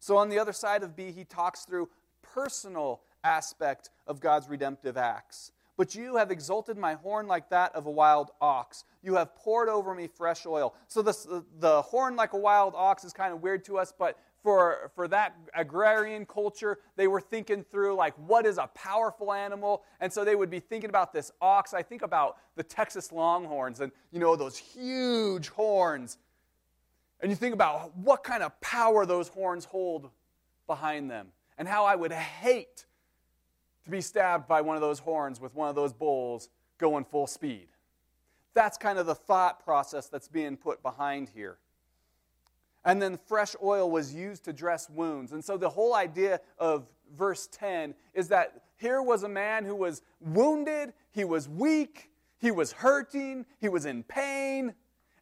So 0.00 0.16
on 0.16 0.28
the 0.28 0.38
other 0.38 0.52
side 0.52 0.82
of 0.82 0.94
B, 0.94 1.10
he 1.10 1.24
talks 1.24 1.64
through 1.64 1.88
personal 2.22 3.00
aspect 3.24 3.90
of 4.06 4.20
God's 4.20 4.48
redemptive 4.48 4.96
acts. 4.96 5.50
But 5.76 5.94
you 5.94 6.16
have 6.16 6.30
exalted 6.30 6.78
my 6.78 6.94
horn 6.94 7.26
like 7.26 7.50
that 7.50 7.74
of 7.74 7.86
a 7.86 7.90
wild 7.90 8.30
ox. 8.40 8.84
You 9.02 9.16
have 9.16 9.34
poured 9.34 9.68
over 9.68 9.94
me 9.94 10.06
fresh 10.06 10.46
oil. 10.46 10.74
So 10.88 11.02
the, 11.02 11.44
the 11.58 11.82
horn 11.82 12.16
like 12.16 12.32
a 12.32 12.38
wild 12.38 12.74
ox 12.74 13.04
is 13.04 13.12
kind 13.12 13.32
of 13.32 13.42
weird 13.42 13.64
to 13.66 13.78
us, 13.78 13.92
but 13.96 14.18
for, 14.46 14.92
for 14.94 15.08
that 15.08 15.34
agrarian 15.56 16.24
culture, 16.24 16.78
they 16.94 17.08
were 17.08 17.20
thinking 17.20 17.64
through, 17.64 17.96
like, 17.96 18.14
what 18.28 18.46
is 18.46 18.58
a 18.58 18.68
powerful 18.74 19.32
animal? 19.32 19.82
And 19.98 20.12
so 20.12 20.24
they 20.24 20.36
would 20.36 20.50
be 20.50 20.60
thinking 20.60 20.88
about 20.88 21.12
this 21.12 21.32
ox. 21.40 21.74
I 21.74 21.82
think 21.82 22.02
about 22.02 22.36
the 22.54 22.62
Texas 22.62 23.10
Longhorns 23.10 23.80
and, 23.80 23.90
you 24.12 24.20
know, 24.20 24.36
those 24.36 24.56
huge 24.56 25.48
horns. 25.48 26.18
And 27.20 27.28
you 27.28 27.34
think 27.34 27.54
about 27.54 27.96
what 27.96 28.22
kind 28.22 28.44
of 28.44 28.60
power 28.60 29.04
those 29.04 29.26
horns 29.26 29.64
hold 29.64 30.10
behind 30.68 31.10
them, 31.10 31.32
and 31.58 31.66
how 31.66 31.84
I 31.84 31.96
would 31.96 32.12
hate 32.12 32.86
to 33.82 33.90
be 33.90 34.00
stabbed 34.00 34.46
by 34.46 34.60
one 34.60 34.76
of 34.76 34.80
those 34.80 35.00
horns 35.00 35.40
with 35.40 35.56
one 35.56 35.68
of 35.68 35.74
those 35.74 35.92
bulls 35.92 36.50
going 36.78 37.04
full 37.04 37.26
speed. 37.26 37.66
That's 38.54 38.78
kind 38.78 39.00
of 39.00 39.06
the 39.06 39.14
thought 39.16 39.64
process 39.64 40.06
that's 40.06 40.28
being 40.28 40.56
put 40.56 40.84
behind 40.84 41.30
here. 41.34 41.58
And 42.86 43.02
then 43.02 43.18
fresh 43.18 43.54
oil 43.62 43.90
was 43.90 44.14
used 44.14 44.44
to 44.44 44.52
dress 44.52 44.88
wounds. 44.88 45.32
And 45.32 45.44
so 45.44 45.58
the 45.58 45.68
whole 45.68 45.94
idea 45.94 46.40
of 46.56 46.86
verse 47.14 47.48
10 47.48 47.94
is 48.14 48.28
that 48.28 48.62
here 48.76 49.02
was 49.02 49.24
a 49.24 49.28
man 49.28 49.64
who 49.64 49.74
was 49.74 50.02
wounded, 50.20 50.92
he 51.10 51.24
was 51.24 51.48
weak, 51.48 52.10
he 52.38 52.50
was 52.50 52.72
hurting, 52.72 53.44
he 53.58 53.68
was 53.68 53.86
in 53.86 54.04
pain, 54.04 54.72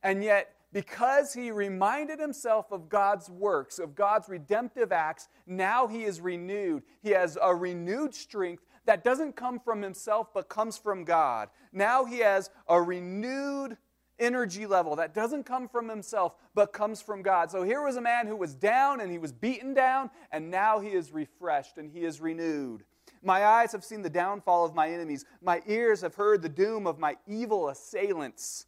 and 0.02 0.22
yet 0.22 0.54
because 0.74 1.32
he 1.32 1.50
reminded 1.52 2.18
himself 2.18 2.66
of 2.70 2.88
God's 2.88 3.30
works, 3.30 3.78
of 3.78 3.94
God's 3.94 4.28
redemptive 4.28 4.92
acts, 4.92 5.28
now 5.46 5.86
he 5.86 6.02
is 6.02 6.20
renewed. 6.20 6.82
He 7.00 7.10
has 7.10 7.38
a 7.40 7.54
renewed 7.54 8.14
strength 8.14 8.64
that 8.84 9.04
doesn't 9.04 9.36
come 9.36 9.58
from 9.60 9.80
himself 9.80 10.34
but 10.34 10.48
comes 10.48 10.76
from 10.76 11.04
God. 11.04 11.48
Now 11.72 12.04
he 12.04 12.18
has 12.18 12.50
a 12.68 12.82
renewed 12.82 13.78
energy 14.18 14.66
level 14.66 14.96
that 14.96 15.14
doesn't 15.14 15.44
come 15.44 15.68
from 15.68 15.88
himself 15.88 16.34
but 16.54 16.72
comes 16.72 17.02
from 17.02 17.22
God. 17.22 17.50
So 17.50 17.62
here 17.62 17.82
was 17.82 17.96
a 17.96 18.00
man 18.00 18.26
who 18.26 18.36
was 18.36 18.54
down 18.54 19.00
and 19.00 19.10
he 19.10 19.18
was 19.18 19.32
beaten 19.32 19.74
down, 19.74 20.10
and 20.30 20.50
now 20.50 20.80
he 20.80 20.90
is 20.90 21.12
refreshed 21.12 21.78
and 21.78 21.90
he 21.90 22.04
is 22.04 22.20
renewed. 22.20 22.84
My 23.22 23.44
eyes 23.44 23.72
have 23.72 23.84
seen 23.84 24.02
the 24.02 24.10
downfall 24.10 24.64
of 24.64 24.74
my 24.74 24.90
enemies, 24.90 25.24
my 25.42 25.62
ears 25.66 26.02
have 26.02 26.14
heard 26.14 26.42
the 26.42 26.48
doom 26.48 26.86
of 26.86 26.98
my 26.98 27.16
evil 27.26 27.68
assailants. 27.68 28.66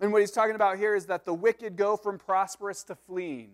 And 0.00 0.12
what 0.12 0.20
he's 0.20 0.30
talking 0.30 0.54
about 0.54 0.78
here 0.78 0.94
is 0.94 1.06
that 1.06 1.24
the 1.24 1.34
wicked 1.34 1.76
go 1.76 1.96
from 1.96 2.18
prosperous 2.18 2.82
to 2.84 2.94
fleeing. 2.94 3.52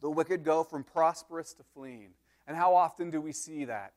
The 0.00 0.10
wicked 0.10 0.44
go 0.44 0.64
from 0.64 0.84
prosperous 0.84 1.52
to 1.54 1.62
fleeing. 1.74 2.10
And 2.46 2.56
how 2.56 2.74
often 2.74 3.10
do 3.10 3.20
we 3.20 3.32
see 3.32 3.64
that? 3.64 3.92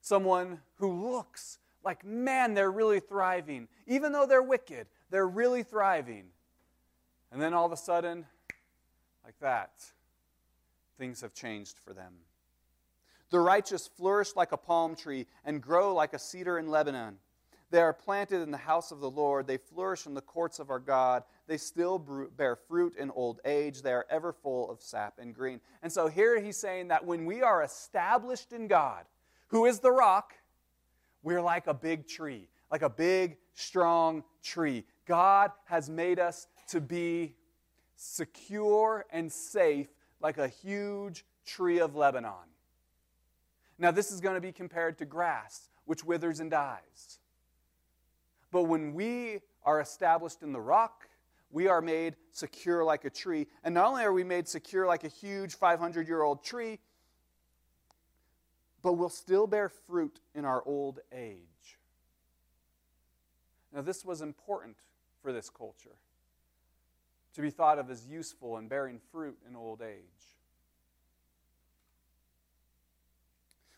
Someone 0.00 0.60
who 0.76 1.10
looks 1.10 1.58
like, 1.84 2.04
man, 2.04 2.54
they're 2.54 2.70
really 2.70 3.00
thriving. 3.00 3.68
Even 3.86 4.12
though 4.12 4.26
they're 4.26 4.42
wicked, 4.42 4.86
they're 5.10 5.26
really 5.26 5.62
thriving. 5.62 6.24
And 7.32 7.40
then 7.40 7.54
all 7.54 7.66
of 7.66 7.72
a 7.72 7.76
sudden, 7.76 8.26
like 9.24 9.38
that, 9.40 9.72
things 10.98 11.20
have 11.20 11.34
changed 11.34 11.78
for 11.84 11.92
them. 11.92 12.14
The 13.30 13.40
righteous 13.40 13.86
flourish 13.86 14.34
like 14.36 14.52
a 14.52 14.56
palm 14.56 14.96
tree 14.96 15.26
and 15.44 15.60
grow 15.60 15.94
like 15.94 16.14
a 16.14 16.18
cedar 16.18 16.58
in 16.58 16.68
Lebanon. 16.68 17.18
They 17.70 17.82
are 17.82 17.92
planted 17.92 18.40
in 18.40 18.50
the 18.50 18.56
house 18.56 18.90
of 18.90 19.00
the 19.00 19.10
Lord. 19.10 19.46
They 19.46 19.58
flourish 19.58 20.06
in 20.06 20.14
the 20.14 20.22
courts 20.22 20.58
of 20.58 20.70
our 20.70 20.78
God. 20.78 21.22
They 21.46 21.58
still 21.58 21.98
bear 21.98 22.56
fruit 22.56 22.96
in 22.96 23.10
old 23.10 23.40
age. 23.44 23.82
They 23.82 23.92
are 23.92 24.06
ever 24.08 24.32
full 24.32 24.70
of 24.70 24.80
sap 24.80 25.18
and 25.18 25.34
green. 25.34 25.60
And 25.82 25.92
so 25.92 26.08
here 26.08 26.40
he's 26.40 26.56
saying 26.56 26.88
that 26.88 27.04
when 27.04 27.26
we 27.26 27.42
are 27.42 27.62
established 27.62 28.54
in 28.54 28.68
God, 28.68 29.04
who 29.48 29.66
is 29.66 29.80
the 29.80 29.92
rock, 29.92 30.32
we're 31.28 31.42
like 31.42 31.66
a 31.66 31.74
big 31.74 32.08
tree, 32.08 32.48
like 32.72 32.80
a 32.80 32.88
big, 32.88 33.36
strong 33.52 34.24
tree. 34.42 34.82
God 35.06 35.52
has 35.66 35.90
made 35.90 36.18
us 36.18 36.46
to 36.68 36.80
be 36.80 37.34
secure 37.96 39.04
and 39.12 39.30
safe 39.30 39.88
like 40.22 40.38
a 40.38 40.48
huge 40.48 41.26
tree 41.44 41.80
of 41.80 41.94
Lebanon. 41.94 42.48
Now, 43.78 43.90
this 43.90 44.10
is 44.10 44.22
going 44.22 44.36
to 44.36 44.40
be 44.40 44.52
compared 44.52 44.96
to 44.98 45.04
grass, 45.04 45.68
which 45.84 46.02
withers 46.02 46.40
and 46.40 46.50
dies. 46.50 47.18
But 48.50 48.62
when 48.62 48.94
we 48.94 49.40
are 49.64 49.82
established 49.82 50.42
in 50.42 50.54
the 50.54 50.60
rock, 50.62 51.10
we 51.50 51.68
are 51.68 51.82
made 51.82 52.16
secure 52.32 52.84
like 52.84 53.04
a 53.04 53.10
tree. 53.10 53.48
And 53.64 53.74
not 53.74 53.88
only 53.88 54.02
are 54.02 54.14
we 54.14 54.24
made 54.24 54.48
secure 54.48 54.86
like 54.86 55.04
a 55.04 55.08
huge 55.08 55.56
500 55.56 56.08
year 56.08 56.22
old 56.22 56.42
tree, 56.42 56.78
but 58.82 58.94
we'll 58.94 59.08
still 59.08 59.46
bear 59.46 59.68
fruit 59.68 60.20
in 60.34 60.44
our 60.44 60.62
old 60.64 61.00
age. 61.12 61.78
Now, 63.72 63.82
this 63.82 64.04
was 64.04 64.22
important 64.22 64.76
for 65.22 65.32
this 65.32 65.50
culture 65.50 65.96
to 67.34 67.42
be 67.42 67.50
thought 67.50 67.78
of 67.78 67.90
as 67.90 68.06
useful 68.06 68.56
and 68.56 68.68
bearing 68.68 69.00
fruit 69.12 69.36
in 69.48 69.54
old 69.54 69.82
age. 69.82 70.02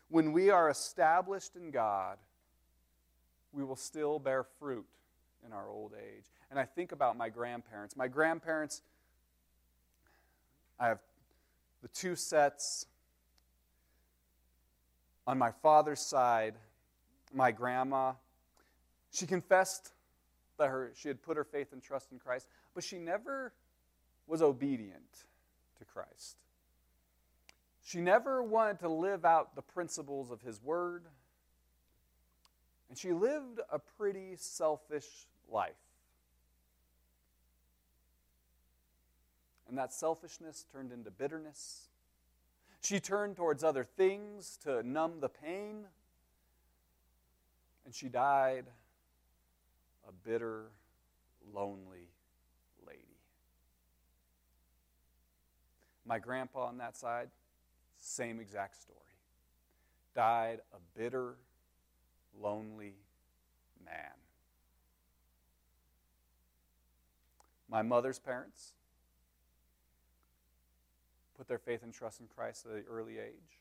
When 0.09 0.31
we 0.31 0.49
are 0.49 0.69
established 0.69 1.55
in 1.55 1.71
God, 1.71 2.17
we 3.53 3.63
will 3.63 3.75
still 3.75 4.19
bear 4.19 4.43
fruit 4.43 4.85
in 5.45 5.53
our 5.53 5.69
old 5.69 5.93
age. 5.93 6.25
And 6.49 6.59
I 6.59 6.65
think 6.65 6.91
about 6.91 7.17
my 7.17 7.29
grandparents. 7.29 7.95
My 7.95 8.07
grandparents, 8.07 8.81
I 10.79 10.87
have 10.87 10.99
the 11.81 11.87
two 11.89 12.15
sets 12.15 12.85
on 15.27 15.37
my 15.37 15.51
father's 15.61 16.01
side. 16.01 16.55
My 17.33 17.51
grandma, 17.51 18.13
she 19.11 19.25
confessed 19.25 19.93
that 20.57 20.67
her, 20.67 20.91
she 20.95 21.07
had 21.07 21.21
put 21.21 21.37
her 21.37 21.43
faith 21.43 21.71
and 21.71 21.81
trust 21.81 22.11
in 22.11 22.19
Christ, 22.19 22.47
but 22.75 22.83
she 22.83 22.97
never 22.97 23.53
was 24.27 24.41
obedient 24.41 25.25
to 25.79 25.85
Christ. 25.85 26.37
She 27.83 27.99
never 27.99 28.43
wanted 28.43 28.79
to 28.79 28.89
live 28.89 29.25
out 29.25 29.55
the 29.55 29.61
principles 29.61 30.31
of 30.31 30.41
His 30.41 30.61
Word. 30.61 31.03
And 32.89 32.97
she 32.97 33.11
lived 33.11 33.59
a 33.71 33.79
pretty 33.79 34.35
selfish 34.35 35.07
life. 35.49 35.73
And 39.67 39.77
that 39.77 39.93
selfishness 39.93 40.65
turned 40.71 40.91
into 40.91 41.09
bitterness. 41.09 41.87
She 42.81 42.99
turned 42.99 43.35
towards 43.35 43.63
other 43.63 43.83
things 43.83 44.57
to 44.63 44.81
numb 44.83 45.19
the 45.19 45.29
pain. 45.29 45.85
And 47.85 47.93
she 47.93 48.09
died 48.09 48.65
a 50.07 50.11
bitter, 50.11 50.71
lonely 51.53 52.09
lady. 52.85 53.01
My 56.05 56.17
grandpa 56.19 56.65
on 56.65 56.77
that 56.79 56.97
side, 56.97 57.29
same 57.99 58.39
exact 58.39 58.81
story. 58.81 58.97
Died 60.15 60.59
a 60.73 60.99
bitter, 60.99 61.35
lonely 62.41 62.95
man. 63.85 64.11
My 67.69 67.83
mother's 67.83 68.19
parents 68.19 68.73
put 71.41 71.47
their 71.47 71.57
faith 71.57 71.81
and 71.81 71.91
trust 71.91 72.19
in 72.19 72.27
Christ 72.27 72.67
at 72.67 72.75
an 72.77 72.83
early 72.87 73.17
age. 73.17 73.57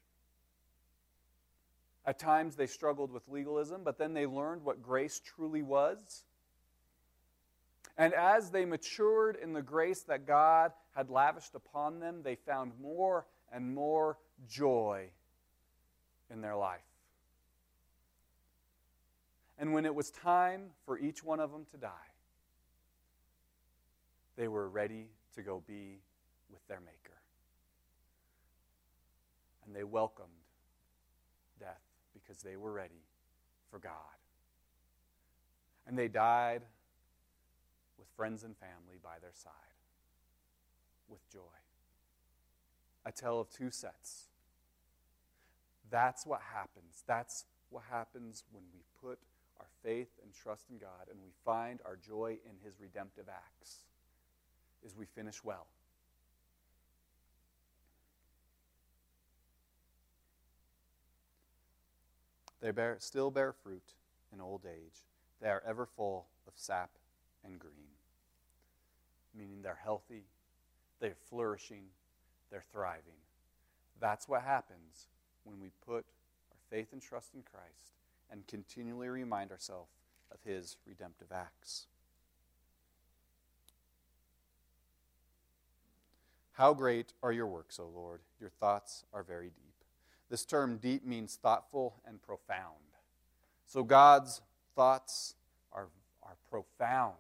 At 2.04 2.18
times 2.18 2.54
they 2.54 2.66
struggled 2.66 3.10
with 3.10 3.26
legalism, 3.26 3.84
but 3.84 3.96
then 3.96 4.12
they 4.12 4.26
learned 4.26 4.64
what 4.64 4.82
grace 4.82 5.18
truly 5.18 5.62
was. 5.62 6.24
And 7.96 8.12
as 8.12 8.50
they 8.50 8.66
matured 8.66 9.38
in 9.42 9.54
the 9.54 9.62
grace 9.62 10.02
that 10.02 10.26
God 10.26 10.72
had 10.94 11.08
lavished 11.08 11.54
upon 11.54 12.00
them, 12.00 12.20
they 12.22 12.34
found 12.34 12.72
more 12.82 13.24
and 13.50 13.74
more 13.74 14.18
joy 14.46 15.06
in 16.30 16.42
their 16.42 16.56
life. 16.56 16.80
And 19.58 19.72
when 19.72 19.86
it 19.86 19.94
was 19.94 20.10
time 20.10 20.66
for 20.84 20.98
each 20.98 21.24
one 21.24 21.40
of 21.40 21.50
them 21.50 21.64
to 21.70 21.78
die, 21.78 21.88
they 24.36 24.48
were 24.48 24.68
ready 24.68 25.06
to 25.34 25.40
go 25.40 25.62
be 25.66 26.00
with 26.50 26.60
their 26.68 26.80
Maker. 26.80 27.09
And 29.64 29.74
they 29.74 29.84
welcomed 29.84 30.28
death 31.58 31.82
because 32.12 32.42
they 32.42 32.56
were 32.56 32.72
ready 32.72 33.02
for 33.70 33.78
God. 33.78 33.92
And 35.86 35.98
they 35.98 36.08
died 36.08 36.62
with 37.98 38.08
friends 38.16 38.42
and 38.42 38.56
family 38.56 38.98
by 39.02 39.18
their 39.20 39.34
side 39.34 39.52
with 41.08 41.28
joy. 41.30 41.40
A 43.04 43.12
tale 43.12 43.40
of 43.40 43.50
two 43.50 43.70
sets. 43.70 44.26
That's 45.90 46.26
what 46.26 46.40
happens. 46.52 47.02
That's 47.06 47.44
what 47.70 47.84
happens 47.90 48.44
when 48.52 48.64
we 48.72 48.80
put 49.02 49.18
our 49.58 49.66
faith 49.82 50.08
and 50.22 50.32
trust 50.32 50.70
in 50.70 50.78
God 50.78 51.08
and 51.10 51.18
we 51.22 51.30
find 51.44 51.80
our 51.84 51.96
joy 51.96 52.38
in 52.44 52.52
his 52.64 52.80
redemptive 52.80 53.26
acts 53.28 53.84
is 54.84 54.96
we 54.96 55.06
finish 55.06 55.42
well. 55.44 55.66
They 62.60 62.70
bear, 62.70 62.96
still 62.98 63.30
bear 63.30 63.52
fruit 63.52 63.94
in 64.32 64.40
old 64.40 64.66
age. 64.66 65.04
They 65.40 65.48
are 65.48 65.62
ever 65.66 65.86
full 65.86 66.26
of 66.46 66.52
sap 66.56 66.90
and 67.44 67.58
green, 67.58 67.96
meaning 69.34 69.62
they're 69.62 69.80
healthy, 69.82 70.24
they're 71.00 71.14
flourishing, 71.28 71.84
they're 72.50 72.64
thriving. 72.72 73.20
That's 73.98 74.28
what 74.28 74.42
happens 74.42 75.08
when 75.44 75.60
we 75.60 75.70
put 75.86 76.04
our 76.50 76.58
faith 76.68 76.92
and 76.92 77.00
trust 77.00 77.34
in 77.34 77.42
Christ 77.42 77.94
and 78.30 78.46
continually 78.46 79.08
remind 79.08 79.50
ourselves 79.50 79.90
of 80.32 80.38
his 80.44 80.76
redemptive 80.86 81.32
acts. 81.32 81.86
How 86.52 86.74
great 86.74 87.14
are 87.22 87.32
your 87.32 87.46
works, 87.46 87.78
O 87.78 87.88
Lord! 87.88 88.20
Your 88.38 88.50
thoughts 88.50 89.04
are 89.14 89.22
very 89.22 89.46
deep. 89.46 89.69
This 90.30 90.44
term 90.44 90.78
deep 90.78 91.04
means 91.04 91.36
thoughtful 91.42 91.96
and 92.06 92.22
profound. 92.22 92.76
So 93.66 93.82
God's 93.82 94.40
thoughts 94.76 95.34
are, 95.72 95.88
are 96.22 96.36
profound. 96.48 97.16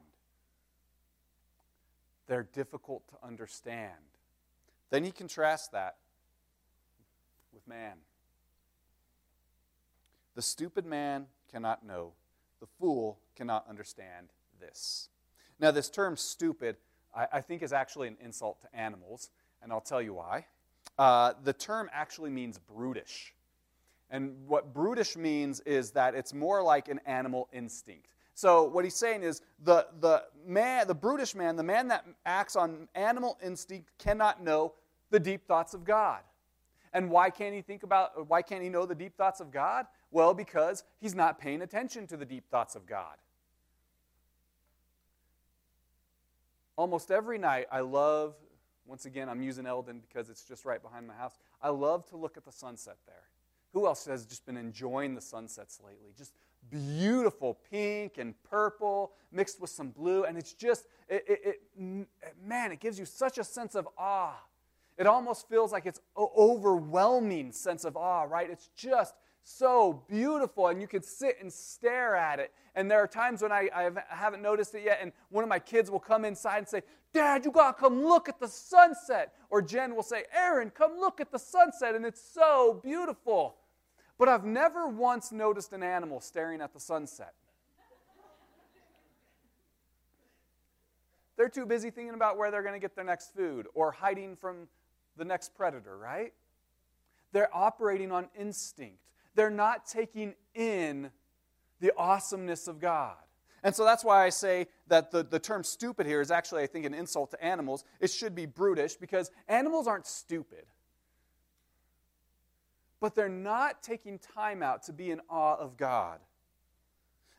They're 2.28 2.46
difficult 2.52 3.02
to 3.08 3.26
understand. 3.26 3.98
Then 4.90 5.02
he 5.02 5.10
contrasts 5.10 5.68
that 5.68 5.96
with 7.52 7.66
man. 7.66 7.96
The 10.36 10.42
stupid 10.42 10.86
man 10.86 11.26
cannot 11.50 11.84
know, 11.84 12.12
the 12.60 12.66
fool 12.78 13.18
cannot 13.34 13.68
understand 13.68 14.28
this. 14.60 15.08
Now, 15.58 15.72
this 15.72 15.90
term 15.90 16.16
stupid, 16.16 16.76
I, 17.14 17.26
I 17.32 17.40
think, 17.40 17.62
is 17.62 17.72
actually 17.72 18.08
an 18.08 18.16
insult 18.22 18.60
to 18.62 18.74
animals, 18.74 19.30
and 19.60 19.72
I'll 19.72 19.80
tell 19.80 20.00
you 20.00 20.14
why. 20.14 20.46
Uh, 21.00 21.32
the 21.44 21.52
term 21.54 21.88
actually 21.94 22.28
means 22.28 22.58
brutish. 22.58 23.32
And 24.10 24.36
what 24.46 24.74
brutish 24.74 25.16
means 25.16 25.60
is 25.60 25.92
that 25.92 26.14
it's 26.14 26.34
more 26.34 26.62
like 26.62 26.88
an 26.88 27.00
animal 27.06 27.48
instinct. 27.54 28.12
So 28.34 28.64
what 28.64 28.84
he's 28.84 28.96
saying 28.96 29.22
is 29.22 29.40
the, 29.64 29.86
the 30.00 30.24
man, 30.46 30.86
the 30.86 30.94
brutish 30.94 31.34
man, 31.34 31.56
the 31.56 31.62
man 31.62 31.88
that 31.88 32.04
acts 32.26 32.54
on 32.54 32.86
animal 32.94 33.38
instinct 33.42 33.88
cannot 33.96 34.42
know 34.42 34.74
the 35.08 35.18
deep 35.18 35.46
thoughts 35.46 35.72
of 35.72 35.84
God. 35.84 36.20
And 36.92 37.08
why 37.08 37.30
can't 37.30 37.54
he 37.54 37.62
think 37.62 37.82
about 37.82 38.28
why 38.28 38.42
can't 38.42 38.62
he 38.62 38.68
know 38.68 38.84
the 38.84 38.94
deep 38.94 39.16
thoughts 39.16 39.40
of 39.40 39.50
God? 39.50 39.86
Well, 40.10 40.34
because 40.34 40.84
he's 41.00 41.14
not 41.14 41.38
paying 41.38 41.62
attention 41.62 42.06
to 42.08 42.18
the 42.18 42.26
deep 42.26 42.44
thoughts 42.50 42.74
of 42.74 42.84
God. 42.84 43.16
Almost 46.76 47.10
every 47.10 47.38
night 47.38 47.68
I 47.72 47.80
love 47.80 48.34
once 48.90 49.06
again, 49.06 49.28
I'm 49.28 49.40
using 49.40 49.66
Elden 49.66 50.00
because 50.00 50.28
it's 50.28 50.42
just 50.44 50.64
right 50.64 50.82
behind 50.82 51.06
my 51.06 51.14
house. 51.14 51.38
I 51.62 51.68
love 51.68 52.04
to 52.06 52.16
look 52.16 52.36
at 52.36 52.44
the 52.44 52.50
sunset 52.50 52.96
there. 53.06 53.22
Who 53.72 53.86
else 53.86 54.04
has 54.06 54.26
just 54.26 54.44
been 54.44 54.56
enjoying 54.56 55.14
the 55.14 55.20
sunsets 55.20 55.80
lately? 55.80 56.10
Just 56.18 56.34
beautiful 56.68 57.56
pink 57.70 58.18
and 58.18 58.34
purple 58.42 59.12
mixed 59.30 59.60
with 59.60 59.70
some 59.70 59.90
blue. 59.90 60.24
And 60.24 60.36
it's 60.36 60.52
just, 60.54 60.86
it, 61.08 61.24
it, 61.28 61.40
it, 61.44 62.08
man, 62.44 62.72
it 62.72 62.80
gives 62.80 62.98
you 62.98 63.04
such 63.04 63.38
a 63.38 63.44
sense 63.44 63.76
of 63.76 63.86
awe. 63.96 64.42
It 64.98 65.06
almost 65.06 65.48
feels 65.48 65.70
like 65.70 65.86
it's 65.86 66.00
overwhelming 66.18 67.52
sense 67.52 67.84
of 67.84 67.96
awe, 67.96 68.24
right? 68.24 68.50
It's 68.50 68.70
just 68.76 69.14
so 69.42 70.04
beautiful, 70.08 70.68
and 70.68 70.80
you 70.80 70.86
could 70.86 71.04
sit 71.04 71.36
and 71.40 71.52
stare 71.52 72.14
at 72.14 72.38
it. 72.38 72.52
And 72.74 72.90
there 72.90 73.02
are 73.02 73.06
times 73.06 73.42
when 73.42 73.52
I, 73.52 73.68
I 73.74 73.90
haven't 74.08 74.42
noticed 74.42 74.74
it 74.74 74.84
yet, 74.84 74.98
and 75.02 75.12
one 75.30 75.44
of 75.44 75.48
my 75.48 75.58
kids 75.58 75.90
will 75.90 76.00
come 76.00 76.24
inside 76.24 76.58
and 76.58 76.68
say, 76.68 76.82
Dad, 77.12 77.44
you 77.44 77.50
gotta 77.50 77.78
come 77.78 78.04
look 78.04 78.28
at 78.28 78.38
the 78.38 78.48
sunset. 78.48 79.34
Or 79.50 79.60
Jen 79.60 79.96
will 79.96 80.02
say, 80.02 80.24
Aaron, 80.34 80.70
come 80.70 80.92
look 80.98 81.20
at 81.20 81.32
the 81.32 81.38
sunset, 81.38 81.94
and 81.94 82.04
it's 82.04 82.22
so 82.22 82.80
beautiful. 82.82 83.56
But 84.18 84.28
I've 84.28 84.44
never 84.44 84.86
once 84.86 85.32
noticed 85.32 85.72
an 85.72 85.82
animal 85.82 86.20
staring 86.20 86.60
at 86.60 86.72
the 86.72 86.80
sunset. 86.80 87.34
They're 91.36 91.48
too 91.48 91.64
busy 91.64 91.90
thinking 91.90 92.14
about 92.14 92.36
where 92.36 92.50
they're 92.50 92.62
going 92.62 92.74
to 92.74 92.80
get 92.80 92.94
their 92.94 93.04
next 93.04 93.34
food 93.34 93.66
or 93.72 93.92
hiding 93.92 94.36
from 94.36 94.68
the 95.16 95.24
next 95.24 95.54
predator, 95.54 95.96
right? 95.96 96.34
They're 97.32 97.48
operating 97.56 98.12
on 98.12 98.28
instinct 98.38 98.98
they're 99.34 99.50
not 99.50 99.86
taking 99.86 100.34
in 100.54 101.10
the 101.80 101.92
awesomeness 101.96 102.68
of 102.68 102.80
God. 102.80 103.16
And 103.62 103.74
so 103.74 103.84
that's 103.84 104.04
why 104.04 104.24
I 104.24 104.30
say 104.30 104.68
that 104.88 105.10
the, 105.10 105.22
the 105.22 105.38
term 105.38 105.64
stupid 105.64 106.06
here 106.06 106.20
is 106.20 106.30
actually, 106.30 106.62
I 106.62 106.66
think, 106.66 106.86
an 106.86 106.94
insult 106.94 107.30
to 107.32 107.44
animals. 107.44 107.84
It 108.00 108.10
should 108.10 108.34
be 108.34 108.46
brutish 108.46 108.94
because 108.94 109.30
animals 109.48 109.86
aren't 109.86 110.06
stupid. 110.06 110.64
But 113.00 113.14
they're 113.14 113.28
not 113.28 113.82
taking 113.82 114.18
time 114.18 114.62
out 114.62 114.82
to 114.84 114.92
be 114.92 115.10
in 115.10 115.20
awe 115.28 115.56
of 115.56 115.76
God. 115.76 116.20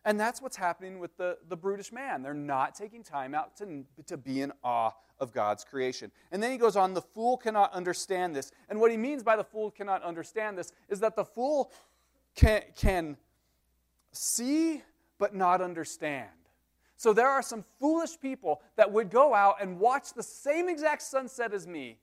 And 0.04 0.20
that's 0.20 0.42
what's 0.42 0.56
happening 0.56 1.00
with 1.00 1.16
the, 1.18 1.38
the 1.48 1.56
brutish 1.56 1.92
man. 1.92 2.24
They're 2.24 2.34
not 2.34 2.74
taking 2.74 3.04
time 3.04 3.36
out 3.36 3.56
to, 3.58 3.86
to 4.08 4.18
be 4.18 4.42
in 4.42 4.52
awe 4.64 4.92
of 5.20 5.32
God's 5.32 5.64
creation. 5.64 6.12
And 6.32 6.42
then 6.42 6.52
he 6.52 6.58
goes 6.58 6.76
on, 6.76 6.94
the 6.94 7.02
fool 7.02 7.38
cannot 7.38 7.72
understand 7.74 8.36
this. 8.36 8.52
And 8.70 8.80
what 8.80 8.90
he 8.90 8.98
means 8.98 9.22
by 9.22 9.36
the 9.36 9.44
fool 9.44 9.70
cannot 9.70 10.02
understand 10.04 10.58
this 10.58 10.72
is 10.90 11.00
that 11.02 11.16
the 11.16 11.24
fool 11.24 11.72
can, 12.36 12.64
can 12.76 13.18
see 14.12 14.82
but 15.20 15.36
not 15.36 15.62
understand. 15.62 16.30
So 16.98 17.14
there 17.14 17.30
are 17.30 17.44
some 17.44 17.64
foolish 17.80 18.20
people 18.20 18.62
that 18.76 18.92
would 18.92 19.12
go 19.12 19.34
out 19.34 19.62
and 19.62 19.80
watch 19.80 20.14
the 20.14 20.24
same 20.24 20.68
exact 20.68 21.04
sunset 21.04 21.54
as 21.54 21.68
me, 21.68 21.98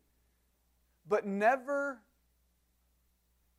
but 1.09 1.27
never 1.27 1.99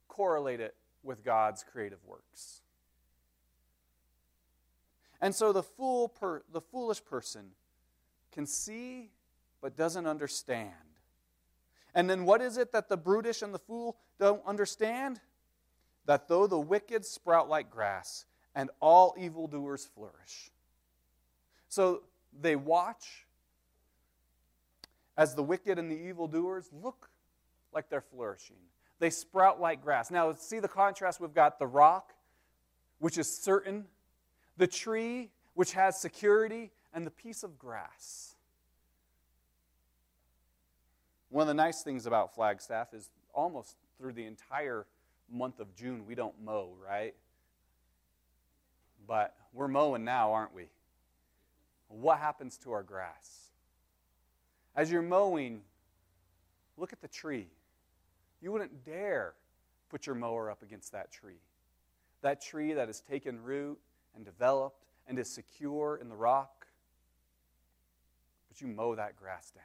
correlate 0.08 0.60
it 0.62 0.76
with 1.04 1.24
God's 1.24 1.64
creative 1.64 2.00
works. 2.06 2.62
And 5.22 5.36
so 5.36 5.52
the 5.52 5.64
fool 5.64 6.08
per, 6.08 6.44
the 6.52 6.62
foolish 6.62 7.04
person 7.04 7.52
can 8.32 8.46
see 8.46 9.12
but 9.62 9.76
doesn't 9.76 10.06
understand. 10.06 10.74
And 11.94 12.10
then 12.10 12.24
what 12.24 12.42
is 12.42 12.58
it 12.58 12.72
that 12.72 12.88
the 12.88 12.98
brutish 12.98 13.42
and 13.42 13.54
the 13.54 13.60
fool 13.60 13.98
don't 14.20 14.42
understand? 14.46 15.20
That 16.06 16.28
though 16.28 16.48
the 16.48 16.60
wicked 16.60 17.06
sprout 17.06 17.50
like 17.50 17.70
grass 17.70 18.26
and 18.56 18.70
all 18.80 19.16
evildoers 19.18 19.86
flourish. 19.86 20.52
So 21.68 22.04
they 22.40 22.56
watch 22.56 23.26
as 25.18 25.36
the 25.36 25.44
wicked 25.44 25.78
and 25.78 25.92
the 25.92 25.98
evildoers 25.98 26.70
look 26.72 27.10
like 27.74 27.90
they're 27.90 28.02
flourishing. 28.02 28.56
they 29.00 29.10
sprout 29.10 29.62
like 29.62 29.82
grass. 29.82 30.12
Now, 30.12 30.34
see 30.34 30.60
the 30.60 30.68
contrast? 30.68 31.22
We've 31.22 31.34
got 31.34 31.60
the 31.60 31.68
rock, 31.68 32.14
which 33.00 33.18
is 33.18 33.30
certain, 33.30 33.86
the 34.60 34.68
tree, 34.68 35.32
which 35.56 35.72
has 35.72 36.00
security, 36.00 36.70
and 36.94 37.08
the 37.08 37.12
piece 37.12 37.44
of 37.44 37.58
grass. 37.58 38.36
One 41.30 41.44
of 41.44 41.48
the 41.48 41.54
nice 41.54 41.82
things 41.82 42.06
about 42.06 42.36
Flagstaff 42.36 42.94
is 42.94 43.10
almost 43.34 43.78
through 43.98 44.14
the 44.14 44.26
entire 44.26 44.86
month 45.32 45.60
of 45.60 45.74
June, 45.76 46.06
we 46.06 46.14
don't 46.14 46.36
mow, 46.44 46.74
right? 46.86 47.16
But 49.08 49.34
we're 49.54 49.68
mowing 49.68 50.04
now, 50.04 50.34
aren't 50.34 50.54
we? 50.54 50.66
What 51.88 52.20
happens 52.20 52.58
to 52.64 52.72
our 52.74 52.84
grass? 52.84 53.52
As 54.76 54.92
you're 54.92 55.02
mowing, 55.02 55.62
look 56.78 56.92
at 56.92 57.02
the 57.02 57.08
tree. 57.08 57.48
You 58.42 58.52
wouldn't 58.52 58.84
dare 58.84 59.34
put 59.90 60.06
your 60.06 60.16
mower 60.16 60.52
up 60.52 60.62
against 60.64 60.92
that 60.92 61.12
tree. 61.12 61.40
That 62.22 62.42
tree 62.42 62.74
that 62.74 62.88
has 62.88 63.00
taken 63.00 63.42
root 63.42 63.80
and 64.16 64.26
developed 64.26 64.86
and 65.08 65.18
is 65.18 65.30
secure 65.30 65.98
in 65.98 66.10
the 66.10 66.16
rock. 66.16 66.68
But 68.48 68.62
you 68.62 68.68
mow 68.68 68.96
that 68.96 69.16
grass 69.16 69.52
down. 69.52 69.64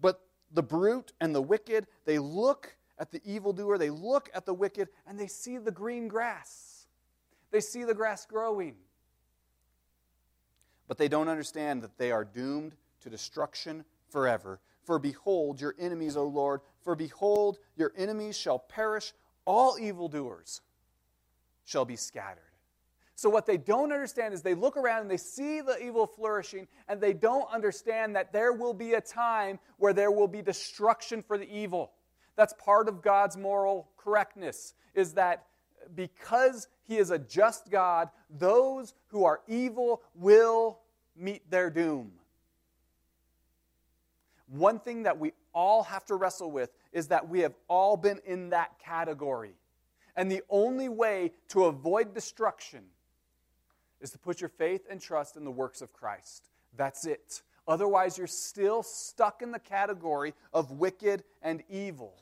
But 0.00 0.20
the 0.52 0.62
brute 0.62 1.12
and 1.20 1.34
the 1.34 1.42
wicked, 1.42 1.86
they 2.04 2.18
look 2.18 2.76
at 2.98 3.10
the 3.10 3.20
evildoer, 3.24 3.78
they 3.78 3.90
look 3.90 4.30
at 4.34 4.46
the 4.46 4.54
wicked, 4.54 4.88
and 5.06 5.18
they 5.18 5.26
see 5.26 5.58
the 5.58 5.70
green 5.70 6.08
grass. 6.08 6.86
They 7.50 7.60
see 7.60 7.84
the 7.84 7.94
grass 7.94 8.26
growing. 8.26 8.76
But 10.86 10.98
they 10.98 11.08
don't 11.08 11.28
understand 11.28 11.82
that 11.82 11.98
they 11.98 12.12
are 12.12 12.24
doomed 12.24 12.74
to 13.00 13.10
destruction 13.10 13.84
forever. 14.08 14.60
For 14.84 14.98
behold, 14.98 15.60
your 15.60 15.74
enemies, 15.78 16.16
O 16.16 16.24
Lord, 16.24 16.60
for 16.82 16.94
behold, 16.94 17.58
your 17.76 17.92
enemies 17.96 18.36
shall 18.36 18.58
perish, 18.58 19.12
all 19.46 19.78
evildoers 19.78 20.60
shall 21.64 21.84
be 21.84 21.96
scattered. 21.96 22.53
So, 23.16 23.30
what 23.30 23.46
they 23.46 23.56
don't 23.56 23.92
understand 23.92 24.34
is 24.34 24.42
they 24.42 24.54
look 24.54 24.76
around 24.76 25.02
and 25.02 25.10
they 25.10 25.16
see 25.16 25.60
the 25.60 25.78
evil 25.80 26.06
flourishing, 26.06 26.66
and 26.88 27.00
they 27.00 27.12
don't 27.12 27.48
understand 27.52 28.16
that 28.16 28.32
there 28.32 28.52
will 28.52 28.74
be 28.74 28.94
a 28.94 29.00
time 29.00 29.60
where 29.78 29.92
there 29.92 30.10
will 30.10 30.26
be 30.26 30.42
destruction 30.42 31.22
for 31.22 31.38
the 31.38 31.48
evil. 31.48 31.92
That's 32.36 32.54
part 32.54 32.88
of 32.88 33.02
God's 33.02 33.36
moral 33.36 33.88
correctness, 33.96 34.74
is 34.94 35.12
that 35.12 35.46
because 35.94 36.66
He 36.82 36.96
is 36.96 37.10
a 37.10 37.18
just 37.18 37.70
God, 37.70 38.08
those 38.30 38.94
who 39.08 39.24
are 39.24 39.42
evil 39.46 40.02
will 40.16 40.80
meet 41.16 41.48
their 41.48 41.70
doom. 41.70 42.10
One 44.48 44.80
thing 44.80 45.04
that 45.04 45.18
we 45.18 45.32
all 45.52 45.84
have 45.84 46.04
to 46.06 46.16
wrestle 46.16 46.50
with 46.50 46.70
is 46.92 47.08
that 47.08 47.28
we 47.28 47.40
have 47.40 47.54
all 47.68 47.96
been 47.96 48.20
in 48.26 48.50
that 48.50 48.78
category. 48.80 49.54
And 50.16 50.30
the 50.30 50.42
only 50.48 50.88
way 50.88 51.32
to 51.48 51.64
avoid 51.64 52.14
destruction 52.14 52.84
is 54.04 54.10
to 54.10 54.18
put 54.18 54.40
your 54.40 54.50
faith 54.50 54.86
and 54.88 55.00
trust 55.00 55.36
in 55.36 55.44
the 55.44 55.50
works 55.50 55.80
of 55.80 55.92
Christ. 55.92 56.50
That's 56.76 57.06
it. 57.06 57.40
Otherwise, 57.66 58.18
you're 58.18 58.26
still 58.26 58.82
stuck 58.82 59.40
in 59.40 59.50
the 59.50 59.58
category 59.58 60.34
of 60.52 60.70
wicked 60.70 61.24
and 61.42 61.62
evil. 61.70 62.14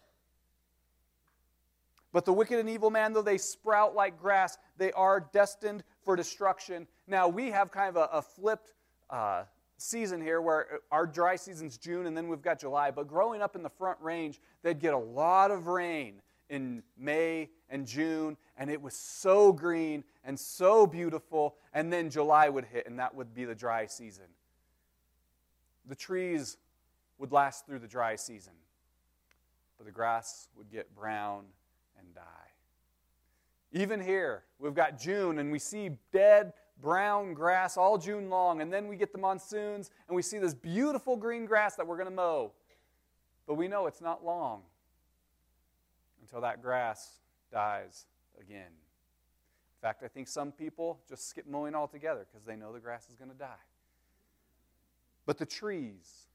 But 2.12 2.24
the 2.24 2.32
wicked 2.32 2.60
and 2.60 2.68
evil 2.70 2.90
man, 2.90 3.12
though 3.12 3.22
they 3.22 3.38
sprout 3.38 3.96
like 3.96 4.20
grass, 4.20 4.58
they 4.76 4.92
are 4.92 5.28
destined 5.32 5.82
for 6.04 6.14
destruction. 6.14 6.86
Now, 7.08 7.26
we 7.26 7.50
have 7.50 7.72
kind 7.72 7.88
of 7.88 7.96
a, 7.96 8.16
a 8.16 8.22
flipped 8.22 8.74
uh, 9.10 9.42
season 9.76 10.20
here 10.20 10.40
where 10.40 10.80
our 10.92 11.06
dry 11.06 11.34
season's 11.34 11.76
June 11.78 12.06
and 12.06 12.16
then 12.16 12.28
we've 12.28 12.42
got 12.42 12.60
July. 12.60 12.92
But 12.92 13.08
growing 13.08 13.42
up 13.42 13.56
in 13.56 13.64
the 13.64 13.70
front 13.70 13.98
range, 14.00 14.40
they'd 14.62 14.78
get 14.78 14.94
a 14.94 14.98
lot 14.98 15.50
of 15.50 15.66
rain 15.66 16.22
in 16.48 16.84
May 16.96 17.48
and 17.72 17.86
June, 17.86 18.36
and 18.56 18.70
it 18.70 18.80
was 18.80 18.94
so 18.94 19.52
green 19.52 20.04
and 20.24 20.38
so 20.38 20.86
beautiful. 20.86 21.56
And 21.72 21.92
then 21.92 22.10
July 22.10 22.48
would 22.48 22.66
hit, 22.66 22.86
and 22.86 22.98
that 22.98 23.14
would 23.14 23.34
be 23.34 23.44
the 23.44 23.54
dry 23.54 23.86
season. 23.86 24.26
The 25.88 25.96
trees 25.96 26.58
would 27.18 27.32
last 27.32 27.66
through 27.66 27.80
the 27.80 27.88
dry 27.88 28.14
season, 28.14 28.52
but 29.78 29.86
the 29.86 29.92
grass 29.92 30.48
would 30.56 30.70
get 30.70 30.94
brown 30.94 31.44
and 31.98 32.14
die. 32.14 32.22
Even 33.72 34.00
here, 34.00 34.44
we've 34.58 34.74
got 34.74 35.00
June 35.00 35.38
and 35.38 35.50
we 35.50 35.58
see 35.58 35.90
dead 36.12 36.52
brown 36.80 37.32
grass 37.32 37.76
all 37.76 37.96
June 37.96 38.28
long, 38.28 38.60
and 38.60 38.72
then 38.72 38.86
we 38.86 38.96
get 38.96 39.12
the 39.12 39.18
monsoons 39.18 39.90
and 40.08 40.14
we 40.14 40.20
see 40.20 40.38
this 40.38 40.52
beautiful 40.52 41.16
green 41.16 41.46
grass 41.46 41.74
that 41.76 41.86
we're 41.86 41.96
going 41.96 42.08
to 42.08 42.14
mow. 42.14 42.52
But 43.46 43.54
we 43.54 43.66
know 43.66 43.86
it's 43.86 44.00
not 44.02 44.24
long 44.24 44.62
until 46.20 46.42
that 46.42 46.62
grass 46.62 47.22
dies 47.52 48.06
again. 48.40 48.60
In 48.66 49.80
fact, 49.80 50.02
I 50.02 50.08
think 50.08 50.28
some 50.28 50.50
people 50.52 50.98
just 51.08 51.28
skip 51.28 51.46
mowing 51.46 51.74
altogether 51.74 52.26
because 52.30 52.46
they 52.46 52.56
know 52.56 52.72
the 52.72 52.80
grass 52.80 53.08
is 53.08 53.16
going 53.16 53.30
to 53.30 53.36
die. 53.36 53.62
But 55.26 55.38
the 55.38 55.46
trees, 55.46 56.26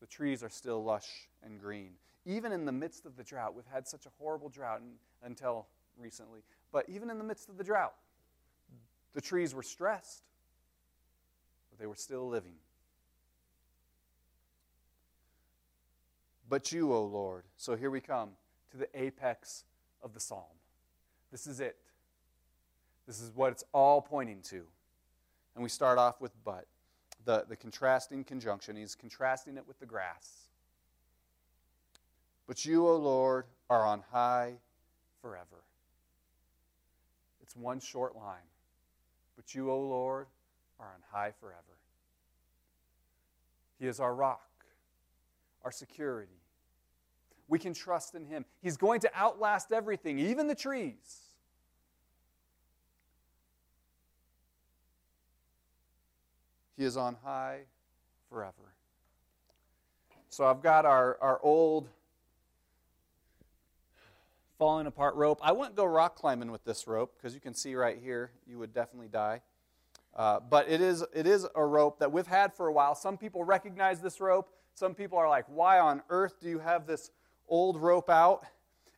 the 0.00 0.06
trees 0.06 0.42
are 0.42 0.50
still 0.50 0.82
lush 0.82 1.28
and 1.42 1.60
green 1.60 1.92
even 2.26 2.52
in 2.52 2.64
the 2.64 2.72
midst 2.72 3.06
of 3.06 3.16
the 3.16 3.24
drought, 3.24 3.54
we've 3.54 3.64
had 3.72 3.86
such 3.86 4.06
a 4.06 4.08
horrible 4.18 4.48
drought 4.48 4.80
until 5.22 5.66
recently, 5.98 6.40
but 6.72 6.88
even 6.88 7.10
in 7.10 7.18
the 7.18 7.24
midst 7.24 7.48
of 7.48 7.58
the 7.58 7.64
drought, 7.64 7.94
the 9.14 9.20
trees 9.20 9.54
were 9.54 9.62
stressed, 9.62 10.24
but 11.70 11.78
they 11.78 11.86
were 11.86 11.94
still 11.94 12.26
living. 12.28 12.54
But 16.48 16.72
you, 16.72 16.92
O 16.92 17.04
Lord. 17.04 17.44
So 17.56 17.74
here 17.76 17.90
we 17.90 18.00
come 18.00 18.30
to 18.70 18.76
the 18.76 18.88
apex 18.94 19.64
of 20.04 20.14
the 20.14 20.20
psalm. 20.20 20.44
This 21.32 21.46
is 21.46 21.58
it. 21.58 21.76
This 23.06 23.20
is 23.20 23.32
what 23.34 23.50
it's 23.50 23.64
all 23.72 24.00
pointing 24.00 24.40
to. 24.50 24.62
And 25.54 25.62
we 25.62 25.68
start 25.68 25.98
off 25.98 26.20
with 26.20 26.32
but, 26.44 26.66
the, 27.24 27.44
the 27.48 27.56
contrasting 27.56 28.22
conjunction. 28.24 28.76
He's 28.76 28.94
contrasting 28.94 29.56
it 29.56 29.66
with 29.66 29.80
the 29.80 29.86
grass. 29.86 30.48
But 32.46 32.64
you, 32.64 32.86
O 32.86 32.96
Lord, 32.96 33.46
are 33.70 33.86
on 33.86 34.02
high 34.12 34.54
forever. 35.22 35.64
It's 37.42 37.56
one 37.56 37.80
short 37.80 38.14
line. 38.14 38.36
But 39.36 39.54
you, 39.54 39.70
O 39.70 39.80
Lord, 39.80 40.26
are 40.78 40.86
on 40.86 41.00
high 41.10 41.32
forever. 41.40 41.58
He 43.78 43.86
is 43.86 44.00
our 44.00 44.14
rock, 44.14 44.48
our 45.64 45.72
security. 45.72 46.30
We 47.48 47.58
can 47.58 47.74
trust 47.74 48.14
in 48.14 48.24
Him. 48.24 48.44
He's 48.62 48.76
going 48.76 49.00
to 49.00 49.10
outlast 49.14 49.72
everything, 49.72 50.18
even 50.18 50.46
the 50.46 50.54
trees. 50.54 51.20
He 56.76 56.84
is 56.84 56.96
on 56.96 57.16
high 57.22 57.60
forever. 58.28 58.52
So 60.28 60.44
I've 60.44 60.62
got 60.62 60.84
our, 60.84 61.16
our 61.20 61.38
old 61.42 61.88
falling 64.58 64.86
apart 64.86 65.14
rope. 65.14 65.38
I 65.42 65.52
wouldn't 65.52 65.76
go 65.76 65.84
rock 65.84 66.16
climbing 66.16 66.50
with 66.50 66.64
this 66.64 66.88
rope 66.88 67.14
because 67.16 67.34
you 67.34 67.40
can 67.40 67.54
see 67.54 67.74
right 67.74 67.98
here, 68.02 68.32
you 68.46 68.58
would 68.58 68.74
definitely 68.74 69.08
die. 69.08 69.42
Uh, 70.16 70.40
but 70.40 70.68
it 70.68 70.80
is, 70.80 71.04
it 71.12 71.26
is 71.26 71.46
a 71.54 71.64
rope 71.64 71.98
that 71.98 72.10
we've 72.10 72.26
had 72.26 72.54
for 72.54 72.66
a 72.66 72.72
while. 72.72 72.94
Some 72.94 73.16
people 73.16 73.44
recognize 73.44 74.00
this 74.00 74.20
rope. 74.20 74.50
Some 74.74 74.94
people 74.94 75.18
are 75.18 75.28
like, 75.28 75.44
why 75.48 75.78
on 75.78 76.02
earth 76.08 76.40
do 76.40 76.48
you 76.48 76.58
have 76.58 76.86
this 76.86 77.10
old 77.48 77.76
rope 77.76 78.10
out? 78.10 78.46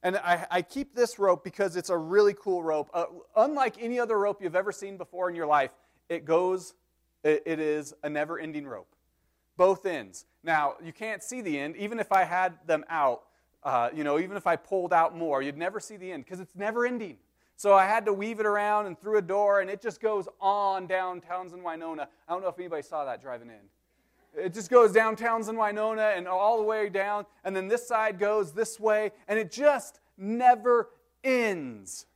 And 0.02 0.16
I, 0.16 0.46
I 0.50 0.62
keep 0.62 0.94
this 0.94 1.18
rope 1.18 1.42
because 1.42 1.76
it's 1.76 1.90
a 1.90 1.96
really 1.96 2.34
cool 2.34 2.62
rope. 2.62 2.90
Uh, 2.94 3.06
unlike 3.36 3.76
any 3.80 3.98
other 3.98 4.18
rope 4.18 4.40
you've 4.40 4.56
ever 4.56 4.72
seen 4.72 4.96
before 4.96 5.28
in 5.28 5.34
your 5.34 5.46
life, 5.46 5.70
it 6.08 6.24
goes, 6.24 6.74
it, 7.24 7.42
it 7.44 7.58
is 7.58 7.92
a 8.04 8.08
never 8.08 8.38
ending 8.38 8.66
rope. 8.66 8.94
Both 9.56 9.86
ends. 9.86 10.26
Now, 10.44 10.74
you 10.84 10.92
can't 10.92 11.22
see 11.22 11.40
the 11.40 11.58
end. 11.58 11.76
Even 11.76 11.98
if 11.98 12.12
I 12.12 12.24
had 12.24 12.54
them 12.66 12.84
out, 12.88 13.22
uh, 13.64 13.88
you 13.92 14.04
know, 14.04 14.20
even 14.20 14.36
if 14.36 14.46
I 14.46 14.54
pulled 14.54 14.92
out 14.92 15.16
more, 15.16 15.42
you'd 15.42 15.56
never 15.56 15.80
see 15.80 15.96
the 15.96 16.12
end 16.12 16.24
because 16.24 16.38
it's 16.40 16.54
never 16.54 16.86
ending. 16.86 17.16
So 17.56 17.72
I 17.74 17.86
had 17.86 18.04
to 18.04 18.12
weave 18.12 18.38
it 18.38 18.46
around 18.46 18.86
and 18.86 19.00
through 19.00 19.16
a 19.16 19.22
door, 19.22 19.60
and 19.60 19.70
it 19.70 19.80
just 19.80 20.00
goes 20.00 20.28
on 20.40 20.86
down 20.86 21.22
Townsend, 21.22 21.64
Winona. 21.64 22.06
I 22.28 22.32
don't 22.32 22.42
know 22.42 22.48
if 22.48 22.58
anybody 22.58 22.82
saw 22.82 23.04
that 23.06 23.22
driving 23.22 23.48
in. 23.48 23.56
It 24.36 24.52
just 24.52 24.70
goes 24.70 24.92
down 24.92 25.16
Townsend, 25.16 25.56
Winona, 25.56 26.12
and 26.14 26.28
all 26.28 26.58
the 26.58 26.62
way 26.62 26.88
down, 26.88 27.24
and 27.44 27.56
then 27.56 27.68
this 27.68 27.86
side 27.86 28.18
goes 28.18 28.52
this 28.52 28.78
way, 28.78 29.12
and 29.28 29.38
it 29.38 29.50
just 29.50 30.00
never 30.18 30.90
ends. 31.24 32.06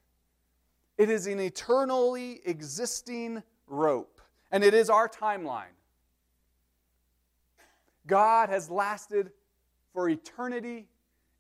It 0.98 1.08
is 1.08 1.26
an 1.26 1.40
eternally 1.40 2.40
existing 2.44 3.42
rope, 3.66 4.20
and 4.52 4.62
it 4.62 4.74
is 4.74 4.90
our 4.90 5.08
timeline. 5.08 5.72
God 8.06 8.50
has 8.50 8.68
lasted 8.68 9.30
for 9.94 10.08
eternity 10.08 10.88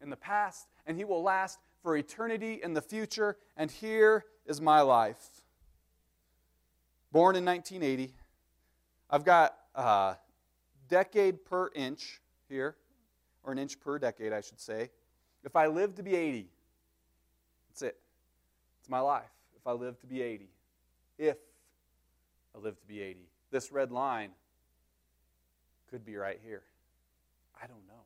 in 0.00 0.08
the 0.08 0.16
past, 0.16 0.66
and 0.86 0.96
He 0.96 1.04
will 1.04 1.22
last 1.22 1.58
for 1.82 1.96
eternity 1.96 2.60
in 2.62 2.72
the 2.72 2.80
future. 2.80 3.36
And 3.56 3.70
here 3.70 4.24
is 4.46 4.60
my 4.60 4.80
life. 4.80 5.42
Born 7.12 7.36
in 7.36 7.44
1980. 7.44 8.14
I've 9.10 9.24
got 9.24 9.56
a 9.74 10.16
decade 10.90 11.44
per 11.44 11.70
inch 11.74 12.20
here, 12.48 12.76
or 13.44 13.52
an 13.52 13.58
inch 13.58 13.80
per 13.80 13.98
decade, 13.98 14.32
I 14.32 14.42
should 14.42 14.60
say. 14.60 14.90
If 15.44 15.56
I 15.56 15.68
live 15.68 15.94
to 15.94 16.02
be 16.02 16.14
80, 16.14 16.48
that's 17.70 17.82
it. 17.82 17.96
It's 18.80 18.90
my 18.90 19.00
life. 19.00 19.30
If 19.56 19.66
I 19.66 19.72
live 19.72 19.98
to 20.00 20.06
be 20.06 20.20
80. 20.20 20.50
If 21.18 21.38
I 22.54 22.58
live 22.58 22.78
to 22.80 22.86
be 22.86 23.00
80. 23.00 23.20
This 23.50 23.72
red 23.72 23.90
line 23.90 24.30
could 25.90 26.04
be 26.04 26.16
right 26.16 26.38
here. 26.44 26.62
I 27.62 27.66
don't 27.66 27.86
know. 27.88 28.04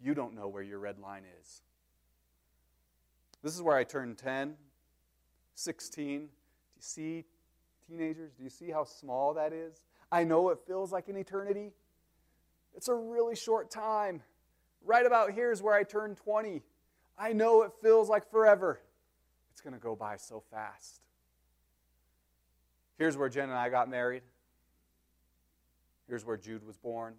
You 0.00 0.14
don't 0.14 0.34
know 0.34 0.48
where 0.48 0.62
your 0.62 0.78
red 0.78 0.98
line 0.98 1.22
is. 1.40 1.62
This 3.42 3.54
is 3.54 3.62
where 3.62 3.76
I 3.76 3.84
turn 3.84 4.14
10, 4.14 4.54
16. 5.54 6.18
Do 6.18 6.22
you 6.22 6.28
see, 6.78 7.24
teenagers? 7.86 8.32
Do 8.32 8.42
you 8.42 8.50
see 8.50 8.70
how 8.70 8.84
small 8.84 9.34
that 9.34 9.52
is? 9.52 9.84
I 10.10 10.24
know 10.24 10.50
it 10.50 10.58
feels 10.66 10.92
like 10.92 11.08
an 11.08 11.16
eternity. 11.16 11.72
It's 12.76 12.88
a 12.88 12.94
really 12.94 13.36
short 13.36 13.70
time. 13.70 14.22
Right 14.84 15.06
about 15.06 15.32
here 15.32 15.50
is 15.50 15.62
where 15.62 15.74
I 15.74 15.84
turn 15.84 16.14
20. 16.14 16.62
I 17.18 17.32
know 17.32 17.62
it 17.62 17.72
feels 17.82 18.08
like 18.08 18.30
forever. 18.30 18.80
It's 19.52 19.60
going 19.60 19.74
to 19.74 19.80
go 19.80 19.94
by 19.94 20.16
so 20.16 20.42
fast. 20.50 21.00
Here's 22.98 23.16
where 23.16 23.28
Jen 23.28 23.48
and 23.48 23.58
I 23.58 23.68
got 23.70 23.88
married. 23.88 24.22
Here's 26.08 26.24
where 26.24 26.36
Jude 26.36 26.66
was 26.66 26.76
born. 26.76 27.14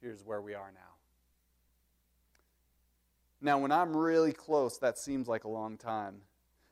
Here's 0.00 0.24
where 0.24 0.40
we 0.40 0.54
are 0.54 0.70
now. 0.72 0.80
Now, 3.40 3.58
when 3.58 3.70
I'm 3.72 3.96
really 3.96 4.32
close, 4.32 4.78
that 4.78 4.98
seems 4.98 5.28
like 5.28 5.44
a 5.44 5.48
long 5.48 5.76
time. 5.76 6.22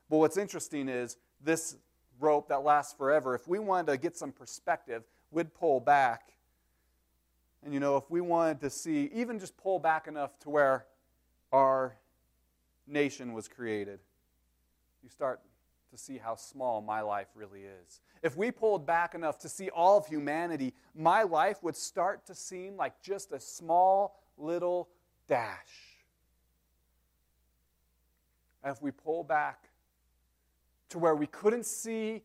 But 0.09 0.17
what's 0.17 0.37
interesting 0.37 0.89
is 0.89 1.17
this 1.41 1.77
rope 2.19 2.49
that 2.49 2.63
lasts 2.63 2.93
forever, 2.93 3.35
if 3.35 3.47
we 3.47 3.59
wanted 3.59 3.91
to 3.91 3.97
get 3.97 4.17
some 4.17 4.31
perspective, 4.31 5.03
we'd 5.31 5.53
pull 5.53 5.79
back. 5.79 6.33
And 7.63 7.73
you 7.73 7.79
know, 7.79 7.97
if 7.97 8.09
we 8.09 8.21
wanted 8.21 8.61
to 8.61 8.69
see, 8.69 9.09
even 9.13 9.39
just 9.39 9.57
pull 9.57 9.79
back 9.79 10.07
enough 10.07 10.37
to 10.39 10.49
where 10.49 10.85
our 11.51 11.95
nation 12.87 13.33
was 13.33 13.47
created, 13.47 13.99
you 15.03 15.09
start 15.09 15.41
to 15.91 15.97
see 15.97 16.17
how 16.17 16.35
small 16.35 16.81
my 16.81 17.01
life 17.01 17.27
really 17.35 17.61
is. 17.61 18.01
If 18.21 18.35
we 18.35 18.51
pulled 18.51 18.85
back 18.85 19.15
enough 19.15 19.39
to 19.39 19.49
see 19.49 19.69
all 19.69 19.97
of 19.97 20.07
humanity, 20.07 20.73
my 20.95 21.23
life 21.23 21.63
would 21.63 21.75
start 21.75 22.25
to 22.27 22.35
seem 22.35 22.75
like 22.75 23.01
just 23.01 23.31
a 23.31 23.39
small 23.39 24.19
little 24.37 24.89
dash. 25.27 25.97
And 28.63 28.75
if 28.75 28.81
we 28.81 28.91
pull 28.91 29.23
back 29.23 29.66
to 30.89 30.99
where 30.99 31.15
we 31.15 31.27
couldn't 31.27 31.65
see 31.65 32.21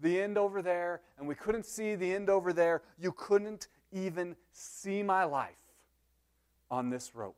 the 0.00 0.20
end 0.20 0.36
over 0.36 0.62
there 0.62 1.00
and 1.18 1.26
we 1.26 1.34
couldn't 1.34 1.66
see 1.66 1.94
the 1.94 2.12
end 2.12 2.28
over 2.28 2.52
there, 2.52 2.82
you 2.98 3.12
couldn't 3.12 3.68
even 3.92 4.36
see 4.52 5.02
my 5.02 5.24
life 5.24 5.54
on 6.70 6.90
this 6.90 7.14
rope. 7.14 7.36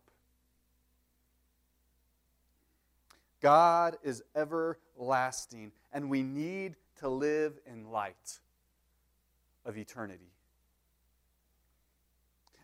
God 3.41 3.97
is 4.03 4.23
everlasting, 4.35 5.73
and 5.93 6.11
we 6.11 6.23
need 6.23 6.75
to 6.99 7.09
live 7.09 7.59
in 7.67 7.91
light 7.91 8.41
of 9.65 9.79
eternity. 9.79 10.33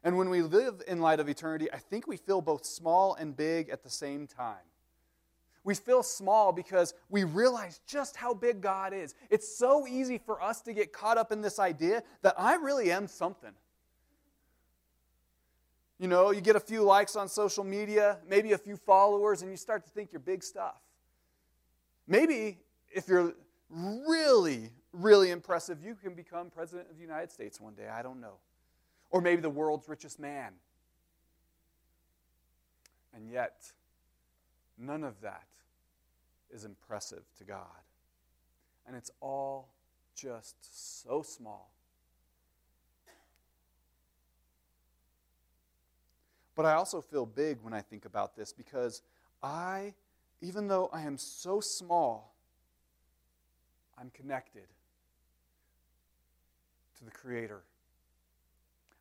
And 0.02 0.18
when 0.18 0.28
we 0.28 0.42
live 0.42 0.82
in 0.86 1.00
light 1.00 1.20
of 1.20 1.28
eternity, 1.28 1.72
I 1.72 1.78
think 1.78 2.06
we 2.06 2.16
feel 2.16 2.42
both 2.42 2.66
small 2.66 3.14
and 3.14 3.36
big 3.36 3.68
at 3.68 3.82
the 3.82 3.90
same 3.90 4.26
time. 4.26 4.56
We 5.64 5.74
feel 5.74 6.02
small 6.02 6.52
because 6.52 6.92
we 7.08 7.24
realize 7.24 7.80
just 7.86 8.16
how 8.16 8.34
big 8.34 8.60
God 8.60 8.92
is. 8.92 9.14
It's 9.30 9.56
so 9.56 9.86
easy 9.86 10.18
for 10.18 10.40
us 10.42 10.60
to 10.62 10.74
get 10.74 10.92
caught 10.92 11.16
up 11.16 11.32
in 11.32 11.40
this 11.40 11.58
idea 11.58 12.02
that 12.22 12.34
I 12.38 12.56
really 12.56 12.92
am 12.92 13.08
something. 13.08 13.52
You 15.98 16.08
know, 16.08 16.32
you 16.32 16.42
get 16.42 16.54
a 16.54 16.60
few 16.60 16.82
likes 16.82 17.16
on 17.16 17.28
social 17.28 17.64
media, 17.64 18.18
maybe 18.28 18.52
a 18.52 18.58
few 18.58 18.76
followers, 18.76 19.40
and 19.40 19.50
you 19.50 19.56
start 19.56 19.84
to 19.86 19.90
think 19.90 20.12
you're 20.12 20.20
big 20.20 20.42
stuff. 20.42 20.76
Maybe 22.06 22.58
if 22.92 23.08
you're 23.08 23.32
really, 23.70 24.70
really 24.92 25.30
impressive, 25.30 25.82
you 25.82 25.94
can 25.94 26.12
become 26.12 26.50
president 26.50 26.90
of 26.90 26.96
the 26.96 27.02
United 27.02 27.32
States 27.32 27.58
one 27.58 27.74
day. 27.74 27.88
I 27.88 28.02
don't 28.02 28.20
know. 28.20 28.34
Or 29.10 29.22
maybe 29.22 29.40
the 29.40 29.48
world's 29.48 29.88
richest 29.88 30.20
man. 30.20 30.52
And 33.14 33.30
yet, 33.30 33.72
none 34.78 35.04
of 35.04 35.20
that 35.22 35.46
is 36.52 36.64
impressive 36.64 37.22
to 37.38 37.44
God. 37.44 37.66
And 38.86 38.96
it's 38.96 39.10
all 39.20 39.68
just 40.14 40.56
so 41.04 41.22
small. 41.22 41.70
But 46.54 46.66
I 46.66 46.74
also 46.74 47.00
feel 47.00 47.26
big 47.26 47.58
when 47.62 47.72
I 47.72 47.80
think 47.80 48.04
about 48.04 48.36
this 48.36 48.52
because 48.52 49.02
I, 49.42 49.94
even 50.40 50.68
though 50.68 50.88
I 50.92 51.02
am 51.02 51.18
so 51.18 51.60
small, 51.60 52.32
I'm 53.98 54.10
connected 54.10 54.66
to 56.98 57.04
the 57.04 57.10
Creator. 57.10 57.62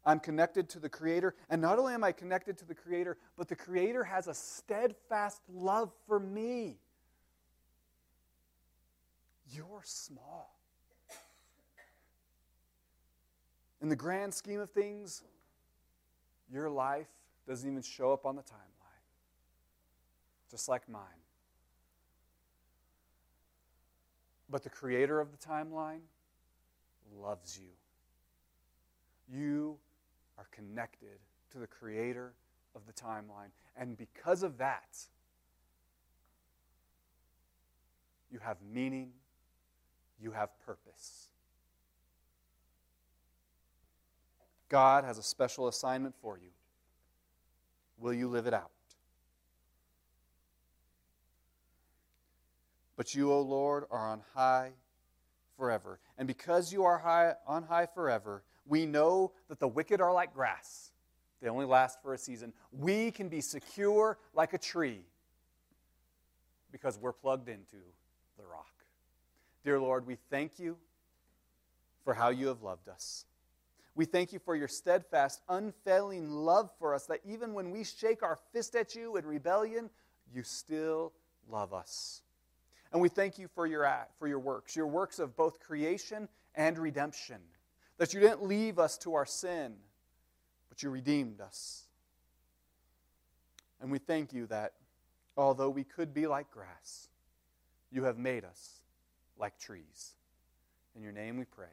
I'm 0.06 0.20
connected 0.20 0.70
to 0.70 0.80
the 0.80 0.89
Creator, 0.89 1.36
and 1.49 1.62
not 1.62 1.80
only 1.80 1.93
am 1.93 2.04
I 2.04 2.12
connected 2.12 2.58
to 2.58 2.66
the 2.66 2.76
Creator, 2.76 3.18
but 3.38 3.47
the 3.47 3.56
Creator 3.56 4.04
has 4.04 4.28
a 4.28 4.34
steadfast 4.34 5.41
love 5.49 5.91
for 6.08 6.20
me. 6.20 6.78
You're 9.51 9.84
small. 9.84 10.54
In 13.82 13.89
the 13.89 13.95
grand 13.95 14.34
scheme 14.34 14.60
of 14.60 14.72
things, 14.72 15.24
your 16.51 16.70
life 16.70 17.08
doesn't 17.47 17.70
even 17.70 17.82
show 17.82 18.14
up 18.14 18.26
on 18.26 18.36
the 18.36 18.41
timeline, 18.41 19.04
just 20.49 20.70
like 20.70 20.88
mine. 20.89 21.01
But 24.49 24.64
the 24.64 24.70
creator 24.70 25.20
of 25.20 25.32
the 25.32 25.38
timeline 25.38 26.01
loves 27.20 27.60
you. 27.60 27.70
You 29.36 29.78
are 30.38 30.47
connected 30.51 31.19
to 31.51 31.59
the 31.59 31.67
creator 31.67 32.34
of 32.75 32.81
the 32.86 32.93
timeline. 32.93 33.51
And 33.75 33.97
because 33.97 34.43
of 34.43 34.57
that, 34.57 34.97
you 38.31 38.39
have 38.39 38.57
meaning, 38.73 39.11
you 40.21 40.31
have 40.31 40.49
purpose. 40.65 41.27
God 44.69 45.03
has 45.03 45.17
a 45.17 45.23
special 45.23 45.67
assignment 45.67 46.15
for 46.19 46.38
you. 46.38 46.49
Will 47.99 48.13
you 48.13 48.27
live 48.27 48.47
it 48.47 48.53
out? 48.53 48.71
But 52.95 53.13
you, 53.15 53.31
O 53.31 53.41
Lord, 53.41 53.86
are 53.91 54.07
on 54.07 54.21
high 54.34 54.71
forever. 55.57 55.99
And 56.17 56.27
because 56.27 56.71
you 56.73 56.84
are 56.84 56.97
high, 56.97 57.34
on 57.47 57.63
high 57.63 57.86
forever, 57.86 58.43
we 58.66 58.86
know 58.86 59.32
that 59.49 59.59
the 59.59 59.68
wicked 59.68 60.01
are 60.01 60.14
like 60.14 60.34
grass. 60.34 60.91
They 61.41 61.49
only 61.49 61.66
last 61.66 62.01
for 62.01 62.14
a 62.14 62.18
season. 62.18 62.53
We 62.72 63.11
can 63.11 63.30
be 63.30 63.41
secure 63.41 64.18
like 64.34 64.53
a 64.53 64.57
tree 64.57 65.01
because 66.72 66.97
we're 66.97 67.14
plugged 67.14 67.49
into 67.49 67.78
the 68.38 68.45
rock. 68.45 68.74
Dear 69.64 69.80
Lord, 69.80 70.07
we 70.07 70.18
thank 70.30 70.59
you 70.59 70.78
for 72.03 72.14
how 72.14 72.30
you 72.30 72.47
have 72.47 72.61
loved 72.61 72.89
us. 72.89 73.26
We 73.95 74.05
thank 74.05 74.34
you 74.34 74.39
for 74.39 74.55
your 74.55 74.68
steadfast, 74.68 75.41
unfailing 75.47 76.32
love 76.32 76.72
for 76.80 76.95
us, 76.95 77.05
that 77.05 77.20
even 77.26 77.53
when 77.53 77.72
we 77.72 77.84
shake 77.84 78.24
our 78.24 78.39
fist 78.51 78.76
at 78.76 78.95
you 78.95 79.18
in 79.18 79.26
rebellion, 79.26 79.89
you 80.34 80.43
still 80.43 81.14
love 81.49 81.74
us. 81.74 82.22
And 82.91 83.01
we 83.01 83.09
thank 83.09 83.38
you 83.38 83.47
for 83.53 83.68
your, 83.68 83.88
for 84.18 84.28
your 84.28 84.39
works, 84.39 84.76
your 84.76 84.88
works 84.88 85.20
of 85.20 85.36
both 85.36 85.59
creation 85.59 86.28
and 86.55 86.78
redemption, 86.78 87.38
that 88.04 88.14
you 88.14 88.20
didn't 88.20 88.43
leave 88.43 88.80
us 88.80 88.97
to 88.97 89.14
our 89.14 89.26
sin, 89.26 89.76
but 90.68 90.84
you 90.84 90.89
redeemed 90.89 91.39
us. 91.39 91.84
And 93.80 93.89
we 93.89 93.97
thank 93.97 94.34
you 94.34 94.45
that 94.47 94.74
although 95.38 95.70
we 95.70 95.86
could 95.86 96.14
be 96.14 96.28
like 96.28 96.51
grass, 96.51 97.08
you 97.93 98.04
have 98.04 98.18
made 98.18 98.43
us 98.43 98.82
like 99.39 99.58
trees. 99.58 100.16
In 100.97 101.01
your 101.01 101.14
name 101.14 101.38
we 101.38 101.45
pray. 101.45 101.68